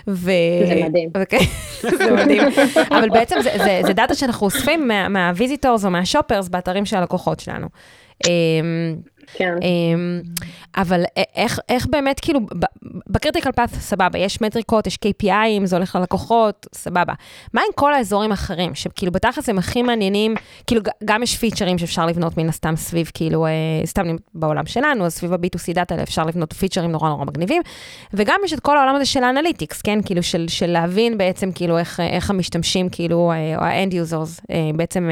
ו... 0.09 0.30
זה 0.68 0.82
מדהים. 0.88 1.11
אוקיי, 1.20 1.47
זה 1.99 2.11
מדהים. 2.16 2.43
אבל 2.91 3.09
בעצם 3.11 3.36
זה, 3.43 3.51
זה, 3.59 3.80
זה 3.86 3.93
דאטה 3.93 4.14
שאנחנו 4.14 4.45
אוספים 4.47 4.88
מה- 4.88 5.09
מה 5.09 5.24
visitors 5.24 5.85
או 5.84 5.91
מה 5.91 6.02
shoppers 6.02 6.49
באתרים 6.49 6.84
של 6.84 6.97
הלקוחות 6.97 7.41
שלנו. 7.41 7.66
אמ, 8.29 8.97
כן. 9.35 9.55
אמ, 9.62 10.21
אבל 10.77 11.05
איך, 11.37 11.61
איך 11.68 11.87
באמת, 11.87 12.21
כאילו, 12.21 12.41
ב 13.07 13.12
critical 13.12 13.53
path, 13.53 13.70
סבבה, 13.71 14.18
יש 14.18 14.41
מטריקות, 14.41 14.87
יש 14.87 14.99
KPIים, 15.05 15.64
זה 15.64 15.77
הולך 15.77 15.97
ללקוחות, 15.97 16.66
סבבה. 16.75 17.12
מה 17.55 17.61
עם 17.61 17.73
כל 17.75 17.95
האזורים 17.95 18.31
האחרים, 18.31 18.75
שכאילו 18.75 19.12
בתכלס 19.12 19.49
הם 19.49 19.59
הכי 19.59 19.83
מעניינים, 19.83 20.35
כאילו 20.66 20.83
גם 21.05 21.23
יש 21.23 21.37
פיצ'רים 21.37 21.79
שאפשר 21.79 22.07
לבנות 22.07 22.37
מן 22.37 22.49
הסתם 22.49 22.77
סביב, 22.77 23.11
כאילו, 23.14 23.47
אה, 23.47 23.51
סתם 23.87 24.16
בעולם 24.35 24.66
שלנו, 24.66 25.07
אז 25.07 25.14
סביב 25.14 25.33
ה-B2C 25.33 25.75
דאטה 25.75 26.03
אפשר 26.03 26.25
לבנות 26.25 26.53
פיצ'רים 26.53 26.93
נורא 26.93 27.09
נורא 27.09 27.25
מגניבים, 27.25 27.62
וגם 28.14 28.41
יש 28.45 28.53
את 28.53 28.61
כל 28.61 28.77
העולם 28.77 28.95
הזה 28.95 29.05
של 29.05 29.25
ה 29.24 29.30
analytics, 29.30 29.83
כן, 29.83 29.99
כאילו, 30.05 30.23
של, 30.23 30.49
של 30.49 30.66
להבין 30.66 31.18
בעצם, 31.18 31.53
כאילו, 31.53 31.79
איך, 31.79 32.01
איך 32.01 32.31
המשתמשים, 32.31 32.89
כאילו, 32.89 33.33
אה, 33.33 33.57
או 33.57 33.62
ה 33.62 33.70
end 33.70 33.93
users, 33.93 34.45
אה, 34.51 34.71
בעצם 34.75 35.11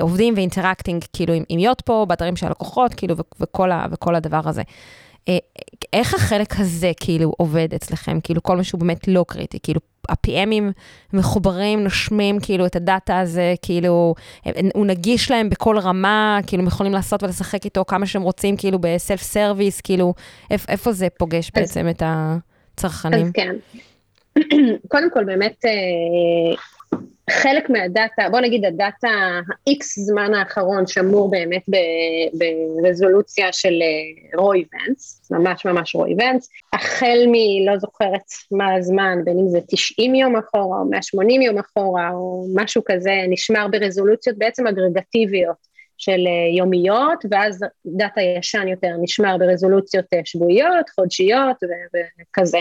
עובדים 0.00 0.34
ו 0.36 0.41
interacting, 0.41 1.04
כאילו, 1.12 1.34
עם, 1.34 1.42
עם 1.48 1.58
Yotpo, 1.58 2.06
באתרים 2.08 2.36
של 2.36 2.46
הלקוחות, 2.46 2.94
כאילו, 2.94 3.16
ו- 3.18 3.22
וכל, 3.40 3.70
ה, 3.72 3.86
וכל 3.90 4.14
הדבר 4.14 4.40
הזה. 4.44 4.62
אה, 5.28 5.38
איך 5.92 6.14
החלק 6.14 6.54
הזה 6.58 6.92
כאילו 7.00 7.32
עובד 7.38 7.68
אצלכם, 7.74 8.20
כאילו 8.20 8.42
כל 8.42 8.56
מה 8.56 8.64
שהוא 8.64 8.80
באמת 8.80 9.08
לא 9.08 9.24
קריטי, 9.28 9.58
כאילו 9.62 9.80
ה-PMים 10.08 10.62
מחוברים, 11.12 11.84
נושמים 11.84 12.40
כאילו 12.40 12.66
את 12.66 12.76
הדאטה 12.76 13.20
הזה, 13.20 13.54
כאילו 13.62 14.14
אה, 14.46 14.52
הוא 14.74 14.86
נגיש 14.86 15.30
להם 15.30 15.50
בכל 15.50 15.78
רמה, 15.78 16.38
כאילו 16.46 16.62
הם 16.62 16.66
יכולים 16.68 16.92
לעשות 16.92 17.22
ולשחק 17.22 17.64
איתו 17.64 17.84
כמה 17.84 18.06
שהם 18.06 18.22
רוצים, 18.22 18.56
כאילו 18.56 18.78
ב 18.78 18.87
self 18.87 19.22
service, 19.22 19.80
כאילו 19.80 20.14
איפ, 20.50 20.70
איפה 20.70 20.92
זה 20.92 21.08
פוגש 21.18 21.46
אז- 21.46 21.50
בעצם 21.62 21.88
את 21.88 22.02
הצרכנים? 22.06 23.26
אז 23.26 23.30
כן. 23.34 23.54
קודם 24.90 25.10
כל 25.14 25.24
באמת 25.24 25.64
אה, 25.64 25.70
חלק 27.30 27.70
מהדאטה, 27.70 28.28
בוא 28.30 28.40
נגיד 28.40 28.64
הדאטה 28.64 29.08
ה-X 29.08 29.82
זמן 29.96 30.34
האחרון 30.34 30.86
שמור 30.86 31.30
באמת 31.30 31.62
ברזולוציה 32.82 33.52
של 33.52 33.74
רו 34.36 34.52
איבנטס, 34.52 35.30
ממש 35.30 35.64
ממש 35.64 35.94
רו 35.94 36.04
איבנטס, 36.04 36.48
החל 36.72 37.18
מלא 37.26 37.78
זוכרת 37.78 38.22
מה 38.50 38.74
הזמן, 38.74 39.18
בין 39.24 39.38
אם 39.38 39.48
זה 39.48 39.58
90 39.68 40.14
יום 40.14 40.36
אחורה 40.36 40.78
או 40.78 40.84
180 40.84 41.42
יום 41.42 41.58
אחורה 41.58 42.10
או 42.12 42.46
משהו 42.54 42.82
כזה, 42.86 43.12
נשמר 43.28 43.66
ברזולוציות 43.68 44.38
בעצם 44.38 44.66
אגרגטיביות 44.66 45.76
של 45.98 46.26
אה, 46.26 46.56
יומיות, 46.58 47.24
ואז 47.30 47.64
דאטה 47.86 48.20
ישן 48.20 48.68
יותר 48.68 48.90
נשמר 49.02 49.36
ברזולוציות 49.38 50.04
אה, 50.14 50.20
שבועיות, 50.24 50.90
חודשיות 50.94 51.56
וכזה. 52.30 52.58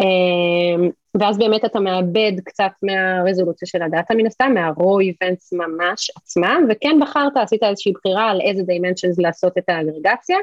אמ, 0.00 0.90
ואז 1.20 1.38
באמת 1.38 1.64
אתה 1.64 1.80
מאבד 1.80 2.32
קצת 2.44 2.70
מהרזולוציה 2.82 3.68
של 3.68 3.82
הדאטה 3.82 4.14
מן 4.14 4.26
הסתם, 4.26 4.54
מה-raw 4.54 4.80
events 4.80 5.48
ממש 5.52 6.10
עצמם, 6.16 6.66
וכן 6.70 6.98
בחרת, 7.00 7.36
עשית 7.36 7.62
איזושהי 7.62 7.92
בחירה 7.92 8.30
על 8.30 8.40
איזה 8.40 8.62
dimensions 8.62 9.22
לעשות 9.22 9.58
את 9.58 9.64
האגרגציה, 9.68 10.36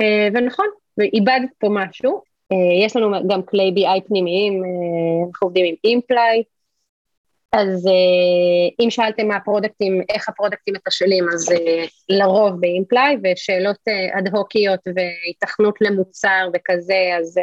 אה, 0.00 0.28
ונכון, 0.34 0.66
ואיבדת 0.98 1.50
פה 1.58 1.68
משהו. 1.70 2.22
אה, 2.52 2.84
יש 2.86 2.96
לנו 2.96 3.28
גם 3.28 3.42
כלי 3.42 3.74
BI 3.76 4.08
פנימיים, 4.08 4.64
אה, 4.64 5.26
אנחנו 5.28 5.46
עובדים 5.46 5.64
עם 5.66 5.74
אימפליי, 5.84 6.42
אז 7.52 7.88
אם 8.80 8.90
שאלתם 8.90 9.28
מה 9.28 9.36
הפרודקטים, 9.36 10.02
איך 10.08 10.28
הפרודקטים 10.28 10.74
מתשאלים, 10.74 11.24
אז 11.34 11.48
לרוב 12.08 12.60
באימפליי, 12.60 13.16
ושאלות 13.24 13.76
אד 14.18 14.28
הוקיות 14.36 14.80
והיתכנות 14.96 15.74
למוצר 15.80 16.48
וכזה, 16.54 17.16
אז 17.18 17.38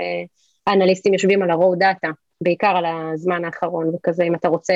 האנליסטים 0.68 1.14
יושבים 1.14 1.42
על 1.42 1.50
ה-raw 1.50 1.84
data, 1.84 2.10
בעיקר 2.42 2.68
על 2.78 2.86
הזמן 2.86 3.46
האחרון 3.46 3.92
וכזה, 3.96 4.24
אם 4.24 4.36
אתה 4.36 4.48
רוצה 4.48 4.74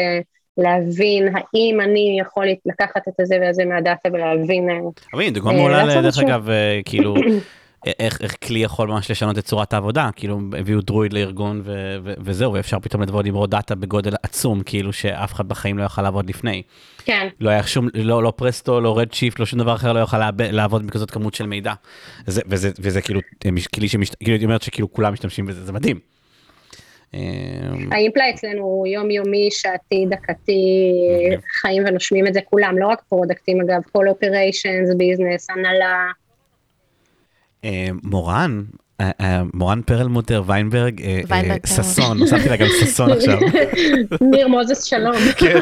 להבין 0.57 1.27
האם 1.27 1.81
אני 1.81 2.17
יכול 2.21 2.47
לקחת 2.65 3.07
את 3.07 3.19
הזה 3.19 3.37
והזה 3.41 3.65
מהדאטה 3.65 4.09
ולהבין... 4.13 4.69
אה, 4.69 4.75
אבל 5.13 5.21
הנה, 5.21 5.31
דוגמה 5.31 5.51
אה, 5.51 5.57
מעולה, 5.57 6.01
דרך. 6.01 6.19
אגב, 6.19 6.49
אה, 6.49 6.79
כאילו, 6.85 7.15
איך 7.99 8.21
איך 8.21 8.35
כלי 8.43 8.59
יכול 8.59 8.87
ממש 8.87 9.11
לשנות 9.11 9.37
את 9.37 9.45
צורת 9.45 9.73
העבודה, 9.73 10.09
כאילו, 10.15 10.39
הביאו 10.57 10.81
דרויד 10.81 11.13
לארגון 11.13 11.61
ו- 11.63 11.95
ו- 12.03 12.13
וזהו, 12.19 12.53
ואפשר 12.53 12.79
פתאום 12.79 13.01
לעבוד 13.01 13.25
עם 13.25 13.35
רו 13.35 13.47
דאטה 13.47 13.75
בגודל 13.75 14.13
עצום, 14.23 14.63
כאילו 14.63 14.93
שאף 14.93 15.33
אחד 15.33 15.47
בחיים 15.47 15.77
לא 15.77 15.83
יכל 15.83 16.01
לעבוד 16.01 16.29
לפני. 16.29 16.61
כן, 17.05 17.27
לא 17.39 17.49
היה 17.49 17.63
שום, 17.63 17.87
לא, 17.93 18.23
לא 18.23 18.33
Presto, 18.35 18.81
לא 18.81 18.97
Redshift, 18.97 19.39
לא 19.39 19.45
שום 19.45 19.59
דבר 19.59 19.75
אחר 19.75 19.93
לא 19.93 20.03
לעב- 20.13 20.41
לעבוד 20.41 20.87
בכזאת 20.87 21.11
כמות 21.11 21.33
של 21.33 21.45
מידע. 21.45 21.73
זה, 22.27 22.41
וזה, 22.47 22.71
וזה 22.79 23.01
כאילו, 23.01 23.19
כלי 23.75 23.87
שמשת... 23.87 24.15
כאילו, 24.15 24.37
היא 24.37 24.45
אומרת 24.45 24.61
שכאילו 24.61 24.93
כולם 24.93 25.13
משתמשים 25.13 25.45
בזה, 25.45 25.65
זה 25.65 25.71
מדהים. 25.71 25.99
אה, 27.13 27.19
האימפליי 27.91 28.31
אצלנו 28.35 28.61
הוא 28.63 28.87
יומיומי, 28.87 29.47
שעתי, 29.51 30.05
דקתי. 30.09 30.91
חיים 31.61 31.83
ונושמים 31.87 32.27
את 32.27 32.33
זה 32.33 32.39
כולם, 32.45 32.77
לא 32.77 32.87
רק 32.87 33.01
פרודקטים 33.09 33.61
אגב, 33.61 33.81
כל 33.91 34.07
operations, 34.07 34.89
business, 34.97 35.49
הנהלה, 35.49 36.11
מורן, 38.03 38.61
אה, 39.01 39.11
אה, 39.21 39.41
מורן 39.53 39.81
פרלמוטר 39.81 40.43
ויינברג, 40.45 41.01
אה, 41.01 41.21
ויינברג, 41.27 41.59
אה, 41.65 41.75
כן. 41.75 41.83
ששון, 41.83 42.19
הוספתי 42.19 42.49
לה 42.49 42.55
גם 42.55 42.67
ששון 42.79 43.11
עכשיו. 43.17 43.37
ניר 44.21 44.47
מוזס 44.47 44.83
שלום. 44.83 45.15
כן. 45.37 45.59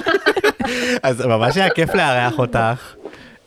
אז 1.04 1.26
ממש 1.26 1.58
היה 1.58 1.70
כיף 1.70 1.96
לארח 1.96 2.40
אותך. 2.40 2.96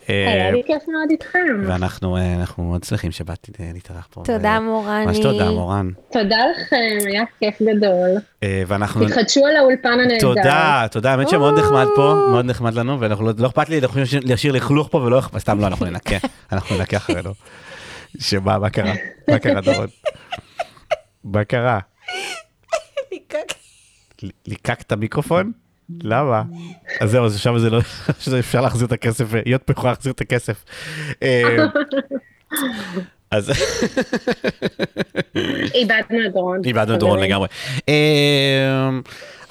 אה, 0.09 0.33
היה 0.33 0.51
לי 0.51 0.61
כיף 0.65 0.87
מאוד 0.87 1.09
איתכם. 1.09 1.63
ואנחנו 1.67 2.17
אה, 2.17 2.33
אנחנו 2.39 2.63
מאוד 2.63 2.83
שמחים 2.83 3.11
שבאת 3.11 3.49
אה, 3.59 3.69
להתארח 3.73 4.07
פה. 4.11 4.21
תודה 4.25 4.59
מורני. 4.59 5.05
ממש 5.05 5.19
תודה 5.19 5.51
מורן. 5.51 5.89
תודה 6.11 6.37
לכם, 6.51 7.07
היה 7.07 7.23
כיף 7.39 7.61
גדול. 7.61 8.09
אה, 8.43 8.63
ואנחנו... 8.67 9.07
תתחדשו 9.07 9.45
על 9.45 9.55
האולפן 9.55 9.99
הנהדר. 9.99 10.19
תודה, 10.19 10.85
תודה, 10.91 11.11
האמת 11.11 11.29
שמאוד 11.29 11.59
נחמד 11.59 11.85
פה, 11.95 12.25
מאוד 12.29 12.45
נחמד 12.45 12.73
לנו, 12.73 12.99
ואנחנו 12.99 13.25
לא 13.25 13.31
לא 13.37 13.47
אכפת 13.47 13.69
לי 13.69 13.79
אנחנו 13.79 14.01
להשאיר 14.23 14.53
לכלוך 14.53 14.87
פה 14.91 14.97
ולא 14.97 15.19
אכפת, 15.19 15.39
סתם 15.39 15.59
לא, 15.59 15.67
אנחנו 15.67 15.85
ננקה, 15.85 16.17
אנחנו 16.51 16.77
ננקה 16.77 16.97
אחרינו. 16.97 17.33
שמה, 18.19 18.57
מה 18.59 18.69
קרה? 18.69 18.93
מה 19.29 19.39
קרה 19.39 19.61
דורון? 19.61 19.87
מה 21.23 21.43
קרה? 21.43 21.79
ליקקת 24.47 24.91
המיקרופון? 24.91 25.51
למה? 26.03 26.43
אז 26.99 27.09
זהו, 27.11 27.25
אז 27.25 27.35
עכשיו 27.35 27.59
זה 27.59 27.69
לא, 27.69 27.79
שזה 28.19 28.39
אפשר 28.39 28.61
להחזיר 28.61 28.87
את 28.87 28.91
הכסף, 28.91 29.25
להיות 29.45 29.63
פה 29.63 29.71
יכולה 29.71 29.91
להחזיר 29.93 30.11
את 30.13 30.21
הכסף. 30.21 30.63
אה, 31.23 31.65
אז 33.31 33.51
איבדנו 35.75 36.25
את 36.27 36.33
דורון. 36.33 36.61
איבדנו 36.65 36.95
את 36.95 36.99
דורון 36.99 37.19
לגמרי. 37.19 37.47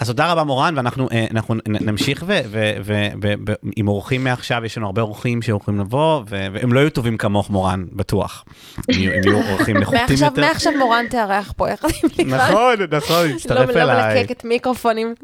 אה, 0.03 0.05
אז 0.05 0.09
תודה 0.11 0.33
רבה 0.33 0.45
מורן, 0.45 0.75
ואנחנו 0.77 1.09
אה, 1.13 1.27
נמשיך 1.67 2.25
ו- 2.27 2.41
ו- 2.51 2.73
ו- 2.85 3.09
ו- 3.23 3.33
ו- 3.49 3.53
עם 3.77 3.89
אורחים 3.89 4.25
מעכשיו, 4.25 4.65
יש 4.65 4.79
לנו 4.79 4.87
הרבה 4.87 5.03
אורחים 5.03 5.43
שיכולים 5.43 5.81
לבוא, 5.81 6.21
ו- 6.29 6.47
והם 6.53 6.73
לא 6.73 6.81
יהיו 6.81 6.91
טובים 6.91 7.17
כמוך 7.17 7.51
מורן, 7.51 7.85
בטוח. 7.93 8.45
הם 8.79 8.85
יהיו 8.89 9.43
אורחים 9.51 9.77
נחותים 9.77 10.17
יותר. 10.25 10.41
מעכשיו 10.41 10.73
מורן 10.79 11.05
תארח 11.11 11.53
פה 11.57 11.71
יחד 11.71 11.89
עם 12.03 12.29
לירן. 12.29 12.41
נכון, 12.41 12.75
נכון, 12.91 13.27
הצטרף 13.35 13.69
לא, 13.69 13.75
לא 13.75 13.83
אליי. 13.83 14.21
מלקקת 14.21 14.45
מיקרופונים. 14.45 15.15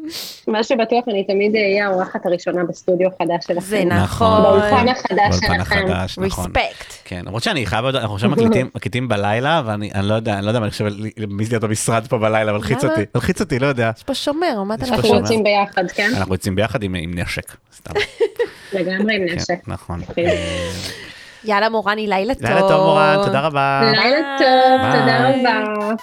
מה 0.49 0.62
שבטוח, 0.64 1.05
אני 1.09 1.24
תמיד 1.24 1.57
אהיה 1.57 1.87
האורחת 1.89 2.26
הראשונה 2.26 2.64
בסטודיו 2.64 3.09
חדש 3.22 3.45
שלכם. 3.47 3.61
זה 3.61 3.85
נכון. 3.85 4.03
נכון. 4.03 4.43
באולפן 4.43 4.89
החדש 4.89 5.09
באולפן 5.18 5.55
שלכם. 5.57 5.87
החדש, 5.89 6.18
נכון. 6.18 6.45
ריספקט. 6.45 6.95
כן, 7.05 7.22
למרות 7.26 7.43
שאני 7.43 7.66
חייב, 7.66 7.85
אנחנו 7.85 8.14
עכשיו 8.14 8.31
מקליטים, 8.74 9.09
בלילה, 9.09 9.62
ואני 9.66 9.91
אני 9.95 10.09
לא 10.09 10.14
יודע, 10.14 10.35
אני 10.35 10.45
לא 10.45 10.51
יודע 10.51 10.61
מה 10.61 10.66
אני 10.66 10.70
חושב, 10.70 10.87
מי 11.29 11.45
זה 11.45 11.53
להיות 11.53 11.64
במשרד 11.64 12.07
פה 12.07 12.18
בלילה, 12.18 12.53
מלחיץ? 12.53 12.85
אותי, 12.85 13.01
מלחיץ 13.14 13.41
אותי, 13.41 13.59
לא 13.59 13.66
יודע. 13.66 13.91
יש 13.97 14.03
פה 14.03 14.14
שומר, 14.14 14.62
מה 14.69 14.75
אתה 14.75 14.85
יש 14.85 14.89
פה 14.91 14.95
אנחנו 14.97 15.09
שומר. 15.09 15.21
יוצאים 15.21 15.45
ביחד, 15.45 15.91
כן? 15.91 16.11
אנחנו 16.16 16.35
יוצאים 16.35 16.55
ביחד 16.55 16.83
עם 16.83 16.95
עם 16.95 17.19
נשק, 17.19 17.57
סתם. 17.77 17.95
לגמרי 18.73 19.16
עם 19.16 19.25
נשק. 19.25 19.47
כן, 19.49 19.73
נכון. 19.73 20.01
כן. 20.14 20.23
אה, 20.27 20.71
יאללה 21.45 21.69
מורני, 21.69 22.07
לילה 22.07 22.35
טוב. 22.35 22.45
לילה 22.45 22.61
טוב 22.61 22.85
מורן, 22.87 23.16
תודה 23.25 23.41
רבה. 23.41 23.81
לילה 23.93 24.19
טוב, 24.39 24.81
ביי. 24.83 25.01
תודה 25.01 25.29
רבה. 25.29 25.95